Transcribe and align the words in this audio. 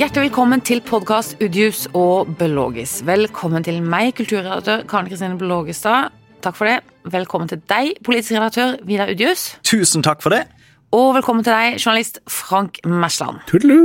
Hjertelig 0.00 0.30
velkommen 0.30 0.62
til 0.64 0.78
podkast 0.80 1.34
Udius 1.44 1.82
og 1.92 2.30
Belogis. 2.40 3.02
Velkommen 3.04 3.60
til 3.66 3.82
meg, 3.84 4.14
kulturredaktør 4.16 4.86
Karen 4.88 5.10
Kristine 5.10 5.36
Belogestad. 5.36 6.14
Takk 6.40 6.56
for 6.56 6.70
det. 6.70 6.78
Velkommen 7.12 7.50
til 7.50 7.60
deg, 7.68 7.90
politisk 8.06 8.32
redaktør 8.32 8.78
Vidar 8.88 9.12
Udius. 9.12 9.42
Tusen 9.60 10.00
takk 10.00 10.24
for 10.24 10.32
det. 10.32 10.46
Og 10.96 11.10
velkommen 11.18 11.44
til 11.44 11.52
deg, 11.52 11.76
journalist 11.82 12.16
Frank 12.32 12.80
Mersland. 12.88 13.42
Tudelu! 13.50 13.76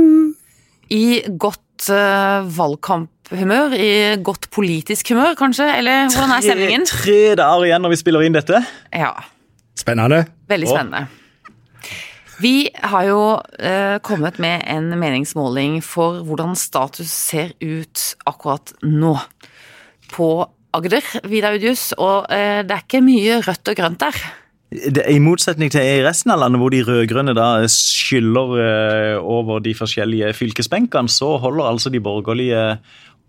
I 0.88 1.20
godt 1.36 1.90
uh, 1.92 2.48
valgkamphumør, 2.48 3.76
i 3.76 3.92
godt 4.24 4.48
politisk 4.56 5.12
humør, 5.12 5.36
kanskje? 5.36 5.68
Eller 5.82 6.08
hvordan 6.08 6.32
er 6.38 6.48
stemningen? 6.48 6.88
Tre, 6.88 7.04
tre 7.04 7.20
dager 7.42 7.68
igjen 7.68 7.84
når 7.84 7.92
vi 7.92 8.00
spiller 8.06 8.24
inn 8.24 8.40
dette. 8.40 8.64
Ja, 8.88 9.12
Spennende. 9.76 10.24
veldig 10.48 10.72
spennende. 10.72 11.04
spennende. 11.04 11.25
Vi 12.36 12.68
har 12.84 13.06
jo 13.08 13.20
eh, 13.64 13.96
kommet 14.04 14.36
med 14.42 14.64
en 14.68 14.90
meningsmåling 15.00 15.78
for 15.84 16.20
hvordan 16.26 16.56
status 16.58 17.08
ser 17.08 17.54
ut 17.64 18.02
akkurat 18.28 18.74
nå. 18.84 19.14
På 20.12 20.28
Agder, 20.76 21.06
Vidar 21.24 21.56
Udius, 21.56 21.94
og 21.96 22.28
eh, 22.28 22.60
det 22.66 22.74
er 22.74 22.84
ikke 22.84 23.04
mye 23.04 23.40
rødt 23.46 23.72
og 23.72 23.78
grønt 23.78 24.04
der. 24.04 24.18
I 25.08 25.16
motsetning 25.22 25.70
til 25.72 25.86
i 25.86 26.04
resten 26.04 26.34
av 26.34 26.42
landet, 26.42 26.60
hvor 26.60 26.74
de 26.74 26.82
rød-grønne 26.84 27.34
skyller 27.72 28.56
eh, 28.60 29.16
over 29.16 29.62
de 29.64 29.72
forskjellige 29.78 30.34
fylkesbenkene, 30.36 31.08
så 31.08 31.36
holder 31.40 31.70
altså 31.70 31.92
de 31.94 32.02
borgerlige 32.04 32.66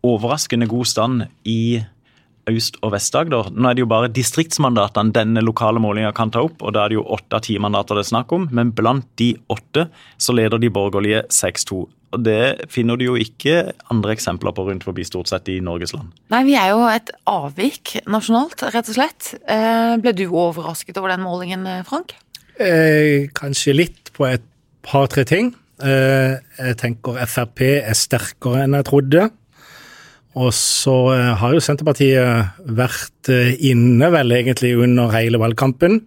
overraskende 0.04 0.68
god 0.68 0.86
stand 0.86 1.28
i 1.48 1.80
Øst- 2.48 2.80
og 2.82 2.94
Vest-Agder. 2.94 3.52
Nå 3.52 3.70
er 3.70 3.76
det 3.76 3.84
jo 3.84 3.90
bare 3.92 4.12
distriktsmandatene 4.14 5.14
denne 5.16 5.44
lokale 5.44 5.82
målinga 5.84 6.14
kan 6.16 6.32
ta 6.32 6.46
opp, 6.48 6.62
og 6.62 6.74
da 6.76 6.86
er 6.86 6.94
det 6.94 7.00
jo 7.00 7.06
åtte 7.18 7.40
av 7.40 7.44
ti 7.48 7.58
mandater 7.60 7.98
det 7.98 8.06
er 8.06 8.12
snakk 8.14 8.32
om, 8.36 8.48
men 8.56 8.72
blant 8.76 9.08
de 9.20 9.34
åtte 9.52 9.88
så 10.18 10.36
leder 10.36 10.62
de 10.62 10.72
borgerlige 10.72 11.26
6-2. 11.34 11.84
Og 12.16 12.24
Det 12.24 12.70
finner 12.72 12.96
du 12.96 13.04
jo 13.04 13.16
ikke 13.20 13.74
andre 13.92 14.16
eksempler 14.16 14.56
på 14.56 14.64
rundt 14.70 14.86
forbi 14.88 15.04
stort 15.04 15.28
sett 15.28 15.50
i 15.52 15.60
Norges 15.60 15.92
land. 15.94 16.14
Nei, 16.32 16.44
vi 16.48 16.56
er 16.56 16.72
jo 16.72 16.86
et 16.88 17.12
avvik 17.28 17.98
nasjonalt, 18.08 18.64
rett 18.64 18.92
og 18.94 18.96
slett. 18.96 19.34
Eh, 19.44 19.98
ble 20.00 20.16
du 20.16 20.24
overrasket 20.30 20.98
over 20.98 21.12
den 21.12 21.26
målingen, 21.28 21.68
eh, 21.68 21.84
Frank? 21.84 22.16
Eh, 22.58 23.28
kanskje 23.36 23.76
litt 23.76 24.14
på 24.14 24.26
et 24.26 24.46
par-tre 24.88 25.26
ting. 25.26 25.54
Eh, 25.84 26.40
jeg 26.58 26.78
tenker 26.80 27.20
Frp 27.28 27.62
er 27.84 27.94
sterkere 27.94 28.64
enn 28.64 28.78
jeg 28.80 28.88
trodde. 28.88 29.28
Og 30.38 30.54
så 30.54 30.96
eh, 31.16 31.34
har 31.42 31.56
jo 31.56 31.64
Senterpartiet 31.64 32.70
vært 32.78 33.32
eh, 33.34 33.56
inne 33.72 34.12
vel 34.14 34.36
egentlig 34.38 34.76
under 34.78 35.12
hele 35.16 35.42
valgkampen. 35.42 36.00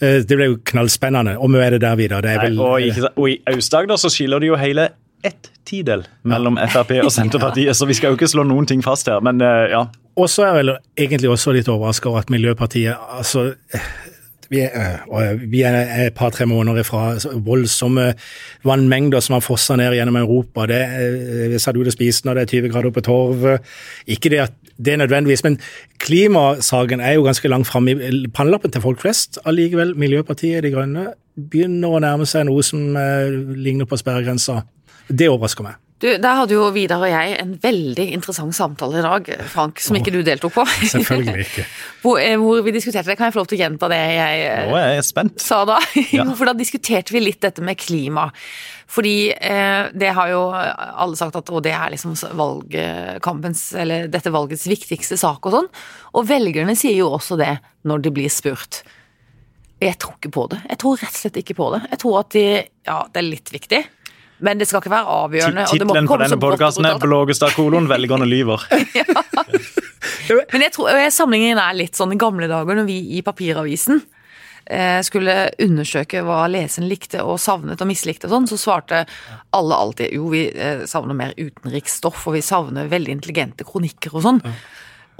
Eh, 0.00 0.20
det 0.26 0.34
ble 0.38 0.50
jo 0.50 0.60
knallspennende. 0.72 1.36
Og 1.38 1.52
vi 1.54 1.62
er 1.62 1.76
det 1.76 1.82
der 1.86 1.98
videre. 2.00 2.22
Det 2.24 2.34
er 2.34 2.44
vel, 2.48 2.60
og, 2.60 2.76
ikke, 2.82 3.12
og 3.14 3.30
i 3.30 3.38
Aust-Agder 3.54 4.00
så 4.00 4.10
skiller 4.12 4.42
det 4.42 4.50
jo 4.50 4.60
hele 4.60 4.90
ett 5.24 5.52
tidel 5.64 6.02
mellom 6.28 6.58
Frp 6.68 6.98
og 7.00 7.12
Senterpartiet, 7.18 7.72
så 7.78 7.86
vi 7.88 7.94
skal 7.96 8.12
jo 8.12 8.18
ikke 8.18 8.28
slå 8.28 8.42
noen 8.44 8.66
ting 8.68 8.82
fast 8.84 9.08
her, 9.08 9.22
men 9.24 9.38
ja. 9.40 9.86
Og 10.20 10.28
så 10.28 10.44
er 10.44 10.50
jeg 10.50 10.58
vel 10.58 10.72
egentlig 11.00 11.30
også 11.32 11.54
litt 11.56 11.70
overraska 11.72 12.10
over 12.10 12.26
at 12.26 12.28
Miljøpartiet 12.30 12.92
altså, 12.92 13.46
vi 14.54 14.62
er, 14.64 15.00
øh, 15.10 15.42
vi 15.50 15.62
er 15.66 16.06
et 16.06 16.14
par-tre 16.14 16.46
måneder 16.46 16.80
ifra 16.80 17.18
voldsomme 17.44 18.12
vannmengder 18.64 19.20
som 19.20 19.36
har 19.36 19.44
fossa 19.44 19.76
ned 19.76 19.96
gjennom 19.96 20.16
Europa. 20.16 20.66
Det 20.70 20.80
er, 20.80 21.58
satt 21.58 21.76
du 21.76 21.82
og 21.84 21.92
spiste 21.92 22.28
når 22.28 22.38
det 22.38 22.42
er 22.46 22.52
20 22.54 22.72
grader 22.72 22.94
på 22.94 23.04
Torv. 23.04 23.46
Ikke 24.06 24.32
det 24.32 24.44
at 24.46 24.56
det 24.76 24.92
er 24.92 25.02
nødvendigvis, 25.02 25.44
men 25.44 25.58
klimasaken 26.02 27.00
er 27.00 27.12
jo 27.14 27.26
ganske 27.26 27.48
langt 27.48 27.68
framme 27.70 27.94
i 27.94 28.26
pannelappen 28.34 28.72
til 28.74 28.82
folk 28.82 29.00
flest. 29.00 29.38
Allikevel, 29.46 29.94
Miljøpartiet 29.96 30.64
De 30.64 30.72
Grønne 30.74 31.06
begynner 31.36 31.94
å 31.94 32.02
nærme 32.02 32.26
seg 32.26 32.48
noe 32.48 32.62
som 32.66 32.96
ligner 33.54 33.86
på 33.86 33.98
sperregrensa. 34.00 34.64
Det 35.08 35.30
overrasker 35.30 35.66
meg. 35.66 35.78
Du, 36.04 36.10
Der 36.20 36.36
hadde 36.36 36.52
jo 36.52 36.66
Vidar 36.74 37.00
og 37.00 37.08
jeg 37.08 37.36
en 37.40 37.54
veldig 37.62 38.04
interessant 38.12 38.52
samtale 38.52 38.98
i 39.00 39.04
dag, 39.06 39.28
Frank, 39.48 39.80
som 39.80 39.96
ikke 39.96 40.12
du 40.12 40.18
deltok 40.26 40.52
på. 40.58 40.64
Selvfølgelig 40.92 41.46
ikke. 41.46 41.64
hvor, 42.02 42.18
eh, 42.20 42.34
hvor 42.36 42.60
vi 42.66 42.74
diskuterte 42.76 43.08
det. 43.08 43.16
Kan 43.16 43.30
jeg 43.30 43.36
få 43.36 43.40
lov 43.40 43.48
til 43.48 43.56
å 43.56 43.62
gjenta 43.62 43.88
det 43.88 44.00
jeg 44.02 44.42
eh, 44.50 44.66
Nå 44.68 44.76
er 44.76 44.90
jeg 44.98 45.06
spent. 45.08 45.40
sa 45.40 45.62
da? 45.68 45.78
Ja. 46.12 46.26
For 46.36 46.50
da 46.50 46.52
diskuterte 46.58 47.14
vi 47.14 47.24
litt 47.24 47.40
dette 47.40 47.64
med 47.64 47.80
klima. 47.80 48.26
Fordi 48.92 49.16
eh, 49.32 49.88
det 49.96 50.12
har 50.18 50.28
jo 50.34 50.42
alle 50.52 51.16
sagt 51.16 51.40
at 51.40 51.54
og 51.54 51.64
det 51.64 51.72
er 51.72 51.96
liksom 51.96 52.12
valgkampens, 52.36 53.64
eller 53.80 54.10
dette 54.12 54.34
valgets 54.34 54.68
viktigste 54.68 55.16
sak 55.16 55.48
og 55.48 55.56
sånn. 55.56 55.72
Og 56.20 56.28
velgerne 56.28 56.76
sier 56.76 56.98
jo 57.00 57.14
også 57.16 57.40
det 57.40 57.54
når 57.88 58.04
de 58.04 58.16
blir 58.20 58.32
spurt. 58.32 58.82
Jeg 59.80 59.96
tror 60.04 60.20
ikke 60.20 60.36
på 60.36 60.48
det. 60.52 60.60
Jeg 60.68 60.84
tror 60.84 61.00
rett 61.00 61.16
og 61.16 61.22
slett 61.24 61.40
ikke 61.40 61.56
på 61.56 61.72
det. 61.78 61.84
Jeg 61.96 62.04
tror 62.04 62.20
at 62.20 62.34
de 62.36 62.48
Ja, 62.84 63.02
det 63.08 63.24
er 63.24 63.30
litt 63.32 63.56
viktig. 63.56 63.86
Men 64.38 64.58
det 64.58 64.66
skal 64.68 64.82
ikke 64.82 64.92
være 64.92 65.18
avgjørende. 65.18 65.66
Tittelen 65.70 66.08
på 66.10 66.18
denne 66.20 66.38
podkasten 66.42 66.88
er. 66.88 66.98
'Blågestad 66.98 67.54
kolon 67.54 67.86
velgerne 67.90 68.26
lyver'. 68.26 68.66
ja. 69.00 69.06
Men 70.52 70.64
jeg 70.66 70.72
tror 70.74 70.90
sammenligningen 71.12 71.60
er 71.60 71.76
litt 71.76 71.96
sånn 71.98 72.14
i 72.14 72.20
gamle 72.20 72.48
dager 72.50 72.78
når 72.78 72.88
vi 72.88 72.98
i 73.18 73.22
papiravisen 73.24 74.00
eh, 74.66 75.00
skulle 75.04 75.50
undersøke 75.62 76.22
hva 76.24 76.44
leseren 76.50 76.88
likte 76.88 77.22
og 77.24 77.38
savnet 77.42 77.80
og 77.80 77.90
mislikte 77.90 78.28
og 78.28 78.34
sånn, 78.34 78.48
så 78.50 78.60
svarte 78.60 79.04
alle 79.56 79.80
alltid 79.80 80.14
jo, 80.16 80.30
vi 80.32 80.46
eh, 80.50 80.84
savner 80.90 81.18
mer 81.18 81.34
utenriksstoff, 81.36 82.26
og 82.28 82.38
vi 82.38 82.44
savner 82.44 82.90
veldig 82.92 83.18
intelligente 83.18 83.68
kronikker 83.68 84.16
og 84.16 84.26
sånn. 84.28 84.42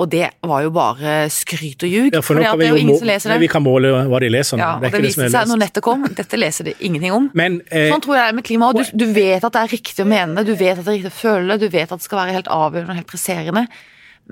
Og 0.02 0.08
det 0.10 0.26
var 0.42 0.64
jo 0.64 0.70
bare 0.74 1.28
skryt 1.30 1.84
og 1.86 1.90
ljug, 1.90 2.14
Ja, 2.16 2.22
for 2.24 2.34
nå 2.34 2.42
det 2.42 2.48
kan 2.50 2.58
vi, 2.58 2.66
jo 2.66 2.78
ingen 2.80 2.96
som 2.98 3.06
leser 3.06 3.38
vi 3.38 3.48
kan 3.50 3.62
måle 3.62 3.92
hva 4.10 4.20
de 4.24 4.30
leser. 4.32 4.58
nå. 4.58 4.64
Ja, 4.64 4.70
og 4.74 4.82
Det 4.82 4.88
er 4.88 4.90
det 4.90 4.98
ikke 4.98 5.02
det 5.04 5.10
viste 5.10 5.28
seg 5.36 5.50
når 5.52 5.60
nettet 5.62 5.84
kom, 5.86 6.06
dette 6.18 6.40
leser 6.40 6.66
de 6.66 6.74
ingenting 6.80 7.14
om. 7.14 7.28
Men 7.38 7.60
eh, 7.70 7.92
Sånn 7.92 8.02
tror 8.02 8.18
jeg 8.18 8.24
det 8.24 8.32
er 8.32 8.38
med 8.40 8.46
klima. 8.48 8.70
Og 8.72 8.80
du, 8.80 9.04
du 9.04 9.06
vet 9.14 9.46
at 9.46 9.54
det 9.54 9.62
er 9.62 9.70
riktig 9.76 10.02
å 10.02 10.08
mene 10.10 10.40
det, 10.40 10.48
du 10.50 10.58
vet 10.58 10.80
at 10.80 10.82
det 10.82 10.90
er 10.90 10.98
riktig 10.98 11.12
å 11.14 11.18
føle 11.20 11.46
det, 11.54 11.68
du 11.68 11.76
vet 11.76 11.94
at 11.94 12.02
det 12.02 12.08
skal 12.08 12.20
være 12.24 12.34
helt 12.40 12.50
avgjørende 12.50 12.96
og 12.96 13.00
helt 13.02 13.12
presserende. 13.12 13.64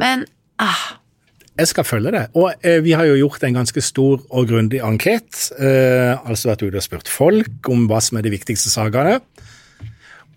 Men 0.03 0.27
ah, 0.63 0.83
jeg 1.61 1.69
skal 1.69 1.85
følge 1.85 2.13
det. 2.15 2.25
Og 2.39 2.53
eh, 2.65 2.81
vi 2.83 2.95
har 2.97 3.07
jo 3.07 3.19
gjort 3.21 3.43
en 3.45 3.59
ganske 3.61 3.83
stor 3.85 4.23
og 4.33 4.49
grundig 4.49 4.81
anket. 4.83 5.51
Eh, 5.61 6.15
altså 6.25 6.49
vært 6.49 6.65
ute 6.65 6.81
og 6.81 6.87
spurt 6.87 7.11
folk 7.13 7.69
om 7.71 7.85
hva 7.91 8.01
som 8.03 8.19
er 8.19 8.27
de 8.27 8.33
viktigste 8.33 8.73
sakene. 8.73 9.19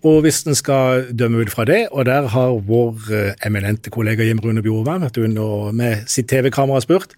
Og 0.04 0.20
hvis 0.24 0.42
en 0.46 0.56
skal 0.56 1.08
dømme 1.16 1.40
ut 1.44 1.52
fra 1.52 1.64
det, 1.68 1.86
og 1.90 2.06
der 2.08 2.28
har 2.34 2.60
vår 2.68 3.10
eh, 3.14 3.34
eminente 3.46 3.92
kollega 3.92 4.26
Jim 4.26 4.40
Rune 4.44 4.62
Bjorvann 4.64 5.06
vært 5.06 5.18
ute 5.18 5.50
med 5.76 6.06
sitt 6.10 6.28
TV-kamera 6.30 6.82
spurt, 6.84 7.16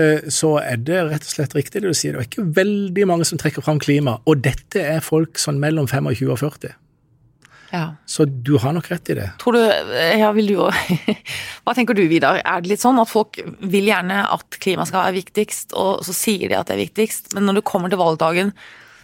eh, 0.00 0.24
så 0.32 0.56
er 0.62 0.80
det 0.80 1.02
rett 1.10 1.26
og 1.26 1.34
slett 1.34 1.56
riktig 1.56 1.82
det 1.82 1.92
du 1.92 1.96
sier. 1.96 2.16
Det 2.16 2.24
er 2.24 2.30
ikke 2.30 2.46
veldig 2.56 3.08
mange 3.10 3.28
som 3.28 3.40
trekker 3.40 3.64
fram 3.66 3.82
klima. 3.82 4.18
Og 4.24 4.40
dette 4.46 4.80
er 4.80 5.04
folk 5.04 5.40
sånn 5.40 5.60
mellom 5.60 5.90
25 5.90 6.32
og 6.32 6.40
40. 6.40 6.74
ja. 7.70 7.84
Så 8.06 8.24
du 8.24 8.56
har 8.58 8.72
nok 8.74 8.88
rett 8.90 9.12
i 9.12 9.20
det. 9.20 9.28
Tror 9.38 9.54
du, 9.54 9.62
ja, 10.18 10.32
vil 10.34 10.50
du 10.50 10.56
Hva 11.62 11.76
tenker 11.76 11.94
du, 11.94 12.06
Vidar? 12.10 12.40
Er 12.42 12.64
det 12.64 12.72
litt 12.72 12.82
sånn 12.82 12.98
at 12.98 13.12
folk 13.12 13.38
vil 13.60 13.92
gjerne 13.92 14.24
at 14.26 14.58
klima 14.58 14.88
skal 14.88 15.04
være 15.04 15.20
viktigst, 15.20 15.76
og 15.78 16.00
så 16.06 16.16
sier 16.16 16.48
de 16.48 16.58
at 16.58 16.72
det 16.72 16.78
er 16.78 16.86
viktigst, 16.88 17.34
men 17.36 17.46
når 17.46 17.60
det 17.60 17.68
kommer 17.70 17.92
til 17.92 18.00
valgdagen, 18.00 18.56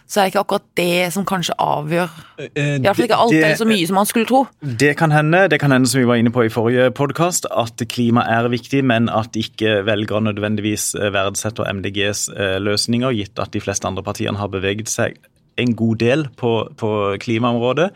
så 0.07 0.21
er 0.21 0.27
det 0.27 0.31
ikke 0.31 0.43
akkurat 0.45 0.67
det 0.79 1.13
som 1.13 1.25
kanskje 1.27 1.55
avgjør 1.59 2.11
I 2.39 2.77
hvert 2.79 2.95
fall 2.95 3.07
ikke 3.09 3.19
alt 3.25 3.35
er 3.35 3.57
så 3.59 3.67
mye 3.67 3.87
som 3.89 3.97
man 3.99 4.07
skulle 4.07 4.27
tro. 4.29 4.45
Det 4.61 4.93
kan 4.99 5.11
hende, 5.11 5.43
det 5.51 5.59
kan 5.59 5.73
hende 5.75 5.89
som 5.91 5.99
vi 5.99 6.07
var 6.07 6.21
inne 6.21 6.31
på 6.31 6.45
i 6.47 6.51
forrige 6.53 6.89
podkast, 6.95 7.49
at 7.51 7.83
klima 7.91 8.23
er 8.31 8.47
viktig, 8.51 8.85
men 8.87 9.11
at 9.11 9.35
ikke 9.35 9.81
velgere 9.87 10.23
nødvendigvis 10.29 10.93
eh, 10.95 11.11
verdsetter 11.11 11.67
MDGs 11.73 12.29
eh, 12.31 12.55
løsninger, 12.63 13.11
gitt 13.19 13.43
at 13.43 13.51
de 13.51 13.63
fleste 13.63 13.89
andre 13.89 14.05
partiene 14.05 14.39
har 14.39 14.51
beveget 14.53 14.87
seg 14.91 15.19
en 15.59 15.75
god 15.75 15.99
del 15.99 16.27
på, 16.39 16.53
på 16.79 16.91
klimaområdet. 17.19 17.91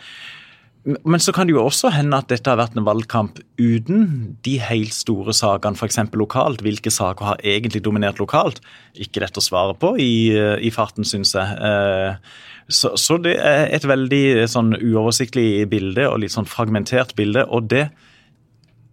Men 0.83 1.21
så 1.21 1.29
kan 1.35 1.45
det 1.45 1.53
jo 1.53 1.61
også 1.61 1.91
hende 1.93 2.17
at 2.17 2.31
dette 2.31 2.49
har 2.49 2.57
vært 2.57 2.73
en 2.77 2.85
valgkamp 2.87 3.37
uten 3.61 4.05
de 4.45 4.55
helt 4.65 4.95
store 4.97 5.33
sakene, 5.37 5.77
f.eks. 5.77 5.99
lokalt. 6.17 6.63
Hvilke 6.65 6.89
saker 6.89 7.27
har 7.27 7.43
egentlig 7.45 7.83
dominert 7.85 8.17
lokalt? 8.17 8.63
Ikke 8.97 9.21
lett 9.21 9.37
å 9.37 9.43
svare 9.45 9.75
på 9.77 9.93
i, 10.01 10.33
i 10.33 10.71
farten, 10.73 11.05
syns 11.05 11.35
jeg. 11.37 11.59
Eh, 11.61 12.31
Så, 12.71 12.93
så 12.95 13.17
det 13.19 13.35
er 13.35 13.67
et 13.75 13.83
veldig 13.83 14.47
sånn 14.47 14.73
uoversiktlig 14.79 15.67
bilde 15.67 16.05
og 16.07 16.21
litt 16.23 16.31
sånn 16.31 16.47
fragmentert 16.47 17.13
bilde. 17.17 17.43
Og 17.51 17.67
det, 17.69 17.89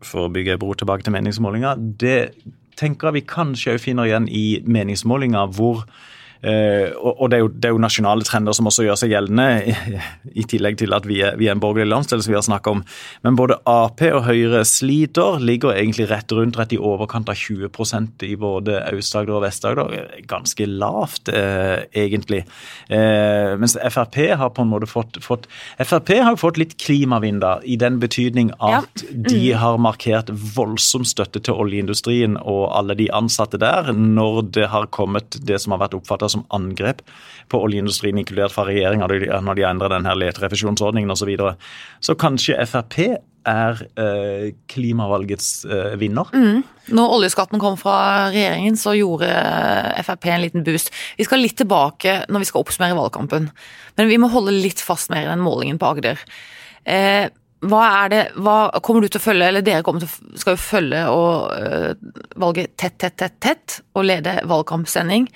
for 0.02 0.26
å 0.26 0.32
bygge 0.34 0.58
bro 0.58 0.74
tilbake 0.74 1.06
til 1.06 1.14
meningsmålinga, 1.14 1.76
det 1.78 2.34
tenker 2.76 3.08
jeg 3.08 3.20
vi 3.20 3.26
kanskje 3.28 3.76
òg 3.76 3.82
finner 3.84 4.08
igjen 4.08 4.28
i 4.28 4.46
meningsmålinger 4.66 5.54
hvor 5.54 5.86
Eh, 5.86 6.16
og 6.42 7.18
og 7.28 7.30
det, 7.30 7.38
er 7.38 7.42
jo, 7.42 7.48
det 7.52 7.68
er 7.68 7.74
jo 7.74 7.82
nasjonale 7.82 8.24
trender 8.26 8.56
som 8.56 8.68
også 8.70 8.86
gjør 8.86 8.98
seg 9.00 9.12
gjeldende, 9.12 9.46
i, 10.32 10.44
tillegg 10.48 10.78
til 10.80 10.94
at 10.96 11.06
vi 11.08 11.20
er, 11.26 11.36
vi 11.40 11.48
er 11.48 11.56
en 11.56 11.62
borgerlig 11.62 11.90
landsdel, 11.90 12.22
som 12.24 12.32
vi 12.32 12.38
har 12.38 12.46
snakket 12.46 12.78
om. 12.78 12.82
Men 13.26 13.38
både 13.38 13.58
Ap 13.68 14.00
og 14.08 14.22
Høyre 14.28 14.62
sliter, 14.68 15.42
ligger 15.42 15.74
egentlig 15.74 16.08
rett 16.10 16.32
rundt 16.32 16.58
rett 16.58 16.72
i 16.72 16.80
overkant 16.80 17.28
av 17.28 17.38
20% 17.38 18.24
i 18.28 18.34
både 18.40 18.78
Aust-Agder 18.86 19.36
og 19.36 19.44
Vest-Agder. 19.44 19.96
Ganske 20.30 20.68
lavt, 20.68 21.28
eh, 21.28 21.84
egentlig. 21.92 22.44
Eh, 22.88 23.56
mens 23.58 23.76
Frp 23.90 24.20
har 24.38 24.52
på 24.54 24.64
en 24.64 24.72
måte 24.72 24.88
fått, 24.88 25.20
fått 25.24 25.48
Frp 25.78 26.14
har 26.22 26.32
jo 26.32 26.40
fått 26.40 26.60
litt 26.60 26.76
klimavind, 26.80 27.42
da, 27.42 27.58
i 27.64 27.76
den 27.80 27.98
betydning 28.00 28.52
at 28.64 29.04
de 29.12 29.52
har 29.52 29.78
markert 29.78 30.30
voldsom 30.30 31.04
støtte 31.06 31.42
til 31.44 31.58
oljeindustrien 31.60 32.38
og 32.40 32.68
alle 32.76 32.96
de 32.98 33.10
ansatte 33.14 33.60
der, 33.60 33.92
når 33.92 34.42
det 34.56 34.68
har 34.72 34.88
kommet 34.94 35.38
det 35.44 35.60
som 35.62 35.74
har 35.74 35.82
vært 35.84 35.98
oppfatta 35.98 36.27
oppfatta 36.28 36.36
som 36.36 36.46
angrep 36.50 37.02
på 37.48 37.62
oljeindustrien, 37.64 38.18
inkludert 38.18 38.52
fra 38.52 38.66
regjeringa 38.68 39.08
når 39.40 39.56
de 39.56 39.64
endrer 39.64 39.94
denne 39.94 40.14
leterefusjonsordningen 40.14 41.10
osv. 41.10 41.24
Så, 41.24 41.26
videre. 41.28 41.56
så 42.00 42.14
kanskje 42.14 42.58
Frp 42.66 42.98
er 43.48 43.80
eh, 43.96 44.52
klimavalgets 44.68 45.64
eh, 45.64 45.96
vinner. 45.96 46.28
Mm. 46.34 46.62
Når 46.92 47.14
oljeskatten 47.16 47.60
kom 47.60 47.78
fra 47.80 48.28
regjeringen, 48.28 48.76
så 48.76 48.92
gjorde 48.98 49.28
eh, 49.28 50.02
Frp 50.04 50.28
en 50.28 50.44
liten 50.44 50.64
boost. 50.66 50.92
Vi 51.16 51.24
skal 51.24 51.40
litt 51.40 51.56
tilbake 51.56 52.26
når 52.28 52.44
vi 52.44 52.48
skal 52.50 52.64
oppsummere 52.64 52.98
valgkampen, 52.98 53.48
men 53.96 54.10
vi 54.10 54.20
må 54.20 54.28
holde 54.28 54.52
litt 54.52 54.82
fast 54.84 55.10
mer 55.10 55.24
i 55.24 55.30
den 55.30 55.44
målingen 55.44 55.80
på 55.80 55.94
Agder. 55.94 56.20
Eh, 56.84 57.30
hva 57.66 57.84
er 58.04 58.10
det, 58.12 58.24
hva 58.38 58.56
kommer 58.84 59.02
du 59.02 59.10
til 59.10 59.18
å 59.18 59.24
følge, 59.24 59.46
eller 59.50 59.64
dere 59.66 59.82
kommer 59.86 60.04
til, 60.04 60.34
skal 60.38 60.54
jo 60.54 60.62
følge 60.62 61.06
og 61.10 61.54
øh, 61.58 61.88
valget 62.38 62.76
tett, 62.78 62.98
tett, 63.02 63.16
tett, 63.18 63.38
tett, 63.42 63.80
og 63.98 64.06
lede 64.06 64.36
valgkampsending 64.46 65.26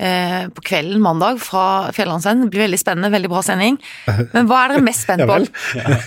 uh, 0.00 0.46
på 0.54 0.64
kvelden 0.70 1.02
mandag 1.02 1.40
fra 1.42 1.90
Fjellandsend. 1.96 2.44
Det 2.44 2.52
blir 2.54 2.64
veldig 2.64 2.78
spennende, 2.78 3.10
veldig 3.10 3.30
bra 3.32 3.42
sending. 3.46 3.80
Men 4.06 4.46
hva 4.50 4.60
er 4.64 4.74
dere 4.74 4.84
mest 4.86 5.02
spent 5.06 5.26
på? 5.30 5.40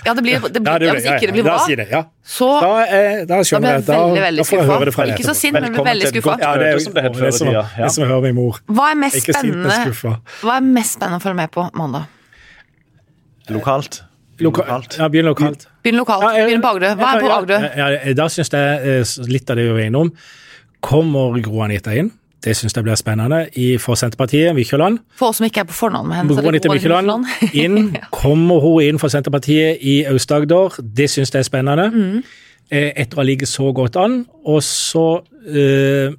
ja, 0.08 0.14
det 0.14 0.24
blir, 0.24 0.40
det 0.40 0.64
blir, 0.64 0.72
ja, 0.72 0.80
det 0.80 0.96
hvis 0.96 1.10
ikke 1.12 1.30
det 1.30 1.36
blir 1.36 1.48
bra, 1.50 1.60
det, 1.68 1.88
ja. 1.92 2.04
så 2.24 2.50
da, 2.64 2.74
eh, 2.88 3.22
da, 3.28 3.44
skjønner 3.44 3.78
jeg, 3.78 3.86
da, 3.90 4.00
veldig, 4.00 4.26
veldig 4.28 4.44
da 4.46 4.50
får 4.50 4.62
jeg 4.62 4.72
høre 4.72 4.90
det 4.90 4.96
fra 4.96 5.08
deg. 5.12 5.16
Ikke 5.20 5.30
så 5.30 5.38
sint, 5.38 5.60
men 5.60 5.80
veldig 5.92 6.12
skuffa. 6.16 6.40
Ja, 6.44 6.56
det 6.64 6.72
er 6.72 6.84
som 6.88 6.98
det 6.98 7.08
før 7.12 7.28
i. 7.28 7.56
Det 7.84 7.94
som 7.96 8.06
jeg 8.06 8.12
hører 8.16 8.28
min 8.30 8.40
mor. 8.40 8.62
Hva 8.72 8.92
er 8.94 9.02
mest 9.04 9.24
spennende 9.28 9.80
Hva 10.42 10.60
er 10.60 10.68
mest 10.72 11.00
spennende 11.00 11.20
å 11.20 11.28
følge 11.28 11.42
med 11.44 11.56
på 11.56 11.68
mandag? 11.76 12.14
Lokalt. 13.52 14.07
Lokalt. 14.44 14.98
Ja, 15.00 15.08
begynn 15.10 15.26
lokalt. 15.30 15.68
Begynn 15.84 15.98
lokalt. 15.98 16.28
Begynn 16.36 16.62
på 16.62 16.74
Agder. 16.76 16.96
Hva 17.00 17.16
er 17.16 17.24
på 17.24 17.34
Agder? 17.34 17.68
Ja, 17.78 17.90
ja, 17.96 18.14
da 18.18 18.28
syns 18.30 18.52
jeg 18.54 18.94
eh, 19.02 19.16
litt 19.32 19.50
av 19.50 19.58
det 19.60 19.66
vi 19.66 19.76
var 19.76 19.86
innom. 19.88 20.12
Kommer 20.86 21.38
Gro 21.42 21.64
Anita 21.66 21.96
inn? 21.98 22.12
Det 22.44 22.54
syns 22.56 22.76
jeg 22.78 22.86
blir 22.86 22.96
spennende 23.00 23.40
i, 23.58 23.70
for 23.82 23.98
Senterpartiet. 23.98 24.54
Mykjåland. 24.56 25.00
For 25.18 25.32
oss 25.32 25.40
som 25.42 25.48
ikke 25.48 25.64
er 25.64 25.70
på 25.70 25.76
fornavn 25.76 26.12
med 26.12 26.20
henne. 26.20 26.38
Gro 26.38 26.52
Anita 26.52 26.70
Mykjåland 26.70 27.26
inn. 27.64 27.96
Kommer 28.14 28.62
hun 28.64 28.84
inn 28.86 29.02
for 29.02 29.12
Senterpartiet 29.14 29.82
i 29.82 30.04
Aust-Agder? 30.12 30.78
Det 30.86 31.10
syns 31.12 31.34
jeg 31.34 31.42
er 31.42 31.50
spennende. 31.50 31.90
Mm. 31.90 32.22
Eh, 32.70 32.92
etter 32.94 33.18
å 33.18 33.24
ha 33.24 33.26
ligget 33.26 33.50
så 33.50 33.72
godt 33.76 33.98
an. 34.00 34.22
Og 34.46 34.62
så 34.66 35.08
øh, 35.50 36.14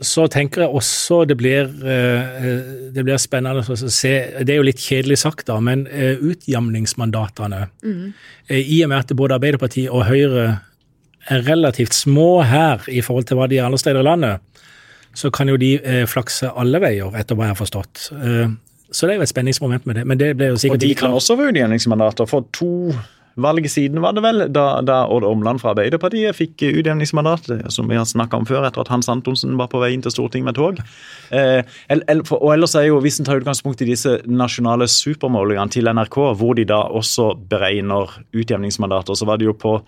så 0.00 0.28
tenker 0.30 0.62
jeg 0.62 0.78
også 0.78 1.24
det 1.26 1.34
blir, 1.38 1.66
eh, 1.66 2.58
det 2.94 3.02
blir 3.02 3.18
spennende 3.18 3.64
å 3.66 3.76
se 3.90 4.12
Det 4.44 4.54
er 4.54 4.60
jo 4.60 4.66
litt 4.68 4.82
kjedelig 4.82 5.18
sagt, 5.24 5.46
da, 5.48 5.58
men 5.60 5.86
eh, 5.90 6.20
utjamningsmandatene 6.22 7.64
mm. 7.82 8.04
I 8.54 8.78
og 8.84 8.92
med 8.92 8.98
at 8.98 9.16
både 9.18 9.38
Arbeiderpartiet 9.40 9.90
og 9.90 10.06
Høyre 10.06 10.60
er 11.28 11.42
relativt 11.44 11.92
små 11.98 12.44
her 12.46 12.86
i 12.88 13.02
forhold 13.04 13.26
til 13.28 13.36
hva 13.40 13.48
de 13.50 13.58
er 13.58 13.66
andre 13.66 13.80
steder 13.82 14.00
i 14.00 14.06
landet, 14.06 14.62
så 15.12 15.28
kan 15.34 15.50
jo 15.50 15.58
de 15.60 15.74
flakse 16.08 16.48
alle 16.56 16.80
veier, 16.80 17.10
etter 17.20 17.36
hva 17.36 17.44
jeg 17.44 17.52
har 17.52 17.58
forstått. 17.58 18.06
Så 18.88 19.04
det 19.04 19.12
er 19.12 19.18
jo 19.18 19.26
et 19.26 19.32
spenningsmoment 19.34 19.84
med 19.84 19.98
det. 19.98 20.06
men 20.08 20.16
det 20.16 20.30
ble 20.38 20.54
jo 20.54 20.56
sikkert... 20.56 20.78
Og 20.78 20.86
de 20.86 20.94
kan 20.96 21.12
også 21.12 21.36
få 21.36 21.50
utjamningsmandater. 21.50 22.30
For 22.30 22.46
to 22.56 22.94
valget 23.38 23.72
siden, 23.72 24.02
var 24.02 24.16
det 24.16 24.24
vel, 24.24 24.44
da, 24.52 24.66
da 24.84 24.98
Odd 25.12 25.26
Omland 25.28 25.62
fra 25.62 25.72
Arbeiderpartiet 25.72 26.36
fikk 26.36 26.66
utjevningsmandat, 26.68 27.48
som 27.72 27.88
vi 27.90 27.98
har 27.98 28.06
snakka 28.08 28.40
om 28.40 28.48
før, 28.48 28.66
etter 28.68 28.82
at 28.82 28.92
Hans 28.92 29.08
Antonsen 29.12 29.56
var 29.60 29.70
på 29.72 29.80
vei 29.82 29.92
inn 29.94 30.04
til 30.04 30.14
Stortinget 30.14 30.50
med 30.50 30.58
tog. 30.58 30.82
Eh, 31.30 31.62
og 31.88 32.50
ellers 32.54 32.76
er 32.78 32.88
jo, 32.88 33.00
Hvis 33.00 33.20
en 33.20 33.28
tar 33.28 33.40
utgangspunkt 33.40 33.82
i 33.82 33.88
disse 33.88 34.18
nasjonale 34.26 34.88
supermålingene 34.90 35.70
til 35.70 35.88
NRK, 35.88 36.18
hvor 36.36 36.54
de 36.58 36.66
da 36.68 36.82
også 36.90 37.32
beregner 37.48 38.10
utjevningsmandater, 38.34 39.14
så 39.14 39.28
var 39.28 39.38
det 39.38 39.46
jo 39.46 39.54
på 39.56 39.78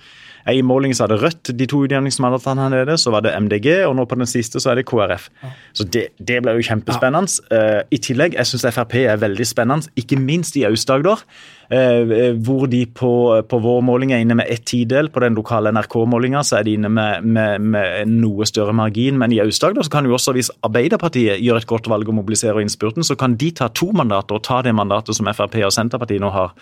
i 0.49 0.63
måling 0.65 0.95
så 0.97 1.05
hadde 1.05 1.21
Rødt 1.21 1.53
de 1.59 1.67
to 1.69 1.83
utjevningsmandatene 1.85 2.65
her 2.65 2.73
nede, 2.73 2.97
så 2.99 3.13
var 3.13 3.25
det 3.25 3.35
MDG, 3.37 3.69
og 3.85 3.95
nå 3.99 4.07
på 4.09 4.17
den 4.17 4.29
siste 4.31 4.61
så 4.63 4.73
er 4.73 4.81
det 4.81 4.87
KrF. 4.89 5.29
Så 5.77 5.85
det, 5.85 6.07
det 6.17 6.41
ble 6.45 6.57
jo 6.57 6.65
kjempespennende. 6.65 7.29
Uh, 7.53 7.81
I 7.93 8.01
tillegg, 8.01 8.37
jeg 8.39 8.49
syns 8.49 8.69
Frp 8.73 8.97
er 9.03 9.21
veldig 9.21 9.47
spennende, 9.47 9.93
ikke 10.01 10.19
minst 10.21 10.57
i 10.57 10.65
Aust-Agder. 10.69 11.25
Uh, 11.71 12.35
hvor 12.43 12.65
de 12.67 12.83
på, 12.89 13.13
på 13.47 13.61
vår 13.63 13.85
måling 13.87 14.15
er 14.15 14.25
inne 14.25 14.39
med 14.41 14.49
ett 14.51 14.65
tidel. 14.71 15.11
På 15.13 15.23
den 15.23 15.37
lokale 15.39 15.75
NRK-målinga 15.77 16.43
så 16.47 16.59
er 16.59 16.67
de 16.67 16.77
inne 16.79 16.91
med, 16.91 17.27
med, 17.27 17.61
med 17.77 18.11
noe 18.11 18.49
større 18.49 18.75
margin. 18.77 19.21
Men 19.21 19.37
i 19.37 19.43
Aust-Agder 19.45 19.87
så 19.87 19.93
kan 19.93 20.09
jo 20.09 20.17
også, 20.17 20.35
hvis 20.37 20.53
Arbeiderpartiet 20.67 21.43
gjør 21.45 21.61
et 21.61 21.71
godt 21.71 21.91
valg 21.93 22.09
og 22.09 22.17
mobiliserer 22.23 22.65
innspurten, 22.65 23.07
så 23.07 23.19
kan 23.21 23.37
de 23.39 23.53
ta 23.61 23.69
to 23.69 23.93
mandater 23.93 24.41
og 24.41 24.47
ta 24.47 24.63
det 24.67 24.75
mandatet 24.75 25.19
som 25.19 25.29
Frp 25.31 25.61
og 25.67 25.75
Senterpartiet 25.77 26.25
nå 26.25 26.33
har 26.35 26.57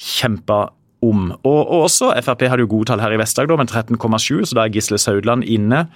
kjempa 0.00 0.66
om. 1.04 1.30
Og, 1.42 1.60
og 1.60 1.86
også 1.88 2.12
Frp 2.24 2.46
hadde 2.50 2.64
jo 2.66 2.70
gode 2.76 2.90
tall 2.90 3.02
her 3.04 3.14
i 3.14 3.20
Vest-Agder 3.20 3.60
med 3.60 3.72
13,7, 3.72 4.44
så 4.48 4.58
da 4.58 4.64
er 4.64 4.74
Gisle 4.74 5.00
Saudland 5.00 5.44
inne. 5.44 5.86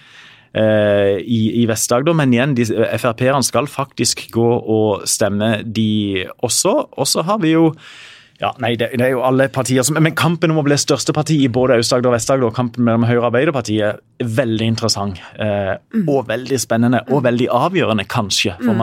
eh, 0.57 1.17
i, 1.21 1.41
i 1.63 1.65
Vest-Agder, 1.69 2.17
men 2.17 2.33
igjen, 2.35 2.55
Frp-erne 2.99 3.45
skal 3.47 3.69
faktisk 3.71 4.29
gå 4.35 4.51
og 4.59 5.09
stemme, 5.09 5.59
de 5.65 6.27
også. 6.45 6.75
Og 6.97 7.09
så 7.09 7.25
har 7.27 7.43
vi 7.45 7.55
jo 7.57 7.73
ja, 8.39 8.53
nei, 8.63 8.77
det, 8.79 8.93
det, 8.95 9.03
er 9.03 9.17
jo 9.17 9.23
alle 9.27 9.49
partier 9.51 9.83
som 9.83 9.97
Men 9.99 10.15
kampen 10.15 10.53
om 10.55 10.61
å 10.61 10.63
bli 10.63 10.77
største 10.79 11.11
parti 11.11 11.41
i 11.43 11.49
både 11.51 11.81
Aust-Agder 11.81 12.13
og 12.13 12.15
Vest-Agder, 12.15 12.47
og 12.47 12.55
kampen 12.55 12.87
mellom 12.87 13.07
Høyre 13.09 13.25
og 13.25 13.31
Arbeiderpartiet, 13.33 13.99
er 14.23 14.35
veldig 14.39 14.69
interessant. 14.77 15.19
Eh, 15.35 15.75
mm. 15.97 16.05
Og 16.07 16.29
veldig 16.29 16.61
spennende, 16.63 17.03
og 17.11 17.25
veldig 17.27 17.49
avgjørende, 17.59 18.07
kanskje, 18.11 18.55
for 18.61 18.71
mm. 18.71 18.79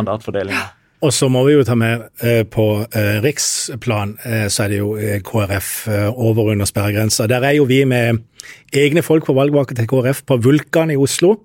Og 1.03 1.13
så 1.13 1.27
må 1.29 1.43
vi 1.45 1.53
jo 1.53 1.63
ta 1.67 1.75
med 1.75 2.05
eh, 2.23 2.43
på 2.47 2.65
eh, 2.95 3.17
riksplan, 3.23 4.15
eh, 4.25 4.45
så 4.49 4.63
er 4.63 4.71
det 4.71 4.79
jo 4.79 4.93
KrF 5.25 5.71
over 6.15 6.35
over 6.35 6.51
under 6.51 6.65
sperregrensa. 6.65 7.27
Der 7.27 7.43
er 7.43 7.57
jo 7.59 7.63
vi 7.63 7.83
med 7.85 8.23
egne 8.75 9.03
folk 9.05 9.27
på 9.27 9.35
valgvake 9.37 9.77
til 9.77 9.89
KrF 9.89 10.23
på 10.27 10.39
Vulkan 10.45 10.93
i 10.93 10.99
Oslo. 10.99 11.35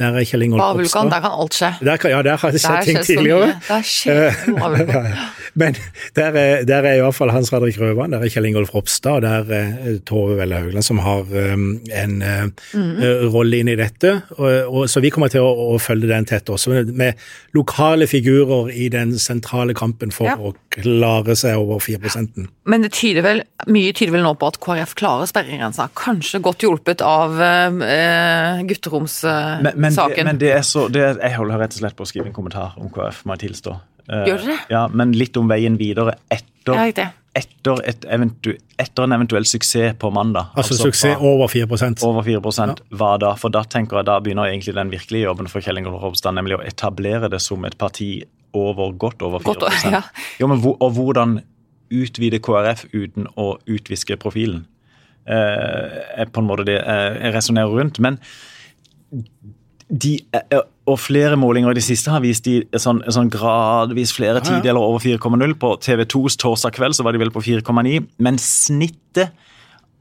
Der 0.00 0.16
er 0.16 0.24
Kjell 0.24 0.42
Ingolf. 0.46 0.64
Vulkan, 0.78 1.10
der 1.12 1.20
kan 1.20 1.34
alt 1.36 1.54
skje. 1.54 1.68
Der 1.84 1.96
kan, 2.00 2.10
ja, 2.10 2.22
der 2.24 2.36
har 2.40 2.50
det 2.50 2.60
skjedd 2.62 2.86
ting 2.88 2.98
tidligere. 3.04 3.52
Der 3.68 3.84
skjer 3.86 4.38
noe. 4.48 4.80
ja, 4.88 5.02
ja. 5.12 5.26
Men 5.54 5.76
der 6.16 6.38
er, 6.40 6.64
der 6.64 6.86
er 6.88 7.10
fall 7.12 7.30
Hans 7.30 7.50
Fredrik 7.52 7.76
Røvan, 7.80 8.14
der 8.14 8.24
er 8.24 8.32
Kjell 8.32 8.48
Ingolf 8.48 8.72
Ropstad, 8.74 9.20
og 9.20 9.22
der 9.22 9.52
er 9.52 9.98
Tove 10.08 10.38
Velle 10.38 10.62
Haugland 10.62 10.86
som 10.86 11.02
har 11.04 11.28
um, 11.28 11.66
en 11.92 12.14
uh, 12.24 12.46
mm. 12.72 13.02
rolle 13.34 13.60
inn 13.60 13.68
i 13.68 13.76
dette. 13.76 14.14
Og, 14.38 14.48
og, 14.48 14.88
så 14.90 15.02
vi 15.04 15.12
kommer 15.12 15.32
til 15.32 15.44
å, 15.44 15.52
å, 15.74 15.78
følge 15.82 16.08
den 16.08 16.28
tett 16.28 16.48
også, 16.48 16.82
med 16.88 17.20
lokale 17.56 18.08
figurer 18.08 18.72
i 18.72 18.88
den 18.92 19.18
sentrale 19.20 19.76
kampen 19.76 20.14
for 20.14 20.30
ja. 20.30 20.38
å 20.40 20.54
klare 20.72 21.36
seg 21.36 21.60
over 21.60 21.82
4% 21.84 22.40
Men 22.70 22.86
det 22.86 22.94
tyder 22.96 23.26
vel, 23.26 23.44
mye 23.68 23.92
tyder 23.92 24.16
vel 24.16 24.24
nå 24.24 24.32
på 24.40 24.48
at 24.54 24.60
KrF 24.62 24.96
klarer 24.98 25.28
sperregrensa. 25.28 25.90
Kanskje 25.98 26.40
godt 26.44 26.66
hjulpet 26.66 27.02
av 27.06 27.38
uh, 27.38 28.60
gutteromssaken. 28.68 29.62
Uh, 29.62 29.64
men, 29.64 29.80
men, 29.86 29.96
det, 29.96 30.26
men 30.28 30.42
det 30.42 30.52
er 30.56 30.66
så, 30.66 30.88
det 30.92 31.04
jeg 31.06 31.32
holder 31.38 31.64
rett 31.64 31.76
og 31.76 31.84
slett 31.84 31.98
på 31.98 32.06
å 32.06 32.10
skrive 32.10 32.30
en 32.30 32.36
kommentar 32.36 32.76
om 32.80 32.92
KrF, 32.92 33.24
må 33.26 33.36
jeg 33.36 33.48
tilstå. 33.48 33.78
Uh, 34.08 34.22
Gjør 34.26 34.38
dere 34.38 34.46
det? 34.50 34.60
Ja, 34.72 34.86
Men 34.92 35.14
litt 35.16 35.36
om 35.38 35.50
veien 35.50 35.78
videre 35.80 36.16
etter, 36.32 36.78
ja, 36.78 37.08
etter, 37.38 37.80
et 37.88 38.04
eventu, 38.12 38.52
etter 38.80 39.06
en 39.06 39.16
eventuell 39.16 39.46
suksess 39.48 39.96
på 40.00 40.10
mandag. 40.14 40.50
Altså, 40.52 40.74
altså 40.74 40.90
suksess 40.90 41.16
fra, 41.16 41.30
over 41.30 41.48
4 41.52 41.68
Over 42.08 42.26
4 42.26 42.42
ja. 42.58 42.74
Hva 42.98 43.14
da? 43.22 43.32
For 43.40 43.54
da 43.54 43.64
tenker 43.64 44.00
jeg 44.00 44.10
da 44.10 44.18
begynner 44.20 44.50
egentlig 44.50 44.74
den 44.76 44.92
virkelige 44.92 45.30
jobben 45.30 45.48
for 45.50 45.64
Kjell 45.64 45.80
Ingolf 45.80 46.02
Ropstad, 46.02 46.36
nemlig 46.36 46.58
å 46.58 46.64
etablere 46.66 47.30
det 47.32 47.40
som 47.40 47.64
et 47.64 47.78
parti 47.78 48.12
over, 48.52 48.92
godt 48.92 49.22
over 49.24 49.40
4 49.40 49.54
godt, 49.54 49.88
ja. 49.88 50.02
jo, 50.42 50.50
men, 50.50 50.60
Og 50.60 50.92
hvordan 50.98 51.40
utvide 51.92 52.40
KrF 52.42 52.86
uten 52.92 53.28
å 53.36 53.54
utviske 53.68 54.16
profilen? 54.20 54.66
Eh, 55.22 55.98
er 56.18 56.30
på 56.32 56.42
en 56.42 56.48
måte 56.48 56.66
det 56.66 56.78
jeg 56.80 57.34
resonnerer 57.34 57.74
rundt. 57.78 58.00
Men 58.02 58.18
de, 59.92 60.16
og 60.88 60.98
flere 60.98 61.36
målinger 61.36 61.70
i 61.70 61.78
det 61.78 61.84
siste 61.84 62.10
har 62.10 62.22
vist 62.24 62.46
de 62.48 62.62
sånn, 62.80 63.02
sånn 63.12 63.30
gradvis 63.30 64.14
flere 64.16 64.40
ja. 64.40 64.46
tideler 64.48 64.82
over 64.82 65.02
4,0. 65.04 65.54
På 65.60 65.74
TV2s 65.82 66.38
torsdag 66.42 66.74
kveld 66.78 66.98
så 66.98 67.06
var 67.06 67.14
de 67.14 67.22
vel 67.22 67.32
på 67.34 67.44
4,9, 67.44 68.00
men 68.24 68.40
snittet 68.40 69.34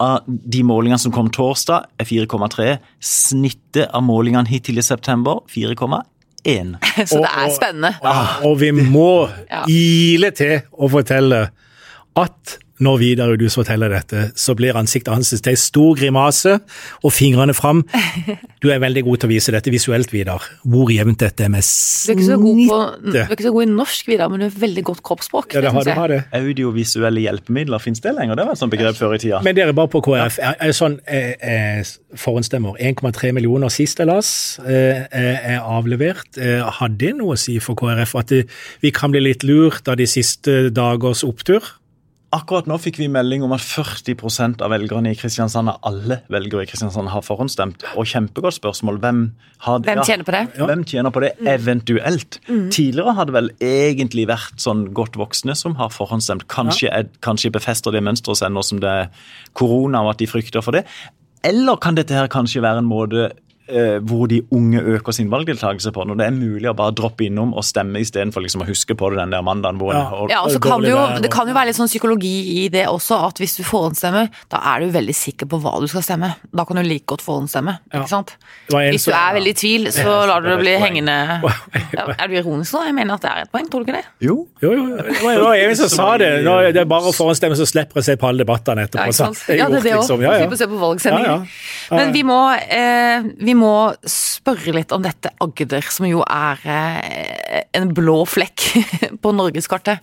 av 0.02 0.26
de 0.26 0.64
målingene 0.66 0.98
som 0.98 1.14
kom 1.14 1.30
torsdag, 1.30 1.86
er 2.02 2.08
4,3. 2.10 2.72
Snittet 3.06 3.92
av 3.94 4.02
målingene 4.08 4.50
hittil 4.50 4.82
i 4.82 4.86
september 4.86 5.44
4,1. 5.52 6.74
Så 7.12 7.22
det 7.22 7.30
er 7.30 7.54
spennende. 7.54 7.94
Og, 8.02 8.10
og, 8.10 8.48
og 8.50 8.58
vi 8.64 8.72
må 8.74 9.12
ile 9.70 10.32
til 10.34 10.58
å 10.74 10.90
fortelle 10.90 11.44
at 12.18 12.58
når 12.82 12.98
Vidar 13.02 13.34
forteller 13.54 13.94
dette, 13.94 14.32
så 14.36 14.56
blir 14.58 14.78
ansiktet 14.78 15.14
hans 15.14 15.30
til 15.32 15.54
en 15.54 15.60
stor 15.60 15.98
grimase 16.00 16.58
og 17.04 17.14
fingrene 17.14 17.54
fram. 17.58 17.84
Du 18.62 18.70
er 18.74 18.82
veldig 18.82 19.04
god 19.08 19.22
til 19.22 19.30
å 19.30 19.32
vise 19.32 19.54
dette 19.54 19.74
visuelt, 19.74 20.12
Vidar. 20.14 20.44
Hvor 20.68 20.92
jevnt 20.94 21.22
dette 21.22 21.46
er 21.46 21.52
med 21.54 21.66
snittet. 21.66 22.28
Du 22.28 23.18
er 23.18 23.32
ikke 23.34 23.48
så 23.48 23.54
god, 23.54 23.64
i 23.64 23.70
norsk, 23.72 24.10
Vidar, 24.10 24.32
men 24.32 24.44
du 24.44 24.48
har 24.48 24.58
veldig 24.64 24.84
godt 24.92 25.04
kroppsspråk. 25.08 25.56
Ja, 25.56 25.64
det 25.66 25.74
har, 25.76 25.88
det 25.88 25.98
har 25.98 26.14
det. 26.14 26.20
Audiovisuelle 26.38 27.24
hjelpemidler, 27.26 27.82
finnes 27.82 28.04
det 28.04 28.16
lenger? 28.18 28.38
Det 28.38 28.48
var 28.50 28.58
et 28.58 28.62
sånt 28.62 28.74
begrep 28.74 28.98
før 29.00 29.18
i 29.18 29.22
tida. 29.24 29.42
Men 29.46 29.58
dere 29.58 29.76
bare 29.78 29.92
på 29.94 30.04
KrF. 30.06 30.40
Er, 30.42 30.58
er 30.68 30.76
sånn 30.78 31.00
eh, 31.06 31.34
eh, 31.42 31.94
forhåndsstemmer. 32.18 32.78
1,3 32.82 33.34
millioner 33.38 33.74
sist 33.74 34.02
jeg 34.02 34.10
las, 34.10 34.32
eh, 34.66 35.06
er 35.10 35.60
avlevert. 35.62 36.30
Eh, 36.38 36.62
har 36.80 36.98
det 37.02 37.14
noe 37.18 37.38
å 37.38 37.40
si 37.40 37.58
for 37.64 37.78
KrF 37.80 38.18
at 38.22 38.34
det, 38.34 38.46
vi 38.82 38.94
kan 38.96 39.14
bli 39.14 39.24
litt 39.26 39.46
lurt 39.48 39.90
av 39.92 40.00
de 40.02 40.10
siste 40.10 40.70
dagers 40.74 41.26
opptur? 41.28 41.66
Akkurat 42.32 42.68
nå 42.70 42.78
fikk 42.80 42.96
vi 43.02 43.10
melding 43.12 43.44
om 43.44 43.52
at 43.52 43.60
40% 43.60 44.62
av 44.64 44.72
velgerne 44.72 45.12
i 45.12 45.18
Kristiansand, 45.20 45.68
alle 45.84 46.22
velgere 46.32 46.64
i 46.64 46.70
Kristiansand, 46.70 47.12
har 47.12 47.26
forhåndsstemt. 47.28 47.84
Og 48.00 48.08
kjempegodt 48.08 48.56
spørsmål. 48.56 49.02
Hvem, 49.04 49.20
har, 49.66 49.82
Hvem 49.84 50.04
tjener 50.08 50.24
på 50.24 50.36
det? 50.38 50.42
Ja, 50.56 50.70
hvem 50.70 50.86
tjener 50.88 51.12
på 51.12 51.26
det, 51.26 51.34
eventuelt? 51.44 52.40
Tidligere 52.48 53.18
har 53.18 53.28
det 53.28 53.36
vel 53.36 53.52
egentlig 53.60 54.30
vært 54.32 54.64
sånn 54.64 54.86
godt 54.96 55.20
voksne 55.20 55.58
som 55.60 55.76
har 55.82 55.92
forhåndsstemt. 55.92 56.48
Kanskje, 56.52 56.88
ja. 56.88 57.04
kanskje 57.20 57.52
befester 57.52 57.92
det 57.92 58.04
mønsteret 58.08 58.40
seg 58.40 58.56
nå 58.56 58.64
som 58.64 58.80
det 58.80 58.96
er 59.04 59.12
korona 59.52 60.06
og 60.06 60.14
at 60.14 60.24
de 60.24 60.32
frykter 60.32 60.64
for 60.64 60.80
det. 60.80 60.86
Eller 61.44 61.84
kan 61.84 62.00
dette 62.00 62.16
her 62.16 62.32
kanskje 62.32 62.64
være 62.64 62.80
en 62.86 62.88
måte 62.88 63.32
hvor 64.06 64.28
de 64.32 64.42
unge 64.52 64.82
øker 64.96 65.14
sin 65.16 65.30
valgdeltakelse 65.32 65.92
på. 65.96 66.04
Når 66.08 66.18
det 66.20 66.26
er 66.28 66.32
mulig 66.36 66.70
å 66.70 66.76
bare 66.78 66.94
droppe 66.98 67.26
innom 67.28 67.54
og 67.58 67.64
stemme 67.64 68.00
istedenfor 68.04 68.44
liksom 68.44 68.62
å 68.64 68.68
huske 68.68 68.96
på 68.98 69.10
det 69.14 69.20
den 69.22 69.32
der 69.36 69.42
mandagen. 69.46 69.78
hvor 69.80 69.94
Ja. 69.94 70.04
Og, 70.12 70.30
Ja, 70.30 70.42
og 70.44 70.52
så 70.52 70.60
kan 70.62 70.82
det, 70.82 70.90
jo, 70.92 71.00
det 71.22 71.32
kan 71.32 71.48
jo 71.48 71.54
være 71.54 71.68
litt 71.72 71.76
sånn 71.80 71.88
psykologi 71.92 72.64
i 72.66 72.68
det 72.70 72.86
også, 72.88 73.18
at 73.28 73.38
hvis 73.42 73.56
du 73.58 73.64
forhåndsstemmer, 73.64 74.30
da 74.50 74.58
er 74.74 74.80
du 74.86 74.92
veldig 74.92 75.16
sikker 75.16 75.46
på 75.52 75.60
hva 75.62 75.80
du 75.82 75.88
skal 75.88 76.02
stemme. 76.06 76.34
Da 76.54 76.66
kan 76.66 76.76
du 76.78 76.84
like 76.84 77.06
godt 77.06 77.22
forhåndsstemme, 77.26 77.78
Ja. 77.94 78.00
ikke 78.02 78.10
sant? 78.10 78.36
Hvis 78.70 79.06
du 79.06 79.12
er 79.12 79.34
veldig 79.38 79.54
i 79.56 79.60
tvil, 79.62 79.88
så 79.92 80.28
lar 80.28 80.42
du 80.42 80.50
det 80.50 80.60
bli 80.60 80.76
hengende 80.78 81.42
Er 82.22 82.28
du 82.28 82.34
ironisk 82.36 82.74
nå? 82.74 82.84
Jeg 82.88 82.96
mener 82.96 83.14
at 83.16 83.22
det 83.22 83.32
er 83.32 83.42
et 83.46 83.52
poeng, 83.52 83.68
tror 83.72 83.84
du 83.84 83.92
ikke 83.92 83.98
det? 84.00 84.06
Jo, 84.22 84.48
Jo, 84.62 84.72
jo, 84.74 84.86
det 84.98 85.22
var, 85.22 85.56
en 85.56 85.76
som 85.76 85.90
sa 86.00 86.18
det. 86.18 86.44
Nå, 86.46 86.56
det 86.74 86.82
er 86.82 86.86
bare 86.90 87.12
å 87.12 87.14
forhåndstemme, 87.16 87.56
så 87.60 87.66
slipper 87.70 88.00
jeg 88.00 88.04
å 88.04 88.08
se 88.12 88.16
på 88.22 88.28
alle 88.30 88.44
debattene 88.46 88.86
etterpå. 88.88 89.06
Ja, 89.06 89.12
ikke 89.12 89.20
sant? 89.20 89.38
sant? 89.38 89.48
Det 89.48 89.56
er 89.56 89.60
Ja, 89.62 89.68
det 89.70 89.80
er 89.86 89.96
òg. 89.96 90.02
liksom. 90.02 90.22
Ja, 90.26 90.32
ja. 90.32 90.40
Slipper 90.42 90.58
å 90.58 90.62
se 90.62 90.68
på 90.72 90.80
valgsendingen. 90.82 91.26
Ja, 91.26 91.36
ja. 91.36 91.92
Ja, 91.92 91.98
Men 91.98 92.14
vi 92.16 92.24
må, 92.24 92.40
eh, 92.56 93.24
vi 93.46 93.54
må 93.54 93.61
spørre 94.08 94.74
litt 94.76 94.92
om 94.96 95.04
dette 95.06 95.32
Agder, 95.44 95.86
som 95.94 96.08
jo 96.10 96.22
er 96.26 96.62
eh, 96.66 97.64
en 97.78 97.92
blå 97.98 98.22
flekk 98.30 98.68
på 99.24 99.34
norgeskartet. 99.38 100.00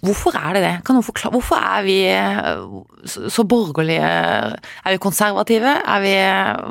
Hvorfor 0.00 0.32
er 0.40 0.56
det 0.56 0.62
det? 0.64 0.72
Kan 0.86 0.96
noen 0.96 1.04
forklare? 1.04 1.34
Hvorfor 1.34 1.60
er 1.60 1.82
vi 1.84 1.98
eh, 2.08 3.28
så 3.28 3.44
borgerlige? 3.44 4.00
Er 4.06 4.94
vi 4.94 5.02
konservative? 5.02 5.74
Er 5.84 6.00
vi 6.04 6.14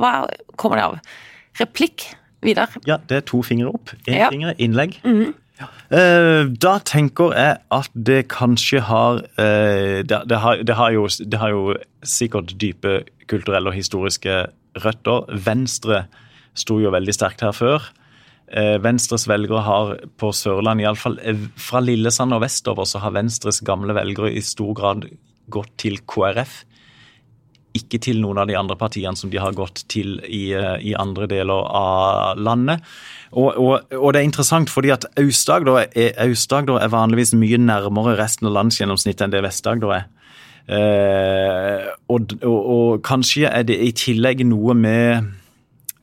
Hva 0.01 0.13
kommer 0.57 0.79
det 0.81 0.88
av? 0.88 0.98
Replikk, 1.62 2.07
Vidar? 2.43 2.74
ja, 2.89 2.98
det 3.07 3.19
er 3.22 3.25
to 3.29 3.43
fingre 3.45 3.69
opp. 3.69 3.93
Én 4.07 4.17
Ja. 4.17 4.29
finger 4.33 4.57
innlegg. 4.57 4.98
Eh, 5.93 6.43
da 6.60 6.74
tenker 6.83 7.36
jeg 7.38 7.60
at 7.72 7.89
det 7.93 8.24
kanskje 8.33 8.81
har 8.89 9.22
det, 9.38 10.19
det, 10.27 10.39
har, 10.41 10.63
det, 10.65 10.75
har 10.75 10.91
jo, 10.91 11.05
det 11.07 11.39
har 11.39 11.53
jo 11.53 11.75
sikkert 12.03 12.55
dype 12.60 13.03
kulturelle 13.29 13.69
og 13.69 13.77
historiske 13.77 14.39
røtter. 14.82 15.27
Venstre 15.46 16.06
sto 16.58 16.80
jo 16.82 16.94
veldig 16.94 17.15
sterkt 17.15 17.44
her 17.46 17.53
før. 17.56 17.86
Eh, 18.53 18.77
Venstres 18.84 19.25
velgere 19.30 19.63
har 19.65 19.96
på 20.20 20.30
Sørlandet, 20.36 20.86
iallfall 20.86 21.18
fra 21.58 21.82
Lillesand 21.82 22.36
og 22.36 22.44
vestover, 22.44 22.86
så 22.86 23.01
har 23.01 23.15
Venstres 23.15 23.63
gamle 23.65 23.96
velgere 23.98 24.34
i 24.34 24.44
stor 24.46 24.75
grad 24.77 25.08
gått 25.53 25.74
til 25.82 25.98
KrF. 26.06 26.62
Ikke 27.74 27.98
til 27.98 28.20
noen 28.22 28.38
av 28.38 28.46
de 28.51 28.58
andre 28.60 28.77
partiene 28.77 29.18
som 29.18 29.32
de 29.34 29.39
har 29.42 29.56
gått 29.58 29.88
til 29.89 30.20
i, 30.27 30.51
eh, 30.53 30.77
i 30.92 30.94
andre 30.94 31.25
deler 31.32 31.65
av 31.65 32.38
landet. 32.38 32.84
Og, 33.34 33.56
og, 33.58 33.94
og 33.98 34.13
det 34.13 34.22
er 34.22 34.27
interessant 34.27 34.70
fordi 34.70 34.92
at 34.94 35.08
Aust-Agder 35.18 35.88
er, 35.98 36.13
er 36.13 36.94
vanligvis 36.94 37.34
mye 37.34 37.58
nærmere 37.58 38.13
resten 38.20 38.51
av 38.51 38.53
landsgjennomsnittet 38.60 39.25
enn 39.25 39.34
det 39.34 39.42
Vest-Agder 39.48 39.96
er. 39.98 40.06
Eh, 40.67 41.88
og, 42.08 42.36
og, 42.41 42.60
og 42.75 43.01
kanskje 43.03 43.50
er 43.51 43.65
det 43.67 43.79
i 43.84 43.91
tillegg 43.96 44.46
noe 44.48 44.75
med 44.77 45.34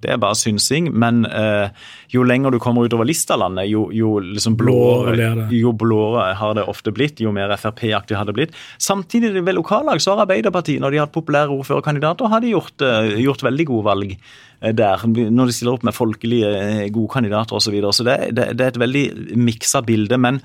det 0.01 0.15
er 0.15 0.21
bare 0.21 0.37
synsing, 0.39 0.89
men 0.97 1.25
eh, 1.29 1.69
jo 2.13 2.23
lenger 2.25 2.55
du 2.55 2.59
kommer 2.63 2.87
utover 2.89 3.05
Listalandet, 3.09 3.69
jo, 3.69 3.87
jo 3.93 4.15
liksom 4.25 4.57
Blåere 4.57 5.13
blåere, 5.13 5.49
jo 5.53 5.75
blåere 5.77 6.31
har 6.39 6.57
det 6.57 6.65
ofte 6.73 6.93
blitt, 6.97 7.21
jo 7.21 7.33
mer 7.37 7.53
Frp-aktig 7.61 8.17
har 8.17 8.29
det 8.29 8.37
blitt. 8.39 8.57
Samtidig 8.81 9.35
ved 9.37 9.59
lokallag 9.59 10.01
så 10.01 10.15
har 10.15 10.25
Arbeiderpartiet, 10.25 10.81
når 10.81 10.95
de 10.95 11.01
har 11.01 11.09
hatt 11.09 11.17
populære 11.17 11.53
ordførerkandidater, 11.53 12.33
har 12.33 12.41
de 12.41 12.55
gjort, 12.55 12.77
eh, 12.81 13.13
gjort 13.27 13.45
veldig 13.45 13.69
gode 13.75 13.89
valg 13.91 14.17
eh, 14.17 14.73
der. 14.73 15.05
Når 15.05 15.53
de 15.53 15.59
stiller 15.59 15.77
opp 15.77 15.85
med 15.85 15.97
folkelige, 15.97 16.57
eh, 16.65 16.85
gode 16.89 17.13
kandidater 17.13 17.61
osv. 17.61 17.69
Så, 17.69 17.77
videre. 17.77 17.93
så 17.93 18.09
det, 18.09 18.19
det, 18.33 18.51
det 18.57 18.67
er 18.67 18.73
et 18.73 18.85
veldig 18.87 19.07
miksa 19.37 19.85
bilde. 19.85 20.17
men 20.17 20.41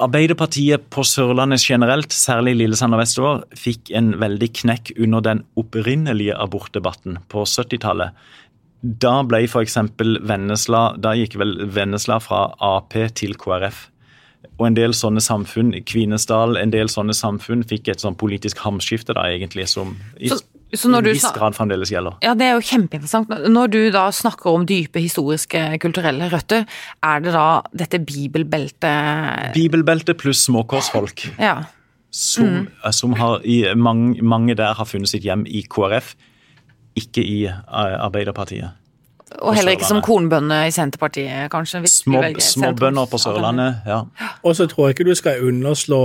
Arbeiderpartiet 0.00 0.88
på 0.90 1.04
Sørlandet 1.06 1.62
generelt, 1.62 2.12
særlig 2.14 2.56
Lillesand 2.58 2.96
og 2.96 3.02
vestover, 3.02 3.42
fikk 3.58 3.90
en 3.94 4.14
veldig 4.20 4.48
knekk 4.60 4.92
under 4.98 5.20
den 5.24 5.42
opprinnelige 5.60 6.36
abortdebatten 6.40 7.18
på 7.32 7.44
70-tallet. 7.46 8.16
Da 8.84 9.22
ble 9.24 9.44
f.eks. 9.48 9.78
Vennesla 10.28 10.82
Da 11.00 11.14
gikk 11.16 11.38
vel 11.40 11.54
Vennesla 11.72 12.18
fra 12.20 12.46
Ap 12.60 12.96
til 13.16 13.36
KrF. 13.40 13.86
Og 14.58 14.66
en 14.68 14.76
del 14.76 14.92
sånne 14.94 15.22
samfunn, 15.24 15.72
Kvinesdal, 15.88 16.58
en 16.60 16.70
del 16.74 16.90
sånne 16.92 17.14
samfunn 17.16 17.64
fikk 17.66 17.88
et 17.90 18.04
sånn 18.04 18.16
politisk 18.20 18.60
hamskifte, 18.62 19.16
da 19.16 19.24
egentlig, 19.32 19.66
som 19.68 19.96
i, 20.20 20.28
Så- 20.28 20.42
så 20.76 20.90
når 20.90 21.06
i 21.06 21.12
en 21.12 21.16
viss 21.18 21.26
grad 21.34 21.56
fremdeles 21.56 21.90
gjelder. 21.92 22.16
Ja, 22.24 22.34
det 22.38 22.46
er 22.48 22.58
jo 22.58 22.64
kjempeinteressant. 22.64 23.30
Når 23.50 23.72
du 23.72 23.78
da 23.94 24.08
snakker 24.14 24.50
om 24.54 24.66
dype 24.68 25.00
historiske, 25.02 25.62
kulturelle 25.82 26.28
røtter, 26.32 26.66
er 27.02 27.24
det 27.24 27.32
da 27.34 27.46
dette 27.72 28.00
bibelbeltet 28.04 29.54
Bibelbeltet 29.54 30.18
pluss 30.20 30.44
småkorsfolk. 30.48 31.28
Ja. 31.38 31.64
som, 32.14 32.44
Mm. 32.46 32.92
som 32.92 33.12
har 33.18 33.40
i 33.44 33.74
mange, 33.74 34.22
mange 34.22 34.54
der 34.54 34.74
har 34.74 34.84
funnet 34.84 35.08
sitt 35.08 35.24
hjem 35.24 35.46
i 35.46 35.64
KrF, 35.66 36.14
ikke 36.96 37.22
i 37.24 37.44
eh, 37.46 37.56
Arbeiderpartiet. 38.06 38.70
Og 39.42 39.54
heller 39.56 39.74
ikke 39.74 39.88
som 39.88 40.02
kornbønder 40.04 40.68
i 40.68 40.70
Senterpartiet, 40.70 41.50
kanskje. 41.50 41.82
Små, 41.90 42.20
velger 42.22 43.06
på 43.10 43.18
Sørlandet, 43.18 43.80
ja. 43.86 44.02
Og 44.44 44.54
så 44.54 44.68
tror 44.70 44.88
jeg 44.88 44.94
ikke 44.94 45.08
du 45.10 45.14
skal 45.14 45.42
underslå 45.42 46.00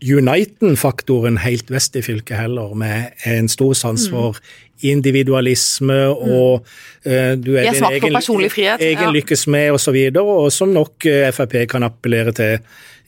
Uniten-faktoren 0.00 1.36
helt 1.44 1.70
vest 1.70 1.96
i 1.96 2.02
fylket 2.02 2.38
heller, 2.38 2.74
med 2.74 3.12
en 3.28 3.48
stor 3.48 3.74
sans 3.74 4.08
Mm. 4.08 4.10
for 4.10 4.36
individualisme 4.82 5.98
og 6.08 6.64
uh, 7.06 7.10
du 7.36 7.56
er 7.56 7.68
din 7.68 7.84
egen, 7.84 8.50
frihet, 8.50 8.80
egen 8.80 9.02
ja. 9.02 9.10
lykkes 9.10 9.46
med 9.46 9.70
osv., 9.70 9.74
og, 9.74 9.80
så 9.80 9.92
videre, 9.92 10.22
og 10.24 10.52
som 10.52 10.68
nok 10.68 11.06
eh, 11.06 11.32
Frp 11.32 11.68
kan 11.68 11.82
appellere 11.82 12.32
til 12.32 12.58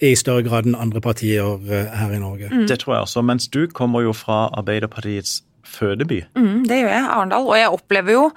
i 0.03 0.15
større 0.19 0.43
grad 0.43 0.67
enn 0.67 0.75
andre 0.75 1.01
partier 1.01 1.63
eh, 1.71 1.89
her 1.97 2.13
i 2.13 2.19
Norge. 2.19 2.51
Mm. 2.51 2.67
Det 2.67 2.79
tror 2.83 2.95
jeg 2.95 3.07
også. 3.07 3.23
Mens 3.23 3.49
du 3.49 3.67
kommer 3.71 4.03
jo 4.03 4.13
fra 4.13 4.51
Arbeiderpartiets 4.53 5.43
fødeby. 5.65 6.25
Mm, 6.37 6.65
det 6.69 6.83
gjør 6.83 6.91
jeg, 6.91 7.05
Arendal. 7.07 7.47
Og 7.47 7.57
jeg 7.57 7.69
opplever 7.71 8.13
jo 8.13 8.31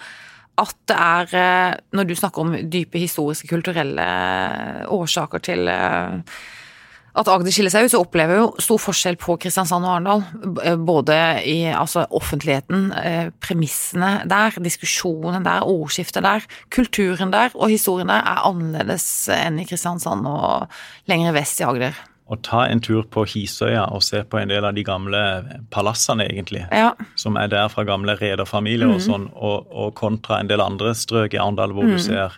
at 0.56 0.76
det 0.88 0.96
er 0.96 1.82
Når 1.92 2.04
du 2.04 2.16
snakker 2.16 2.42
om 2.42 2.54
dype 2.72 2.98
historiske, 2.98 3.48
kulturelle 3.48 4.06
årsaker 4.88 5.38
til 5.44 5.68
eh, 5.68 6.22
at 7.16 7.30
Agder 7.32 7.54
skiller 7.54 7.72
seg 7.72 7.88
ut, 7.88 7.94
så 7.94 8.02
opplever 8.04 8.36
jeg 8.36 8.44
jo 8.44 8.64
stor 8.66 8.82
forskjell 8.84 9.18
på 9.22 9.38
Kristiansand 9.42 9.88
og 9.88 9.94
Arendal. 9.94 10.24
Eh, 10.66 10.76
Både 10.76 11.20
i 11.48 11.58
altså, 11.72 12.06
offentligheten, 12.16 12.90
eh, 13.00 13.30
premissene 13.44 14.26
der, 14.30 14.58
diskusjonen 14.64 15.46
der, 15.48 15.64
ordskiftet 15.64 16.26
der, 16.26 16.44
kulturen 16.76 17.32
der 17.32 17.56
og 17.56 17.72
historien 17.72 18.12
der 18.12 18.20
er 18.20 18.44
annerledes 18.50 19.08
enn 19.32 19.62
i 19.62 19.68
Kristiansand 19.70 20.28
og 20.28 20.68
lenger 21.10 21.36
vest 21.38 21.64
i 21.64 21.68
Agder. 21.68 21.96
Å 22.26 22.36
ta 22.42 22.64
en 22.66 22.82
tur 22.82 23.04
på 23.06 23.22
Hisøya 23.30 23.84
og 23.94 24.02
se 24.02 24.24
på 24.26 24.40
en 24.40 24.50
del 24.50 24.66
av 24.66 24.74
de 24.74 24.82
gamle 24.84 25.20
palassene, 25.70 26.26
egentlig. 26.26 26.64
Ja, 26.74 26.96
Som 27.22 27.38
er 27.38 27.52
der 27.54 27.70
fra 27.70 27.86
gamle 27.86 28.16
rederfamilier 28.18 28.90
og 28.90 29.04
sånn, 29.06 29.28
og, 29.36 29.70
og 29.70 29.94
kontra 30.00 30.40
en 30.42 30.50
del 30.50 30.64
andre 30.64 30.96
strøk 30.98 31.38
i 31.38 31.40
Arendal 31.42 31.76
hvor 31.78 31.86
du 31.86 32.00
ser 32.02 32.34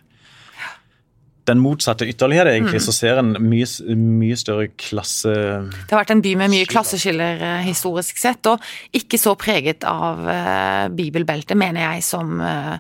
den 1.48 1.62
motsatte 1.64 2.06
ytterlighet, 2.08 2.50
egentlig, 2.52 2.82
så 2.84 2.94
ser 2.96 3.22
en 3.22 3.32
mye, 3.40 3.68
mye 3.96 4.38
større 4.40 4.68
klasse... 4.76 5.32
Det 5.32 5.94
har 5.94 6.02
vært 6.02 6.12
en 6.18 6.24
by 6.24 6.34
med 6.42 6.52
mye 6.52 6.68
klasseskiller 6.68 7.44
eh, 7.44 7.62
historisk 7.68 8.20
sett, 8.20 8.50
og 8.52 8.64
ikke 8.98 9.20
så 9.22 9.34
preget 9.40 9.88
av 9.88 10.28
eh, 10.32 10.88
bibelbeltet, 10.98 11.56
mener 11.60 11.86
jeg, 11.86 12.04
som 12.08 12.42
eh, 12.44 12.76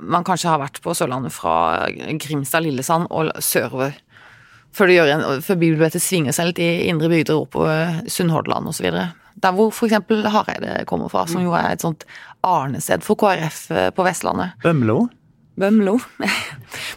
man 0.00 0.24
kanskje 0.26 0.50
har 0.54 0.62
vært 0.62 0.80
på 0.84 0.94
Sørlandet 0.96 1.34
fra 1.36 1.86
Grimstad, 1.92 2.64
Lillesand 2.64 3.10
og 3.12 3.34
sørover. 3.44 3.98
Før, 4.76 4.92
en, 5.04 5.26
før 5.44 5.60
bibelbeltet 5.60 6.04
svinger 6.04 6.36
seg 6.36 6.50
litt 6.50 6.64
i 6.64 6.70
indre 6.90 7.12
bygder 7.12 7.38
oppover 7.44 8.00
Sunnhordland 8.12 8.72
osv. 8.72 8.88
Der 9.36 9.56
hvor 9.56 9.68
f.eks. 9.72 10.00
Hareide 10.32 10.80
kommer 10.88 11.12
fra, 11.12 11.24
som 11.28 11.44
jo 11.44 11.52
er 11.56 11.70
et 11.74 11.84
sånt 11.84 12.08
arnested 12.44 13.04
for 13.04 13.20
KrF 13.20 13.62
på 13.96 14.04
Vestlandet. 14.08 14.56
Bømlo. 14.64 15.06
Bømlo. 15.56 15.96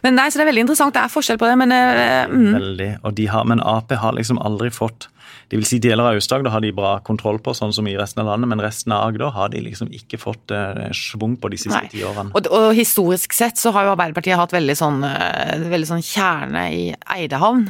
Men 0.04 0.18
nei, 0.20 0.28
så 0.28 0.40
det 0.40 0.46
er 0.46 0.52
veldig 0.52 0.66
interessant. 0.68 0.96
Det 0.96 1.04
er 1.04 1.14
forskjell 1.14 1.40
på 1.40 1.48
det, 1.48 1.56
men 1.62 1.76
eh, 1.76 2.28
mm. 2.28 2.52
Veldig. 2.58 2.92
Og 3.08 3.16
de 3.16 3.30
har, 3.32 3.48
men 3.48 3.64
Ap 3.64 3.94
har 3.96 4.18
liksom 4.18 4.42
aldri 4.44 4.72
fått 4.74 5.08
det 5.50 5.58
vil 5.58 5.66
si 5.66 5.80
Deler 5.82 6.06
av 6.06 6.18
Aust-Agder 6.18 6.52
har 6.54 6.62
de 6.62 6.70
bra 6.78 6.92
kontroll 7.06 7.40
på, 7.42 7.56
sånn 7.58 7.72
som 7.74 7.88
i 7.90 7.96
resten 7.98 8.22
av 8.22 8.30
landet, 8.30 8.52
men 8.52 8.62
resten 8.62 8.94
av 8.94 9.08
Agder 9.08 9.32
har 9.34 9.50
de 9.50 9.64
liksom 9.66 9.90
ikke 9.98 10.20
fått 10.22 10.54
eh, 10.54 10.92
schwung 10.94 11.40
på 11.42 11.50
de 11.50 11.58
siste 11.58 11.82
ti 11.90 12.04
årene. 12.06 12.30
Og, 12.38 12.50
og 12.54 12.70
historisk 12.78 13.34
sett 13.34 13.58
så 13.58 13.74
har 13.74 13.88
jo 13.88 13.96
Arbeiderpartiet 13.96 14.38
hatt 14.38 14.54
veldig 14.54 14.78
sånn, 14.78 15.02
eh, 15.08 15.66
veldig 15.72 15.90
sånn 15.90 16.06
kjerne 16.06 16.68
i 16.76 16.86
Eidehavn. 17.18 17.66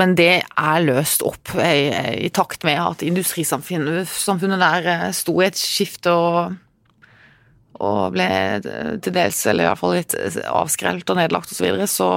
Men 0.00 0.14
det 0.16 0.32
er 0.40 0.86
løst 0.86 1.20
opp 1.26 1.52
i, 1.60 1.90
i 2.24 2.32
takt 2.32 2.64
med 2.64 2.80
at 2.80 3.04
industrisamfunnet 3.04 4.64
der 4.64 4.90
eh, 4.94 5.06
sto 5.16 5.36
i 5.42 5.48
et 5.50 5.60
skifte 5.60 6.16
og, 6.16 6.56
og 7.80 8.14
ble 8.14 8.30
til 9.00 9.14
dels, 9.14 9.42
eller 9.48 9.64
i 9.64 9.68
hvert 9.70 9.80
fall 9.80 9.94
litt 9.96 10.16
avskrelt 10.46 11.10
og 11.10 11.20
nedlagt 11.20 11.52
osv. 11.52 11.60
Så, 11.60 11.64
videre. 11.64 11.88
så 11.90 12.10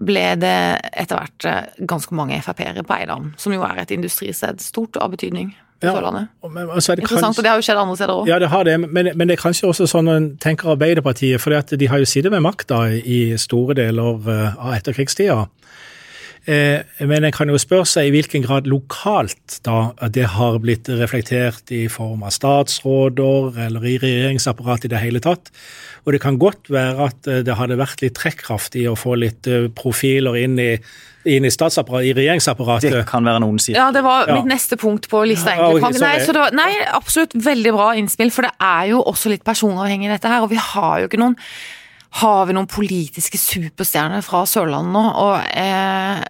ble 0.00 0.26
det 0.40 0.58
etter 0.96 1.18
hvert 1.18 1.48
eh, 1.48 1.82
ganske 1.88 2.16
mange 2.16 2.38
Frp-ere 2.44 2.84
på 2.86 2.96
Eidam, 2.96 3.32
som 3.40 3.52
jo 3.54 3.64
er 3.66 3.82
et 3.82 3.92
industristed 3.94 4.62
stort 4.64 4.96
av 5.00 5.12
betydning 5.12 5.52
Ja, 5.80 5.94
Sørlandet. 5.94 6.28
Men, 6.44 6.68
altså, 6.68 6.94
det 6.96 7.04
Interessant, 7.04 7.30
kanskje- 7.30 7.40
og 7.40 7.44
det 7.44 7.50
har 7.50 7.60
jo 7.60 7.66
skjedd 7.68 7.82
andre 7.82 7.96
steder 7.96 8.14
òg. 8.14 8.26
Ja, 8.28 8.38
det 8.40 8.50
har 8.52 8.64
det, 8.68 8.74
men, 8.80 9.12
men 9.14 9.28
det 9.28 9.36
er 9.36 9.42
kanskje 9.42 9.68
også 9.68 9.88
sånn 9.88 10.08
når 10.08 10.18
en 10.20 10.28
tenker 10.40 10.74
Arbeiderpartiet, 10.74 11.40
for 11.40 11.56
de 11.56 11.88
har 11.88 12.02
jo 12.02 12.08
sittet 12.08 12.32
med 12.32 12.44
makta 12.44 12.82
i 12.96 13.20
store 13.40 13.76
deler 13.78 14.28
eh, 14.28 14.58
av 14.60 14.76
etterkrigstida. 14.76 15.38
Eh, 16.48 16.80
Men 17.06 17.24
en 17.24 17.32
kan 17.32 17.48
jo 17.52 17.58
spørre 17.60 17.84
seg 17.88 18.08
i 18.08 18.12
hvilken 18.14 18.42
grad 18.46 18.66
lokalt 18.66 19.58
da 19.66 19.92
det 20.08 20.24
har 20.36 20.58
blitt 20.62 20.88
reflektert 20.88 21.70
i 21.70 21.86
form 21.92 22.22
av 22.24 22.32
statsråder 22.32 23.58
eller 23.66 23.84
i 23.84 23.98
regjeringsapparatet 24.00 24.88
i 24.88 24.92
det 24.94 25.02
hele 25.02 25.20
tatt. 25.20 25.50
Og 26.06 26.14
det 26.14 26.20
kan 26.22 26.38
godt 26.40 26.70
være 26.72 27.06
at 27.10 27.28
eh, 27.28 27.42
det 27.44 27.56
hadde 27.58 27.76
vært 27.80 28.00
litt 28.04 28.16
trekkraft 28.16 28.76
i 28.80 28.86
å 28.88 28.96
få 28.96 29.18
litt 29.20 29.46
eh, 29.46 29.68
profiler 29.76 30.38
inn 30.40 30.56
i, 30.58 30.70
inn 31.28 31.44
i, 31.44 31.50
statsapparatet, 31.52 32.08
i 32.08 32.16
regjeringsapparatet. 32.22 32.94
Det 32.96 33.02
kan 33.10 33.26
være 33.28 33.42
noen 33.44 33.60
sider. 33.60 33.82
Ja, 33.82 33.90
det 33.92 34.02
var 34.06 34.26
Ja. 34.30 34.38
mitt 34.40 34.48
neste 34.48 34.78
punkt 34.80 35.10
på 35.12 35.20
lista. 35.28 35.52
Ja, 35.58 35.68
egentlig. 35.76 36.00
nei, 36.00 36.14
så 36.24 36.32
det 36.32 36.40
var, 36.40 36.56
nei, 36.56 36.70
absolutt 36.96 37.36
veldig 37.36 37.72
bra 37.76 37.90
innspill, 38.00 38.32
for 38.32 38.48
det 38.48 38.54
er 38.58 38.88
jo 38.94 39.02
også 39.04 39.28
litt 39.34 39.44
personavhengig 39.44 40.08
dette 40.08 40.32
her. 40.32 40.40
Og 40.46 40.50
vi 40.54 40.56
har 40.56 41.00
jo 41.04 41.10
ikke 41.10 41.20
noen 41.20 41.36
Har 42.18 42.46
vi 42.48 42.54
noen 42.56 42.66
politiske 42.66 43.38
superstjerner 43.38 44.22
fra 44.26 44.42
Sørlandet 44.50 44.92
nå? 44.96 45.02
Og 45.22 45.44
eh, 45.54 46.22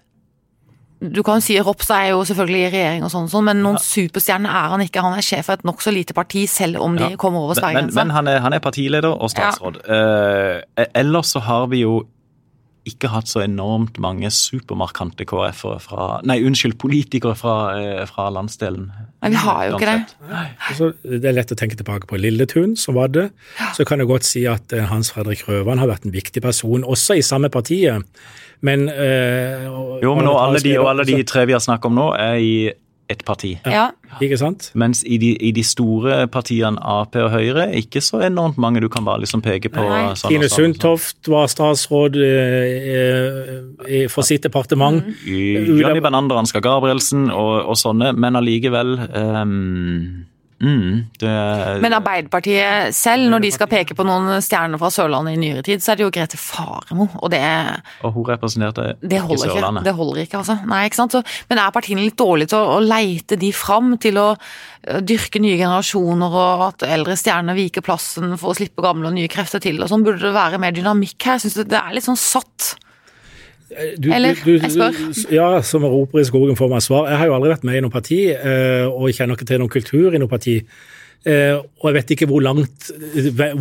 du 1.00 1.22
kan 1.24 1.40
si 1.40 1.56
Ropstad 1.64 2.04
er 2.04 2.10
jo 2.12 2.20
selvfølgelig 2.28 2.60
i 2.60 2.70
regjering 2.74 3.04
og 3.06 3.12
sånn, 3.14 3.30
sånn, 3.32 3.46
men 3.48 3.62
noen 3.64 3.78
superstjerne 3.80 4.50
er 4.52 4.74
han 4.74 4.82
ikke. 4.84 5.00
Han 5.00 5.16
er 5.16 5.24
sjef 5.24 5.48
for 5.48 5.56
et 5.56 5.64
nokså 5.64 5.94
lite 5.96 6.12
parti, 6.16 6.42
selv 6.50 6.82
om 6.84 6.98
de 7.00 7.06
Ja. 7.14 7.16
kommer 7.16 7.46
over 7.46 7.56
Men, 7.64 7.86
men, 7.86 7.94
men 7.94 8.10
han, 8.12 8.28
er, 8.28 8.40
han 8.44 8.52
er 8.52 8.60
partileder 8.60 9.08
og 9.08 9.30
statsråd. 9.32 9.80
Eh, 9.88 10.86
ellers 11.00 11.32
så 11.32 11.40
har 11.40 11.66
vi 11.72 11.80
jo 11.86 12.02
ikke 12.88 13.10
hatt 13.12 13.28
så 13.28 13.42
enormt 13.44 13.98
mange 14.00 14.30
supermarkante 14.32 15.26
KrF-ere 15.28 15.80
fra 15.84 16.06
Nei, 16.24 16.38
unnskyld, 16.46 16.78
politikere 16.80 17.34
fra, 17.36 17.54
eh, 17.76 18.06
fra 18.08 18.30
landsdelen. 18.32 18.86
Nei, 19.22 19.30
vi 19.30 19.36
har 19.36 19.66
jo 19.68 19.76
ikke 19.76 19.90
det. 19.90 20.14
Altså, 20.70 20.92
det 21.04 21.24
er 21.28 21.36
lett 21.36 21.52
å 21.52 21.58
tenke 21.60 21.76
tilbake 21.76 22.08
på 22.08 22.16
Lilletun, 22.20 22.76
som 22.80 22.94
var 22.96 23.08
det. 23.12 23.30
Så 23.76 23.84
kan 23.86 23.98
jeg 24.00 24.08
godt 24.08 24.24
si 24.24 24.46
at 24.48 24.72
eh, 24.72 24.86
Hans 24.88 25.12
Fredrik 25.12 25.44
Røvan 25.48 25.78
har 25.78 25.88
vært 25.92 26.06
en 26.08 26.12
viktig 26.16 26.40
person, 26.42 26.82
også 26.84 27.18
i 27.20 27.22
samme 27.26 27.50
partiet. 27.52 28.04
Men 28.62 28.88
øh, 28.88 29.66
og- 29.70 30.02
Jo, 30.02 30.14
men 30.16 30.24
nå, 30.24 30.36
alle 30.38 30.60
de, 30.60 30.78
og 30.78 30.88
alle 30.90 31.04
de 31.04 31.22
tre 31.22 31.46
vi 31.46 31.52
har 31.52 31.60
snakket 31.60 31.84
om 31.86 31.94
nå, 32.00 32.08
er 32.18 32.34
i 32.40 32.72
ett 33.10 33.24
parti. 33.26 33.56
Ja. 33.66 33.90
Ikke 34.22 34.38
sant? 34.40 34.70
Mens 34.78 35.02
i 35.06 35.18
de, 35.20 35.32
i 35.38 35.50
de 35.54 35.62
store 35.66 36.24
partiene 36.32 36.80
Ap 36.82 37.16
og 37.18 37.30
Høyre, 37.34 37.68
ikke 37.78 38.02
så 38.04 38.22
enormt 38.26 38.58
mange 38.60 38.82
du 38.82 38.88
kan 38.92 39.06
bare 39.06 39.22
liksom 39.24 39.42
peke 39.44 39.70
på. 39.72 39.82
Nei. 39.82 40.14
sånn 40.18 40.34
Tine 40.34 40.48
sånn. 40.48 40.70
Sundtoft 40.70 41.30
var 41.30 41.50
statsråd 41.50 42.18
eh, 42.22 43.52
eh, 43.84 44.06
for 44.12 44.26
sitt 44.26 44.46
departement. 44.46 45.02
Johnny 45.26 46.02
Bernander, 46.02 46.40
Ansgar 46.40 46.64
Gabrielsen 46.64 47.28
og, 47.30 47.54
og 47.70 47.78
sånne, 47.78 48.12
men 48.18 48.38
allikevel 48.38 48.96
ehm, 49.08 50.29
mm, 50.60 50.94
det, 51.20 51.30
Men 51.82 51.96
Arbeiderpartiet 51.96 52.94
selv, 52.96 53.28
når 53.32 53.44
de 53.44 53.50
skal 53.54 53.70
peke 53.70 53.96
på 53.96 54.06
noen 54.06 54.40
stjerner 54.44 54.80
fra 54.80 54.90
Sørlandet 54.94 55.36
i 55.36 55.40
nyere 55.40 55.64
tid, 55.66 55.82
så 55.82 55.92
er 55.92 56.00
det 56.00 56.06
jo 56.06 56.12
Grete 56.14 56.40
Faremo, 56.40 57.08
og 57.20 57.30
det 57.32 57.42
Og 58.06 58.12
hun 58.14 58.28
representerte 58.28 58.94
Det 59.00 59.22
ikke 59.22 59.38
Sørlandet. 59.40 59.80
ikke. 59.80 59.88
Det 59.88 59.96
holder 59.98 60.22
ikke, 60.24 60.42
altså. 60.42 60.58
Nei, 60.70 60.82
ikke 60.88 61.00
sant? 61.00 61.16
Så, 61.16 61.22
men 61.50 61.62
er 61.62 61.74
partiene 61.74 62.04
litt 62.04 62.18
dårlige 62.20 62.52
til 62.52 62.60
å, 62.60 62.76
å 62.76 62.84
leite 62.84 63.38
de 63.40 63.52
fram, 63.56 63.96
til 64.02 64.20
å 64.20 64.28
dyrke 65.04 65.40
nye 65.42 65.58
generasjoner, 65.60 66.36
og 66.40 66.62
at 66.70 66.86
eldre 66.88 67.16
stjerner 67.18 67.56
viker 67.58 67.84
plassen 67.84 68.36
for 68.40 68.52
å 68.52 68.56
slippe 68.56 68.84
gamle 68.84 69.10
og 69.10 69.16
nye 69.16 69.28
krefter 69.32 69.60
til, 69.60 69.80
og 69.82 69.90
sånn? 69.92 70.04
Burde 70.06 70.22
det 70.24 70.36
være 70.36 70.60
mer 70.62 70.72
dynamikk 70.76 71.18
her? 71.26 71.36
Jeg 71.40 71.50
syns 71.50 71.68
det 71.68 71.76
er 71.80 71.92
litt 71.96 72.06
sånn 72.08 72.16
satt. 72.20 72.74
Du, 73.70 74.08
Eller, 74.12 74.34
du, 74.34 74.56
du, 74.58 74.64
jeg 74.64 74.72
spør. 74.74 74.96
Ja, 75.30 75.48
som 75.62 75.84
roper 75.86 76.20
i 76.20 76.26
skogen 76.26 76.56
får 76.58 76.70
man 76.72 76.82
svar. 76.82 77.06
Jeg 77.10 77.20
har 77.20 77.30
jo 77.30 77.36
aldri 77.36 77.52
vært 77.52 77.66
med 77.68 77.78
i 77.78 77.82
noe 77.84 77.94
parti, 77.94 78.18
eh, 78.34 78.86
og 78.88 79.06
jeg 79.08 79.20
kjenner 79.20 79.38
ikke 79.38 79.46
til 79.46 79.62
noen 79.62 79.72
kultur 79.72 80.16
i 80.16 80.20
noe 80.22 80.30
parti. 80.30 80.56
Eh, 81.22 81.54
Og 81.54 81.90
jeg 81.90 81.98
vet 82.00 82.14
ikke 82.16 82.26
hvor, 82.30 82.42
langt, 82.42 82.90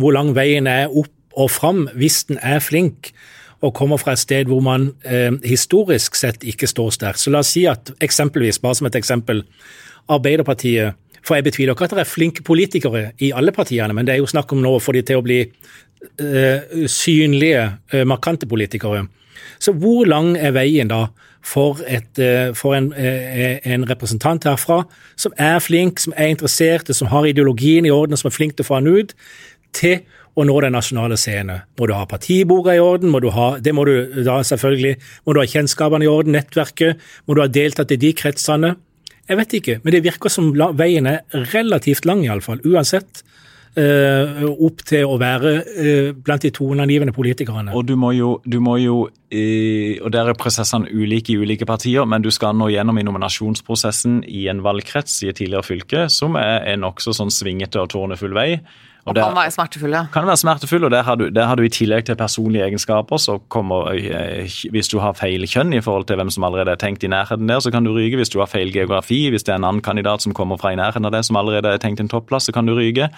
hvor 0.00 0.16
lang 0.16 0.32
veien 0.34 0.66
er 0.70 0.88
opp 0.90 1.12
og 1.38 1.50
fram 1.52 1.84
hvis 1.94 2.24
den 2.26 2.40
er 2.42 2.58
flink 2.58 3.12
og 3.60 3.74
kommer 3.76 4.00
fra 4.00 4.14
et 4.16 4.22
sted 4.22 4.48
hvor 4.48 4.62
man 4.64 4.88
eh, 5.04 5.30
historisk 5.46 6.16
sett 6.18 6.42
ikke 6.48 6.66
står 6.66 6.90
sterkt. 6.96 7.20
Så 7.20 7.30
la 7.30 7.44
oss 7.44 7.52
si 7.54 7.66
at 7.68 7.92
eksempelvis, 8.02 8.58
bare 8.64 8.80
som 8.80 8.88
et 8.90 8.98
eksempel, 8.98 9.44
Arbeiderpartiet 10.10 10.96
For 11.22 11.36
jeg 11.36 11.44
betviler 11.44 11.76
ikke 11.76 11.84
at 11.84 11.92
det 11.94 12.00
er 12.02 12.08
flinke 12.08 12.42
politikere 12.42 13.10
i 13.20 13.28
alle 13.36 13.52
partiene, 13.52 13.92
men 13.94 14.08
det 14.08 14.14
er 14.14 14.22
jo 14.22 14.30
snakk 14.30 14.50
om 14.56 14.62
nå 14.64 14.72
å 14.74 14.80
få 14.82 14.94
de 14.96 15.02
til 15.04 15.20
å 15.20 15.22
bli 15.22 15.42
eh, 15.44 16.86
synlige, 16.88 17.66
eh, 17.92 18.06
markante 18.08 18.48
politikere. 18.48 19.04
Så 19.60 19.74
hvor 19.76 20.08
lang 20.08 20.34
er 20.40 20.54
veien 20.56 20.88
da 20.90 21.06
for, 21.44 21.80
et, 21.86 22.18
eh, 22.18 22.52
for 22.56 22.76
en, 22.76 22.92
eh, 22.92 23.58
en 23.64 23.84
representant 23.88 24.44
herfra 24.44 24.82
som 25.16 25.32
er 25.38 25.58
flink, 25.60 26.00
som 26.00 26.14
er 26.16 26.32
interessert, 26.32 26.94
som 26.94 27.08
har 27.08 27.28
ideologien 27.28 27.86
i 27.86 27.92
orden, 27.92 28.16
som 28.16 28.28
er 28.28 28.36
flink 28.36 28.56
til 28.56 28.64
å 28.64 28.68
få 28.68 28.80
den 28.80 28.96
ut, 28.96 29.14
til 29.72 30.00
å 30.36 30.44
nå 30.46 30.60
den 30.64 30.72
nasjonale 30.72 31.16
scene? 31.20 31.62
Må 31.78 31.88
du 31.88 31.94
ha 31.96 32.06
partibordet 32.08 32.76
i 32.76 32.84
orden? 32.84 33.10
Må 33.10 33.20
du 33.20 33.30
ha, 33.34 33.58
det 33.58 33.74
må 33.74 33.84
du 33.88 34.22
da 34.24 34.40
selvfølgelig. 34.46 34.96
Må 35.26 35.34
du 35.34 35.40
ha 35.40 35.48
kjennskapene 35.48 36.06
i 36.06 36.10
orden, 36.10 36.36
nettverket? 36.36 37.00
Må 37.26 37.36
du 37.36 37.42
ha 37.42 37.48
deltatt 37.48 37.92
i 37.92 38.00
de 38.00 38.12
kretsene? 38.16 38.76
Jeg 39.28 39.38
vet 39.38 39.52
ikke, 39.60 39.80
men 39.84 39.94
det 39.94 40.04
virker 40.04 40.32
som 40.32 40.50
veien 40.74 41.06
er 41.06 41.20
relativt 41.52 42.06
lang, 42.08 42.24
iallfall. 42.26 42.62
Uansett. 42.66 43.22
Eh, 43.78 44.42
opp 44.50 44.82
til 44.86 45.06
å 45.06 45.16
være 45.20 45.52
eh, 45.60 46.10
blant 46.16 46.42
de 46.42 46.52
toneangivende 46.54 47.14
politikerne. 47.14 47.74
Og 47.76 47.86
du 47.86 47.94
må 48.00 48.12
jo, 48.16 48.32
du 48.44 48.58
må 48.62 48.76
jo 48.80 49.04
eh, 49.30 50.00
og 50.02 50.10
der 50.14 50.32
er 50.32 50.38
prosessene 50.38 50.90
ulike 50.90 51.34
i 51.34 51.40
ulike 51.40 51.68
partier, 51.68 52.06
men 52.08 52.24
du 52.24 52.30
skal 52.34 52.56
nå 52.58 52.70
gjennom 52.72 52.98
i 52.98 53.06
nominasjonsprosessen 53.06 54.22
i 54.28 54.46
en 54.52 54.62
valgkrets 54.66 55.22
i 55.24 55.30
et 55.32 55.40
tidligere 55.40 55.66
fylke, 55.66 56.06
som 56.12 56.38
er 56.40 56.66
en 56.72 56.86
nokså 56.86 57.14
sånn 57.16 57.34
svingete 57.34 57.82
og 57.82 57.92
tårnefull 57.94 58.36
vei. 58.36 58.50
Og 59.08 59.14
Kan 59.16 59.32
være 59.36 59.50
smertefull, 59.50 59.94
ja. 59.96 60.04
kan 60.12 60.26
være 60.28 60.36
smertefull, 60.36 60.84
og 60.84 60.90
der 60.90 61.02
har, 61.02 61.14
du, 61.16 61.28
der 61.32 61.46
har 61.48 61.56
du 61.56 61.62
i 61.62 61.72
tillegg 61.72 62.04
til 62.04 62.16
personlige 62.16 62.64
egenskaper, 62.64 63.16
så 63.16 63.38
kommer 63.48 63.96
Hvis 64.70 64.88
du 64.88 64.98
har 64.98 65.12
feil 65.16 65.46
kjønn 65.48 65.72
i 65.72 65.80
forhold 65.80 66.04
til 66.04 66.16
hvem 66.16 66.30
som 66.30 66.44
allerede 66.44 66.70
er 66.70 66.80
tenkt 66.80 67.04
i 67.04 67.08
nærheten 67.08 67.48
der, 67.48 67.60
så 67.60 67.70
kan 67.70 67.84
du 67.84 67.94
ryke. 67.94 68.16
Hvis 68.16 68.28
du 68.28 68.38
har 68.38 68.46
feil 68.46 68.72
geografi, 68.72 69.30
hvis 69.30 69.42
det 69.42 69.54
er 69.54 69.56
en 69.56 69.64
annen 69.64 69.82
kandidat 69.82 70.22
som 70.22 70.34
kommer 70.34 70.56
fra 70.60 70.72
i 70.72 70.76
nærheten 70.76 71.04
av 71.04 71.12
det, 71.12 71.24
som 71.24 71.36
allerede 71.36 71.72
er 71.72 71.78
tenkt 71.80 72.00
en 72.00 72.08
topplass, 72.08 72.44
så 72.44 72.52
kan 72.52 72.66
du 72.66 72.74
ryke. 72.76 73.08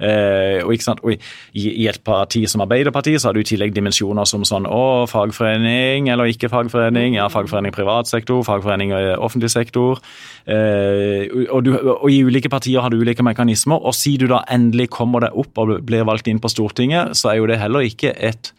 Eh, 0.00 0.64
og, 0.64 0.74
og 1.02 1.12
i, 1.12 1.70
i 1.70 1.86
et 1.86 2.00
parti 2.04 2.44
som 2.46 2.60
Arbeiderpartiet, 2.60 3.20
så 3.20 3.28
har 3.28 3.38
du 3.38 3.40
i 3.40 3.46
tillegg 3.46 3.74
dimensjoner 3.76 4.26
som 4.26 4.44
sånn 4.44 4.66
å, 4.66 5.06
fagforening 5.06 6.10
eller 6.10 6.32
ikke 6.32 6.50
fagforening, 6.50 7.14
ja, 7.14 7.28
fagforening 7.30 7.74
privat 7.74 8.10
sektor, 8.10 8.42
fagforening 8.42 8.94
offentlig 9.18 9.50
sektor. 9.54 10.02
Eh, 10.48 11.30
og, 11.46 11.62
du, 11.64 11.74
og 11.78 12.10
i 12.10 12.22
ulike 12.26 12.50
partier 12.50 12.82
har 12.82 12.90
du 12.90 12.98
ulike 12.98 13.22
mekanismer, 13.22 13.78
og 13.78 13.94
si 13.94 14.16
du 14.18 14.26
da 14.30 14.42
endelig 14.50 14.90
kommer 14.94 15.27
deg 15.28 15.38
opp 15.38 15.60
og 15.62 15.78
blir 15.86 16.06
valgt 16.08 16.30
inn 16.30 16.40
på 16.42 16.50
Stortinget, 16.52 17.16
så 17.18 17.32
er 17.32 17.42
jo 17.42 17.50
det 17.50 17.60
heller 17.60 17.86
ikke 17.86 18.14
et 18.16 18.52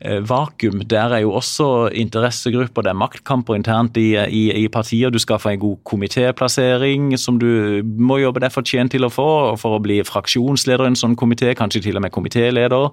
eh, 0.00 0.20
vakuum. 0.20 0.82
Der 0.88 1.14
er 1.16 1.24
jo 1.24 1.32
også 1.38 1.88
interessegrupper, 1.96 2.84
det 2.84 2.92
er 2.92 3.00
maktkamper 3.00 3.56
internt 3.56 3.96
i, 4.00 4.14
i, 4.16 4.44
i 4.64 4.66
partier. 4.72 5.10
Du 5.10 5.18
skal 5.22 5.40
få 5.42 5.54
en 5.54 5.62
god 5.62 5.78
komitéplassering 5.88 7.16
som 7.20 7.40
du 7.40 7.82
må 7.84 8.20
jobbe 8.22 8.42
deg 8.44 8.54
fortjent 8.54 8.94
til 8.94 9.08
å 9.08 9.12
få. 9.12 9.30
For 9.60 9.76
å 9.76 9.82
bli 9.82 10.02
fraksjonsleder 10.06 10.86
i 10.86 10.92
en 10.92 11.00
sånn 11.00 11.16
komité, 11.18 11.54
kanskje 11.56 11.86
til 11.88 11.98
og 11.98 12.06
med 12.06 12.14
komitéleder. 12.14 12.90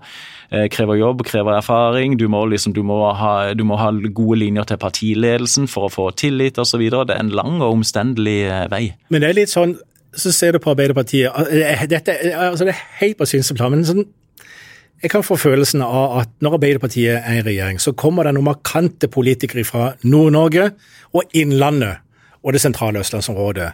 Eh, 0.53 0.67
krever 0.69 0.99
jobb, 0.99 1.23
krever 1.25 1.57
erfaring. 1.57 2.17
Du 2.19 2.27
må, 2.31 2.45
liksom, 2.51 2.75
du, 2.75 2.83
må 2.85 2.99
ha, 3.17 3.53
du 3.57 3.63
må 3.67 3.79
ha 3.81 3.89
gode 4.09 4.41
linjer 4.43 4.69
til 4.69 4.81
partiledelsen 4.81 5.69
for 5.71 5.87
å 5.87 5.93
få 5.93 6.11
tillit 6.19 6.59
osv. 6.61 6.83
Det 6.93 7.15
er 7.15 7.23
en 7.23 7.33
lang 7.33 7.59
og 7.61 7.79
omstendelig 7.79 8.43
eh, 8.47 8.67
vei. 8.71 8.85
Men 9.09 9.23
det 9.23 9.31
er 9.31 9.41
litt 9.43 9.53
sånn, 9.53 9.77
så 10.15 10.31
ser 10.33 10.53
du 10.53 10.61
på 10.63 10.73
Arbeiderpartiet 10.73 11.31
eh, 11.49 11.85
dette, 11.89 12.15
altså 12.37 12.67
Det 12.67 12.73
er 12.75 12.83
helt 13.01 13.17
på 13.19 13.27
synseplan, 13.29 13.73
men 13.73 13.85
sånn, 13.87 14.05
jeg 15.03 15.11
kan 15.11 15.25
få 15.25 15.35
følelsen 15.35 15.83
av 15.83 16.17
at 16.21 16.33
når 16.43 16.57
Arbeiderpartiet 16.59 17.19
er 17.19 17.39
i 17.41 17.45
regjering, 17.45 17.79
så 17.81 17.95
kommer 17.97 18.27
det 18.27 18.35
noen 18.37 18.47
markante 18.47 19.09
politikere 19.11 19.65
fra 19.67 19.89
Nord-Norge 20.07 20.69
og 21.13 21.35
Innlandet 21.35 21.99
og 22.43 22.55
det 22.55 22.61
sentrale 22.63 23.01
østlandsområdet. 23.03 23.73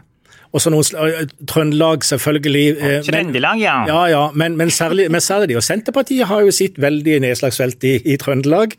Og 0.51 0.61
så 0.63 0.71
noen 0.73 0.83
øh, 0.97 1.27
Trøndelag, 1.47 2.03
selvfølgelig. 2.03 2.63
eh, 2.81 3.03
Trøndelag, 3.05 3.59
ja. 3.61 3.75
ja, 3.87 3.99
ja, 4.09 4.21
men, 4.33 4.55
men, 4.57 4.71
særlig, 4.73 5.05
men 5.11 5.21
særlig 5.21 5.49
de. 5.51 5.55
Og 5.59 5.63
Senterpartiet 5.63 6.25
har 6.25 6.41
jo 6.41 6.51
sitt 6.51 6.79
veldig 6.81 7.19
nedslagsfelt 7.21 7.83
i, 7.85 7.95
i 8.13 8.15
Trøndelag. 8.17 8.73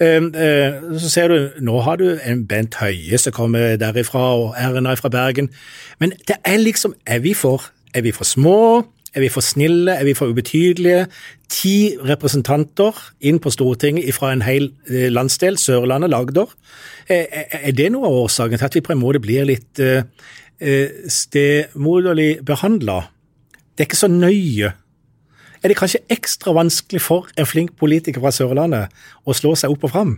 Eh, 0.00 0.18
eh, 0.20 0.80
så 1.00 1.08
ser 1.10 1.28
du, 1.32 1.38
nå 1.64 1.80
har 1.86 1.96
du 2.02 2.10
en 2.24 2.44
Bent 2.50 2.76
Høie 2.82 3.18
som 3.18 3.32
kommer 3.32 3.76
derifra, 3.80 4.26
og 4.36 4.54
Erna 4.60 4.92
er 4.92 5.00
fra 5.00 5.08
Bergen. 5.08 5.48
Men 6.00 6.12
det 6.28 6.36
er 6.44 6.60
liksom, 6.60 6.94
er 7.06 7.24
vi 7.24 7.32
for, 7.34 7.70
er 7.94 8.04
vi 8.04 8.12
for 8.12 8.28
små? 8.28 8.84
Er 9.14 9.22
vi 9.22 9.28
for 9.30 9.46
snille? 9.46 9.94
Er 9.94 10.04
vi 10.04 10.12
for 10.18 10.26
ubetydelige? 10.26 11.06
Ti 11.54 11.94
representanter 12.02 12.96
inn 13.22 13.38
på 13.38 13.52
Stortinget 13.54 14.10
fra 14.16 14.32
en 14.34 14.42
hel 14.42 14.72
eh, 14.90 15.06
landsdel, 15.12 15.56
Sørlandet, 15.56 16.10
Lagder. 16.10 16.50
Eh, 17.08 17.24
Er 17.30 17.60
er 17.70 17.72
det 17.72 17.92
noe 17.94 18.08
av 18.10 18.16
årsaken 18.24 18.58
til 18.58 18.66
at 18.68 18.74
vi 18.74 18.82
på 18.84 18.92
en 18.92 19.00
måte 19.00 19.20
blir 19.22 19.46
litt 19.46 19.80
eh, 20.60 21.08
stemoderlig 21.10 22.44
behandla? 22.46 23.04
Det 23.74 23.84
er 23.84 23.88
ikke 23.90 24.02
så 24.04 24.10
nøye. 24.10 24.72
Er 25.64 25.72
det 25.72 25.78
kanskje 25.78 26.02
ekstra 26.12 26.52
vanskelig 26.52 27.00
for 27.00 27.30
en 27.40 27.48
flink 27.48 27.72
politiker 27.80 28.20
fra 28.20 28.34
Sørlandet 28.34 28.92
å 29.24 29.34
slå 29.36 29.54
seg 29.56 29.72
opp 29.72 29.86
og 29.88 29.94
fram? 29.94 30.14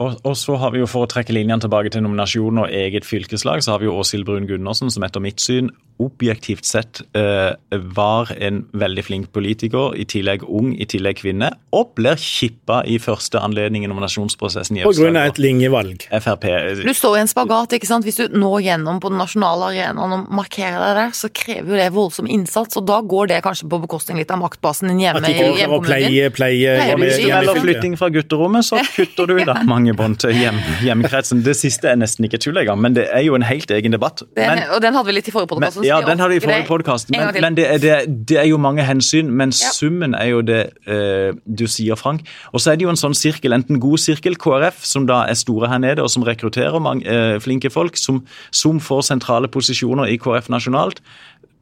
Og, 0.00 0.16
og, 0.24 0.34
så 0.40 0.56
har 0.58 0.72
vi 0.72 0.80
jo 0.80 0.88
For 0.90 1.04
å 1.04 1.10
trekke 1.10 1.34
linjene 1.36 1.62
tilbake 1.62 1.92
til 1.92 2.02
nominasjonen 2.02 2.64
og 2.64 2.74
eget 2.74 3.06
fylkeslag, 3.06 3.62
så 3.62 3.74
har 3.74 3.82
vi 3.82 3.86
jo 3.86 3.94
Åshild 4.00 4.26
Brun 4.26 4.48
Gundersen, 4.48 4.90
som 4.90 5.04
etter 5.06 5.22
mitt 5.22 5.42
syn 5.42 5.70
objektivt 6.02 6.66
sett 6.68 7.02
uh, 7.16 7.54
var 7.94 8.32
en 8.36 8.62
veldig 8.78 9.04
flink 9.06 9.30
politiker, 9.34 9.96
i 9.96 10.06
tillegg 10.08 10.44
ung, 10.48 10.72
i 10.74 10.86
tillegg 10.88 11.20
kvinne, 11.22 11.52
og 11.72 11.94
blir 11.98 12.18
kippa 12.20 12.82
i 12.88 12.98
første 13.02 13.40
anledning 13.40 13.86
i 13.86 13.90
nominasjonsprosessen 13.90 14.80
i 14.80 14.86
På 14.86 14.94
grunn 14.96 15.18
av 15.20 15.30
et 15.32 15.40
linjevalg. 15.42 16.06
Frp. 16.12 16.48
Du 16.82 16.92
står 16.96 17.18
i 17.18 17.22
en 17.24 17.30
spagat, 17.30 17.76
ikke 17.78 17.88
sant. 17.88 18.06
Hvis 18.06 18.20
du 18.20 18.36
når 18.36 18.58
gjennom 18.66 19.00
på 19.02 19.12
den 19.12 19.20
nasjonale 19.22 19.70
arenaen 19.72 20.16
og 20.18 20.28
markerer 20.34 20.78
deg 20.82 20.98
der, 21.00 21.16
så 21.16 21.30
krever 21.32 21.74
jo 21.74 21.80
det 21.80 21.88
voldsom 21.94 22.30
innsats, 22.30 22.78
og 22.80 22.86
da 22.90 23.00
går 23.00 23.32
det 23.32 23.42
kanskje 23.46 23.68
på 23.70 23.80
bekostning 23.84 24.20
litt 24.20 24.32
av 24.34 24.40
maktbasen 24.42 24.90
din 24.92 25.02
hjemme 25.04 25.22
At 25.22 25.28
de 25.30 25.66
går 25.70 25.84
pleie, 25.86 26.30
pleie, 26.34 26.76
Pleier 26.82 26.98
du 26.98 27.06
velger 27.32 27.60
flytting 27.62 27.96
fra 27.98 28.08
gutterommet, 28.12 28.66
så 28.66 28.80
kutter 28.94 29.30
du 29.30 29.36
da 29.46 29.58
mange 29.72 29.94
bånd 29.96 30.20
til 30.22 30.34
hjem, 30.36 30.58
hjemkretsen. 30.84 31.42
Det 31.46 31.54
siste 31.58 31.92
er 31.92 31.98
nesten 32.00 32.26
ikke 32.28 32.40
tull 32.42 32.58
engang, 32.60 32.80
men 32.82 32.96
det 32.96 33.08
er 33.12 33.24
jo 33.26 33.36
en 33.38 33.46
helt 33.46 33.70
egen 33.74 33.94
debatt. 33.94 34.24
Det, 34.24 34.46
Men, 34.46 34.64
og 34.74 34.82
den 34.84 34.96
hadde 34.98 35.08
vi 35.08 35.16
litt 35.16 35.30
i 35.30 35.34
forrige 35.34 35.50
men, 35.52 35.68
podkast. 35.68 35.82
Ja, 35.92 36.00
den 36.06 36.20
hadde 36.22 36.34
vi 36.34 36.40
i 36.40 36.42
forrige 36.44 36.66
podkast, 36.68 37.10
men, 37.12 37.34
men 37.44 37.56
det, 37.58 37.66
det, 37.84 37.96
det 38.28 38.38
er 38.40 38.48
jo 38.50 38.58
mange 38.58 38.84
hensyn. 38.88 39.30
Men 39.30 39.52
Ja. 39.52 39.70
summen 39.76 40.14
er 40.18 40.30
jo 40.32 40.40
det 40.42 40.60
eh, 40.86 41.32
du 41.46 41.66
sier, 41.70 41.94
Frank. 42.00 42.24
Og 42.52 42.60
så 42.64 42.72
er 42.72 42.80
det 42.80 42.86
jo 42.86 42.92
en 42.92 43.00
sånn 43.00 43.14
sirkel, 43.18 43.52
enten 43.56 43.80
god 43.82 43.98
sirkel, 44.02 44.36
KrF, 44.40 44.80
som 44.88 45.06
da 45.06 45.22
er 45.30 45.38
store 45.38 45.68
her 45.70 45.78
nede, 45.84 46.02
og 46.02 46.10
som 46.10 46.24
rekrutterer 46.26 46.80
mange, 46.82 47.04
eh, 47.06 47.36
flinke 47.44 47.70
folk, 47.70 47.96
som, 48.00 48.22
som 48.50 48.80
får 48.80 49.02
sentrale 49.12 49.48
posisjoner 49.52 50.10
i 50.10 50.18
KrF 50.18 50.48
nasjonalt. 50.52 51.00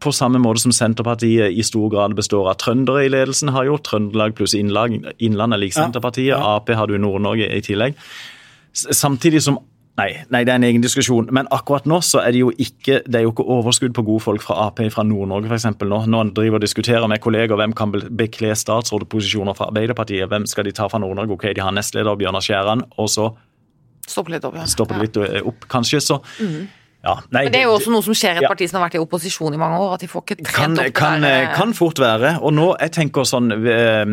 På 0.01 0.13
samme 0.17 0.39
måte 0.41 0.63
som 0.63 0.73
Senterpartiet 0.73 1.53
i 1.53 1.61
stor 1.67 1.91
grad 1.93 2.15
består 2.17 2.47
av 2.49 2.57
trøndere 2.63 3.03
i 3.05 3.11
ledelsen, 3.13 3.51
har 3.53 3.67
gjort. 3.69 3.83
Trøndelag 3.91 4.33
pluss 4.39 4.55
Innland, 4.57 5.11
Innland 5.21 5.53
er 5.53 5.61
lik 5.61 5.75
Senterpartiet. 5.77 6.31
ja. 6.33 6.39
Ap 6.57 6.71
har 6.73 6.87
du 6.89 6.95
i 6.97 7.03
Nord-Norge 7.03 7.51
i 7.53 7.61
tillegg. 7.61 7.99
Samtidig 8.73 9.43
som 9.43 9.59
Nei, 10.01 10.25
nei, 10.33 10.41
det 10.47 10.55
er 10.55 10.61
en 10.61 10.67
egen 10.69 10.85
diskusjon. 10.85 11.29
Men 11.35 11.49
akkurat 11.53 11.87
nå 11.91 12.01
så 12.05 12.23
er 12.23 12.33
det 12.33 12.41
jo 12.41 12.51
ikke 12.57 13.01
det 13.05 13.21
er 13.21 13.27
jo 13.27 13.35
ikke 13.35 13.47
overskudd 13.57 13.95
på 13.97 14.05
gode 14.07 14.25
folk 14.25 14.45
fra 14.45 14.57
Ap 14.67 14.81
fra 14.95 15.05
Nord-Norge 15.05 15.51
f.eks. 15.51 15.69
nå. 15.83 16.01
Når 16.09 16.27
en 16.27 16.33
driver 16.37 16.61
og 16.61 16.65
diskuterer 16.65 17.07
med 17.11 17.21
kolleger 17.21 17.61
hvem 17.61 17.75
kan 17.77 17.93
bekle 17.93 18.55
statsrådposisjoner 18.57 19.59
fra 19.59 19.69
Arbeiderpartiet, 19.69 20.29
hvem 20.31 20.49
skal 20.49 20.69
de 20.69 20.75
ta 20.77 20.89
fra 20.89 21.03
Nord-Norge? 21.03 21.37
Ok, 21.37 21.51
de 21.57 21.65
har 21.65 21.75
nestleder 21.77 22.19
Bjørnar 22.21 22.45
Skjæran, 22.45 22.87
og 22.97 23.13
så 23.13 23.31
Stopper 24.11 24.35
litt 24.35 24.47
opp, 24.49 24.57
ja. 24.59 24.65
stopper 24.67 24.99
litt 24.99 25.17
eh, 25.23 25.39
opp, 25.47 25.67
kanskje. 25.71 26.01
Så 26.03 26.17
ja, 27.01 27.15
nei, 27.33 27.47
Men 27.47 27.53
det 27.55 27.61
er 27.63 27.65
jo 27.65 27.77
også 27.79 27.93
noe 27.95 28.05
som 28.05 28.13
skjer 28.17 28.37
i 28.37 28.41
et 28.43 28.45
Ja. 28.45 28.49
parti 28.53 28.67
som 28.69 28.77
har 28.77 28.91
vært 28.91 28.99
i 28.99 29.01
opposisjon 29.01 29.55
i 29.57 29.61
mange 29.61 29.79
år, 29.81 29.95
at 29.95 30.03
de 30.05 30.09
får 30.11 30.21
ikke 30.21 30.45
kan, 30.45 30.75
opp 30.77 30.85
det 30.85 30.93
kan, 30.95 31.23
der, 31.25 31.47
eh, 31.47 31.55
kan 31.57 31.73
fort 31.73 31.97
være. 31.99 32.35
Og 32.45 32.53
nå, 32.53 32.67
jeg 32.77 32.93
tenker 32.93 33.25
sånn 33.25 33.49
eh, 33.57 34.05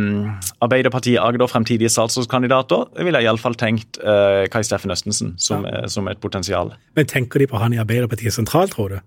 Arbeiderpartiet 0.63 1.19
Agder, 1.19 1.51
fremtidige 1.51 1.91
statsrådskandidater, 1.91 2.87
ville 3.03 3.19
jeg 3.19 3.27
iallfall 3.27 3.59
tenkt 3.59 3.99
uh, 3.99 4.47
Kai 4.47 4.63
Steffen 4.63 4.91
Østensen 4.91 5.35
som, 5.37 5.65
ja. 5.67 5.83
som 5.91 6.07
et 6.07 6.21
potensial. 6.23 6.71
Men 6.95 7.05
tenker 7.05 7.43
de 7.43 7.47
på 7.51 7.59
han 7.59 7.75
i 7.75 7.81
Arbeiderpartiet 7.83 8.33
sentralt, 8.33 8.71
tror 8.71 8.95
du? 8.95 8.99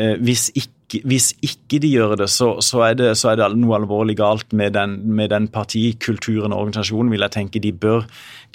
Uh, 0.00 0.16
hvis, 0.24 0.48
ikke, 0.56 0.72
hvis 0.88 1.34
ikke 1.44 1.80
de 1.82 1.90
gjør 1.92 2.14
det, 2.16 2.30
så, 2.32 2.54
så, 2.64 2.80
er 2.86 2.94
det, 2.96 3.10
så 3.20 3.32
er 3.32 3.40
det 3.40 3.48
noe 3.60 3.76
alvorlig 3.76 4.16
galt 4.16 4.54
med 4.56 4.72
den, 4.72 4.96
med 5.04 5.28
den 5.34 5.48
partikulturen 5.52 6.54
og 6.54 6.62
organisasjonen, 6.64 7.10
vil 7.12 7.24
jeg 7.26 7.34
tenke. 7.34 7.60
De 7.60 7.72
bør, 7.76 8.06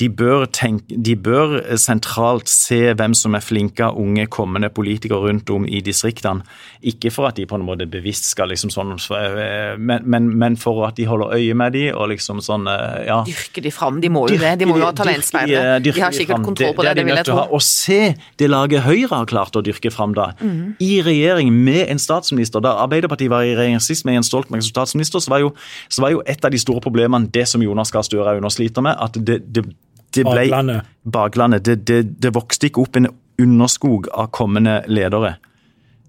de, 0.01 0.07
bør 0.09 0.47
tenke, 0.49 0.97
de 0.97 1.13
bør 1.13 1.59
sentralt 1.77 2.49
se 2.49 2.95
hvem 2.97 3.13
som 3.17 3.37
er 3.37 3.45
flinke 3.45 3.85
unge, 3.85 4.25
kommende 4.33 4.71
politikere 4.73 5.21
rundt 5.27 5.51
om 5.53 5.67
i 5.69 5.83
distriktene. 5.85 6.41
Ikke 6.89 7.11
for 7.13 7.29
at 7.29 7.37
de 7.37 7.45
på 7.49 7.59
en 7.59 7.67
måte 7.67 7.85
bevisst 7.89 8.31
skal 8.31 8.49
liksom 8.49 8.73
sånn, 8.73 8.95
eh, 8.97 9.77
men, 9.77 10.01
men, 10.09 10.31
men 10.33 10.57
for 10.57 10.87
at 10.87 10.97
de 10.97 11.05
holder 11.09 11.37
øye 11.37 11.53
med 11.59 11.77
de, 11.77 11.85
og 11.93 12.09
liksom 12.15 12.41
sånn, 12.41 12.65
eh, 12.71 13.03
ja. 13.11 13.19
Dyrker 13.29 13.67
de 13.67 13.73
fram? 13.75 14.01
De 14.01 14.09
må 14.09 14.25
jo 14.31 14.41
det. 14.41 14.55
De 14.63 14.69
må 14.69 14.79
jo 14.81 14.87
ha 14.87 14.93
talentspeidere. 14.97 15.77
De 15.85 15.93
har 15.99 16.17
sikkert 16.17 16.41
kontroll 16.49 16.73
på 16.73 16.87
det, 16.89 16.97
det 16.97 17.05
vil 17.05 17.21
jeg 17.21 17.29
tro. 17.29 17.45
Og 17.53 17.61
se 17.61 18.01
det 18.41 18.49
laget 18.49 18.87
Høyre 18.87 19.13
har 19.13 19.29
klart 19.29 19.53
å 19.55 19.61
dyrke 19.63 19.93
fram 19.93 20.17
da. 20.17 20.31
mm. 20.41 20.75
I 20.81 20.93
regjering 21.05 21.53
med 21.53 21.85
en 21.93 22.01
statsminister. 22.23 22.63
Da 22.63 22.77
Arbeiderpartiet 22.83 23.31
var 23.31 23.43
i 23.43 23.55
regjering 23.55 23.81
sist 23.83 24.07
med 24.07 24.17
Jens 24.17 24.31
Stoltenberg 24.31 24.63
som 24.63 24.73
statsminister, 24.73 25.19
så 25.19 25.33
var, 25.33 25.43
jo, 25.43 25.53
så 25.91 26.05
var 26.05 26.13
jo 26.15 26.23
et 26.25 26.45
av 26.45 26.51
de 26.51 26.61
store 26.61 26.81
problemene 26.83 27.29
det 27.33 27.45
som 27.51 27.63
Jonas 27.63 27.91
Gahr 27.91 28.05
Støre 28.07 28.39
nå 28.41 28.51
sliter 28.53 28.85
med, 28.85 28.95
at 28.99 29.19
det, 29.19 29.41
det, 29.53 29.65
det 30.13 30.25
ble 30.25 30.47
Baklandet. 30.47 30.91
Baklandet. 31.03 31.65
Det, 31.65 31.79
det, 31.87 32.01
det 32.23 32.33
vokste 32.35 32.69
ikke 32.69 32.87
opp 32.87 32.99
en 33.01 33.11
underskog 33.41 34.07
av 34.13 34.29
kommende 34.31 34.81
ledere. 34.87 35.35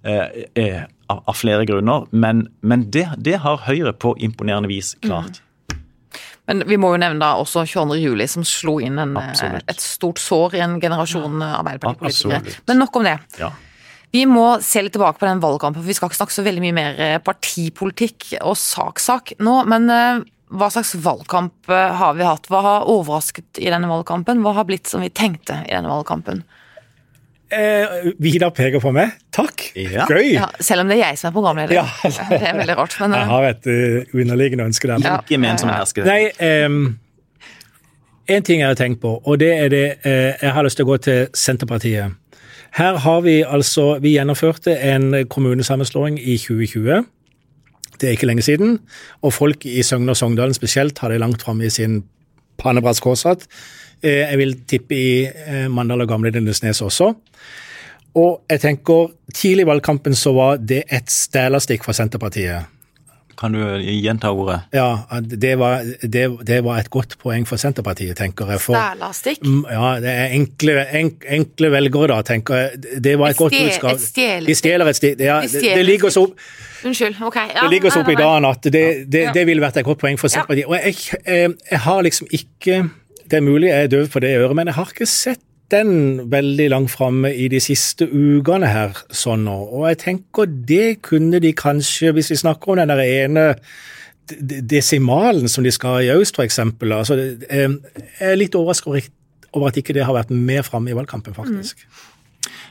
Eh, 0.04 0.44
eh, 0.60 0.82
av, 1.08 1.22
av 1.28 1.36
flere 1.36 1.64
grunner, 1.68 2.06
men, 2.10 2.46
men 2.60 2.86
det, 2.92 3.08
det 3.20 3.38
har 3.44 3.64
Høyre 3.66 3.92
på 3.92 4.14
imponerende 4.24 4.70
vis 4.70 4.94
klart. 5.04 5.42
Men 6.46 6.60
vi 6.68 6.76
må 6.80 6.90
jo 6.92 7.00
nevne 7.00 7.20
da 7.22 7.34
også 7.40 7.64
22. 7.64 7.96
juli, 8.02 8.26
som 8.28 8.44
slo 8.44 8.76
inn 8.84 9.00
en, 9.00 9.16
eh, 9.16 9.60
et 9.64 9.80
stort 9.80 10.20
sår 10.20 10.58
i 10.58 10.64
en 10.64 10.76
generasjon 10.80 11.40
eh, 11.40 11.54
Arbeiderpartipolitikere. 11.60 12.58
Men 12.68 12.82
nok 12.84 13.00
om 13.00 13.08
det. 13.08 13.16
Ja. 13.40 13.50
Vi 14.14 14.22
må 14.30 14.44
se 14.62 14.84
litt 14.84 14.94
tilbake 14.94 15.18
på 15.18 15.26
den 15.26 15.42
valgkampen, 15.42 15.82
for 15.82 15.90
vi 15.90 15.96
skal 15.96 16.10
ikke 16.10 16.20
snakke 16.20 16.36
så 16.36 16.44
veldig 16.46 16.62
mye 16.62 16.76
mer 16.76 17.00
eh, 17.02 17.16
partipolitikk 17.18 18.36
og 18.44 18.54
sak-sak 18.60 19.34
nå. 19.42 19.56
Men 19.70 19.90
eh, 19.90 20.20
hva 20.54 20.68
slags 20.70 20.94
valgkamp 21.02 21.70
eh, 21.72 21.96
har 21.98 22.14
vi 22.14 22.26
hatt? 22.26 22.46
Hva 22.52 22.60
har 22.62 22.90
overrasket 22.92 23.58
i 23.58 23.72
denne 23.72 23.90
valgkampen? 23.90 24.44
Hva 24.44 24.54
har 24.60 24.68
blitt 24.68 24.90
som 24.90 25.02
vi 25.02 25.10
tenkte 25.10 25.64
i 25.66 25.74
denne 25.74 25.90
valgkampen? 25.90 26.44
Eh, 27.54 28.12
Vidar 28.22 28.50
peker 28.54 28.82
på 28.82 28.90
meg. 28.94 29.14
Takk! 29.34 29.66
Ja. 29.74 30.06
Gøy! 30.10 30.34
Ja, 30.34 30.48
selv 30.62 30.84
om 30.84 30.90
det 30.90 30.98
er 30.98 31.10
jeg 31.10 31.20
som 31.20 31.30
er 31.30 31.34
programleder. 31.36 31.74
Ja. 31.76 31.84
Det 32.30 32.40
er 32.40 32.58
veldig 32.58 32.76
rart. 32.78 32.96
Men 33.02 33.16
Jeg 33.18 33.30
har 33.30 33.48
et 33.50 33.68
uh, 33.68 34.20
underliggende 34.20 34.68
ønske 34.70 34.90
der. 34.90 35.06
Ikke 35.18 35.38
men 35.42 35.60
som 35.60 35.70
hersker. 35.74 36.06
Nei, 36.08 36.30
um, 36.66 36.94
en 38.30 38.46
ting 38.46 38.62
jeg 38.62 38.70
har 38.70 38.78
tenkt 38.78 39.02
på, 39.02 39.18
og 39.20 39.38
det 39.42 39.50
er 39.52 39.68
det 39.68 39.86
uh, 40.06 40.32
Jeg 40.40 40.54
har 40.56 40.66
lyst 40.66 40.80
til 40.80 40.86
å 40.86 40.94
gå 40.94 40.98
til 41.04 41.26
Senterpartiet. 41.36 42.16
Her 42.74 42.98
har 43.02 43.20
vi 43.20 43.42
altså 43.42 43.98
Vi 44.02 44.16
gjennomførte 44.16 44.74
en 44.80 45.26
kommunesammenslåing 45.28 46.18
i 46.18 46.36
2020. 46.36 47.04
Det 48.00 48.08
er 48.08 48.16
ikke 48.16 48.26
lenge 48.26 48.42
siden. 48.42 48.78
Og 49.22 49.32
folk 49.32 49.66
i 49.66 49.82
Søgne 49.82 50.10
og 50.10 50.16
Sogndalen 50.16 50.54
spesielt 50.54 50.98
har 50.98 51.08
det 51.08 51.20
langt 51.20 51.42
framme 51.42 51.66
i 51.66 51.70
sin 51.70 52.02
pannebrass 52.58 53.00
kåshatt. 53.00 53.46
Eh, 54.02 54.24
jeg 54.24 54.38
vil 54.38 54.56
tippe 54.68 54.96
i 54.96 55.24
eh, 55.24 55.68
Mandal 55.70 56.04
og 56.04 56.08
Gamle 56.08 56.30
Lindesnes 56.34 56.82
også. 56.82 57.14
Og 58.14 58.42
jeg 58.50 58.60
tenker, 58.60 59.10
Tidlig 59.34 59.64
i 59.64 59.66
valgkampen 59.66 60.14
så 60.14 60.30
var 60.32 60.60
det 60.62 60.84
et 60.92 61.10
stælastikk 61.10 61.84
fra 61.84 61.92
Senterpartiet. 61.96 62.73
Kan 63.38 63.54
du 63.56 63.60
gjenta 63.82 64.30
ordet? 64.34 64.60
Ja, 64.74 65.04
det 65.20 65.54
var, 65.58 65.84
det, 66.02 66.24
det 66.46 66.58
var 66.64 66.80
et 66.80 66.90
godt 66.94 67.16
poeng 67.22 67.46
for 67.48 67.60
Senterpartiet, 67.60 68.16
tenker 68.18 68.50
jeg. 68.54 68.62
For, 68.62 68.78
Stælastikk? 68.78 69.42
Mm, 69.44 69.64
ja, 69.70 69.88
det 70.04 70.12
er 70.12 70.36
enkle, 70.38 70.76
enk, 71.00 71.24
enkle 71.38 71.70
velgere, 71.74 72.10
da, 72.14 72.20
tenker 72.26 72.60
jeg. 72.60 72.84
Det 73.04 73.16
var 73.20 73.32
et, 73.32 73.38
Et 73.38 73.42
godt 73.44 73.56
budskap. 73.58 74.04
De 74.46 74.58
stjeler 74.58 74.92
et 74.92 75.00
sted. 75.00 75.24
Ja, 75.24 75.40
De 75.42 75.64
det, 75.64 75.86
ligger 75.86 76.14
så 76.14 76.28
opp, 76.28 76.38
Unnskyld. 76.84 77.16
Ok. 77.24 77.36
Ja, 77.36 77.62
det 77.62 77.70
ligger 77.72 77.90
så 77.90 78.02
opp 78.04 78.10
i 78.12 78.18
dagen 78.18 78.44
at 78.44 78.66
det, 78.68 78.84
det 79.08 79.46
ville 79.48 79.62
vært 79.64 79.78
et 79.80 79.86
godt 79.86 80.02
poeng 80.02 80.18
for 80.20 80.28
Senterpartiet. 80.28 80.68
Og 80.68 80.76
jeg, 80.76 80.94
jeg, 81.24 81.54
jeg 81.70 81.80
har 81.86 82.04
liksom 82.04 82.28
ikke 82.30 82.82
Det 83.24 83.38
er 83.38 83.40
mulig 83.40 83.70
jeg 83.70 83.86
er 83.86 83.88
døv 83.88 84.08
på 84.12 84.20
det 84.20 84.34
øret, 84.36 84.52
men 84.56 84.68
jeg 84.68 84.76
har 84.76 84.90
ikke 84.92 85.06
sett 85.08 85.40
den 85.72 86.30
veldig 86.30 86.68
langt 86.70 86.92
framme 86.92 87.30
i 87.34 87.48
de 87.48 87.60
siste 87.62 88.06
ukene 88.10 88.68
her 88.68 88.98
sånn 89.14 89.46
nå. 89.46 89.56
Og 89.72 89.86
jeg 89.88 90.00
tenker 90.02 90.50
det 90.68 91.02
kunne 91.06 91.40
de 91.40 91.54
kanskje, 91.56 92.12
hvis 92.12 92.30
vi 92.34 92.40
snakker 92.42 92.74
om 92.74 92.82
den 92.82 92.92
der 92.92 93.02
ene 93.04 93.46
de- 94.28 94.60
desimalen 94.60 95.48
som 95.48 95.64
de 95.64 95.72
skal 95.72 95.96
ha 95.96 96.00
i 96.04 96.12
øst, 96.12 96.36
f.eks. 96.38 96.58
Altså, 96.58 97.16
eh, 97.48 97.68
jeg 98.20 98.32
er 98.32 98.36
litt 98.36 98.54
overrasket 98.54 99.10
over, 99.52 99.68
at 99.68 99.76
ikke 99.76 99.94
det 99.94 100.04
har 100.04 100.14
vært 100.14 100.30
mer 100.30 100.62
framme 100.62 100.90
i 100.90 100.96
valgkampen, 100.96 101.34
faktisk. 101.34 101.86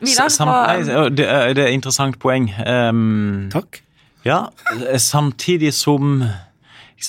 Nei, 0.03 1.10
det, 1.15 1.25
er, 1.25 1.53
et 1.53 1.73
interessant 1.73 2.19
poeng. 2.19 2.49
Um, 2.67 3.49
Takk. 3.53 3.82
ja, 4.25 4.45
samtidig 4.97 5.73
som 5.73 6.23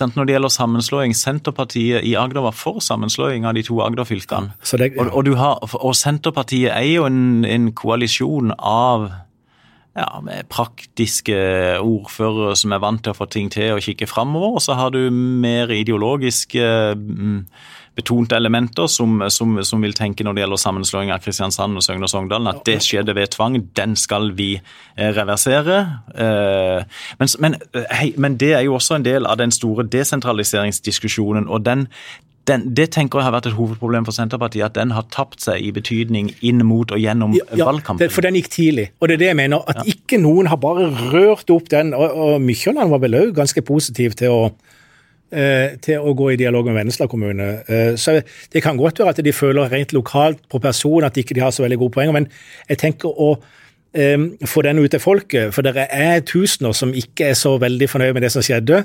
Når 0.01 0.27
det 0.27 0.35
gjelder 0.35 0.53
sammenslåing, 0.53 1.15
Senterpartiet 1.15 2.05
i 2.05 2.15
Agder 2.19 2.43
var 2.47 2.57
for 2.57 2.81
sammenslåing 2.83 3.47
av 3.47 3.55
de 3.55 3.63
to 3.67 3.79
Agder-fylkene. 3.85 4.55
Ja. 4.73 4.89
Og, 4.99 5.29
og, 5.29 5.77
og 5.79 5.95
Senterpartiet 5.97 6.73
er 6.75 6.89
jo 6.89 7.07
en, 7.07 7.45
en 7.45 7.71
koalisjon 7.77 8.53
av 8.59 9.11
ja, 9.95 10.09
med 10.25 10.49
praktiske 10.51 11.37
ordførere 11.79 12.57
som 12.59 12.75
er 12.75 12.83
vant 12.83 13.05
til 13.05 13.15
å 13.15 13.19
få 13.19 13.29
ting 13.31 13.51
til 13.55 13.77
og 13.77 13.85
kikke 13.87 14.09
framover. 14.11 14.59
Og 14.59 14.65
så 14.65 14.77
har 14.79 14.91
du 14.95 15.07
mer 15.13 15.71
ideologiske 15.71 16.67
mm, 16.99 17.39
betonte 17.95 18.37
elementer 18.37 18.89
som, 18.91 19.23
som, 19.31 19.57
som 19.65 19.85
vil 19.85 19.95
tenke 19.95 20.27
når 20.27 20.35
det 20.35 20.45
gjelder 20.45 20.63
sammenslåing 20.65 21.13
av 21.15 21.23
Kristiansand 21.25 21.79
og 21.79 21.87
Søgne 21.87 22.09
og 22.09 22.13
Sogndalen, 22.13 22.51
at 22.51 22.65
det 22.67 22.81
skjedde 22.83 23.15
ved 23.17 23.33
tvang. 23.37 23.61
Den 23.79 23.95
skal 23.99 24.33
vi 24.39 24.51
eh, 24.59 25.11
reversere. 25.15 25.79
Eh, 26.11 27.01
men, 27.21 27.33
men, 27.45 27.59
eh, 27.73 27.89
hei, 27.95 28.13
men 28.19 28.39
det 28.41 28.53
er 28.59 28.67
jo 28.67 28.77
også 28.81 28.99
en 28.99 29.07
del 29.07 29.31
av 29.31 29.39
den 29.41 29.55
store 29.55 29.87
desentraliseringsdiskusjonen. 29.95 31.49
og 31.49 31.65
den 31.65 31.89
den, 32.45 32.67
det 32.77 32.91
tenker 32.93 33.21
jeg 33.21 33.25
har 33.25 33.33
vært 33.33 33.47
et 33.49 33.57
hovedproblem 33.57 34.05
for 34.05 34.13
Senterpartiet, 34.13 34.67
at 34.67 34.75
den 34.77 34.93
har 34.93 35.07
tapt 35.13 35.41
seg 35.41 35.65
i 35.65 35.71
betydning 35.73 36.29
inn 36.45 36.61
mot 36.69 36.91
og 36.93 37.01
gjennom 37.01 37.33
Ja, 37.39 37.65
valgkampen. 37.65 38.05
Ja, 38.05 38.13
for 38.13 38.27
den 38.27 38.37
gikk 38.37 38.51
tidlig. 38.53 38.91
Og 39.01 39.09
det 39.09 39.17
er 39.17 39.23
det 39.23 39.31
jeg 39.31 39.39
mener. 39.39 39.65
At 39.71 39.89
ikke 39.89 40.21
noen 40.21 40.51
har 40.53 40.61
bare 40.61 40.91
rørt 40.93 41.49
opp 41.55 41.71
den. 41.73 41.95
Og, 41.97 42.13
og 42.13 42.45
Mykjåland 42.45 42.93
var 42.93 43.01
vel 43.01 43.17
òg 43.23 43.33
ganske 43.39 43.65
positiv 43.65 44.19
til 44.21 44.35
å 44.35 44.43
til 45.31 45.99
å 45.99 46.15
gå 46.15 46.31
i 46.31 46.39
dialog 46.39 46.69
med 46.69 46.77
Vennesla 46.79 47.09
kommune. 47.11 47.65
Eh, 47.67 47.97
så 47.97 48.23
Det 48.53 48.63
kan 48.63 48.77
godt 48.77 48.99
være 48.99 49.09
at 49.09 49.25
de 49.25 49.33
føler 49.33 49.71
rent 49.73 49.93
lokalt 49.93 50.49
på 50.49 50.61
person 50.63 51.05
at 51.05 51.15
de 51.15 51.23
ikke 51.25 51.41
har 51.41 51.51
så 51.51 51.63
veldig 51.63 51.79
gode 51.79 51.93
poenger, 51.93 52.13
men 52.13 52.29
jeg 52.69 52.79
tenker 52.79 53.09
å 53.09 53.39
eh, 53.95 54.19
få 54.47 54.63
den 54.63 54.79
ut 54.79 54.91
til 54.91 55.01
folket. 55.01 55.55
For 55.55 55.63
det 55.63 55.89
er 55.91 56.21
tusener 56.21 56.73
som 56.73 56.95
ikke 56.95 57.31
er 57.31 57.35
så 57.35 57.59
veldig 57.59 57.89
fornøyd 57.89 58.15
med 58.15 58.23
det 58.23 58.33
som 58.33 58.43
skjedde. 58.43 58.85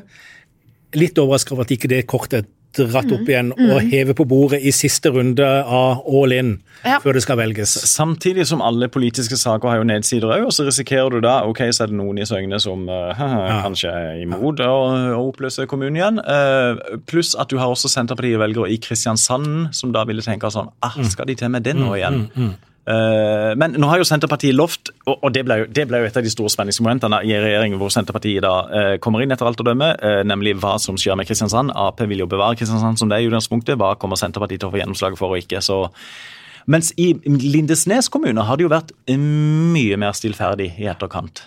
Litt 0.95 1.17
overrasket 1.17 1.53
over 1.53 1.67
at 1.67 1.71
ikke 1.71 1.91
det 1.91 2.07
kortet 2.07 2.47
dratt 2.77 3.11
opp 3.11 3.27
igjen 3.29 3.49
og 3.55 3.79
heve 3.89 4.13
på 4.15 4.25
bordet 4.29 4.59
i 4.61 4.71
siste 4.75 5.09
runde 5.13 5.45
av 5.45 6.03
all 6.07 6.31
in 6.35 6.51
Ja. 6.85 6.99
før 7.03 7.13
det 7.17 7.23
skal 7.25 7.37
velges. 7.37 7.73
Samtidig 7.91 8.45
som 8.47 8.61
alle 8.61 8.87
politiske 8.87 9.35
saker 9.35 9.67
har 9.67 9.77
jo 9.81 9.87
nedsider 9.89 10.29
òg, 10.31 10.45
og 10.45 10.53
så 10.55 10.63
risikerer 10.67 11.09
du 11.11 11.19
da 11.25 11.41
ok, 11.49 11.57
så 11.75 11.83
er 11.83 11.91
det 11.91 11.97
noen 11.99 12.21
i 12.21 12.27
Søgne 12.29 12.59
som 12.63 12.85
eh, 12.87 13.19
kanskje 13.65 13.89
er 13.91 14.21
imot 14.23 14.61
å, 14.63 14.69
å 15.17 15.25
oppløse 15.27 15.65
kommunen 15.67 15.97
igjen. 15.99 16.21
Uh, 16.23 16.99
pluss 17.09 17.33
at 17.35 17.49
du 17.51 17.57
har 17.59 17.67
også 17.73 17.91
Senterpartiet-velgere 17.91 18.69
i 18.71 18.77
Kristiansand 18.79 19.73
som 19.75 19.91
da 19.91 20.05
ville 20.07 20.23
tenke 20.23 20.47
sånn 20.53 20.69
ah, 20.85 20.95
Skal 21.09 21.27
de 21.27 21.35
til 21.35 21.51
med 21.51 21.65
det 21.67 21.75
nå 21.75 21.91
igjen? 21.97 22.27
Eh, 22.37 22.55
men 22.89 23.75
nå 23.77 23.89
har 23.89 24.01
jo 24.01 24.07
Senterpartiet 24.07 24.55
lovt, 24.55 24.89
og, 25.05 25.27
det, 25.33 25.43
ble 25.45 25.59
jo, 25.61 25.67
et 26.07 26.17
av 26.17 26.25
de 26.25 26.31
store 26.31 26.49
spenningsmomentene 26.49 27.19
i 27.27 27.35
regjeringen 27.35 27.77
hvor 27.81 27.91
Senterpartiet 27.93 28.41
da 28.45 28.53
eh, 28.65 28.95
kommer 29.03 29.21
inn 29.21 29.35
etter 29.35 29.45
alt 29.45 29.61
å 29.61 29.67
dømme, 29.67 29.91
eh, 29.95 30.21
nemlig 30.25 30.55
hva 30.61 30.77
som 30.81 30.97
skjer 30.97 31.19
med 31.19 31.29
Kristiansand. 31.29 31.73
Ap 31.77 32.01
vil 32.01 32.23
jo 32.23 32.29
bevare 32.29 32.57
Kristiansand 32.57 33.01
som 33.01 33.11
det 33.11 33.19
er 33.19 33.27
i 33.27 33.29
utgangspunktet. 33.29 33.77
Hva 33.77 33.93
kommer 33.99 34.19
Senterpartiet 34.19 34.63
til 34.63 34.71
å 34.71 34.73
få 34.73 34.81
gjennomslag 34.81 35.19
for 35.19 35.35
og 35.35 35.43
ikke? 35.43 35.61
så 35.61 35.83
mens 36.69 36.91
i 37.01 37.13
Lindesnes 37.25 38.11
kommune 38.13 38.43
har 38.45 38.57
det 38.57 38.65
jo 38.67 38.73
vært 38.73 38.93
eh, 39.09 39.17
mye 39.19 39.97
mer 40.01 40.17
stillferdig 40.17 40.73
i 40.81 40.89
etterkant. 40.89 41.45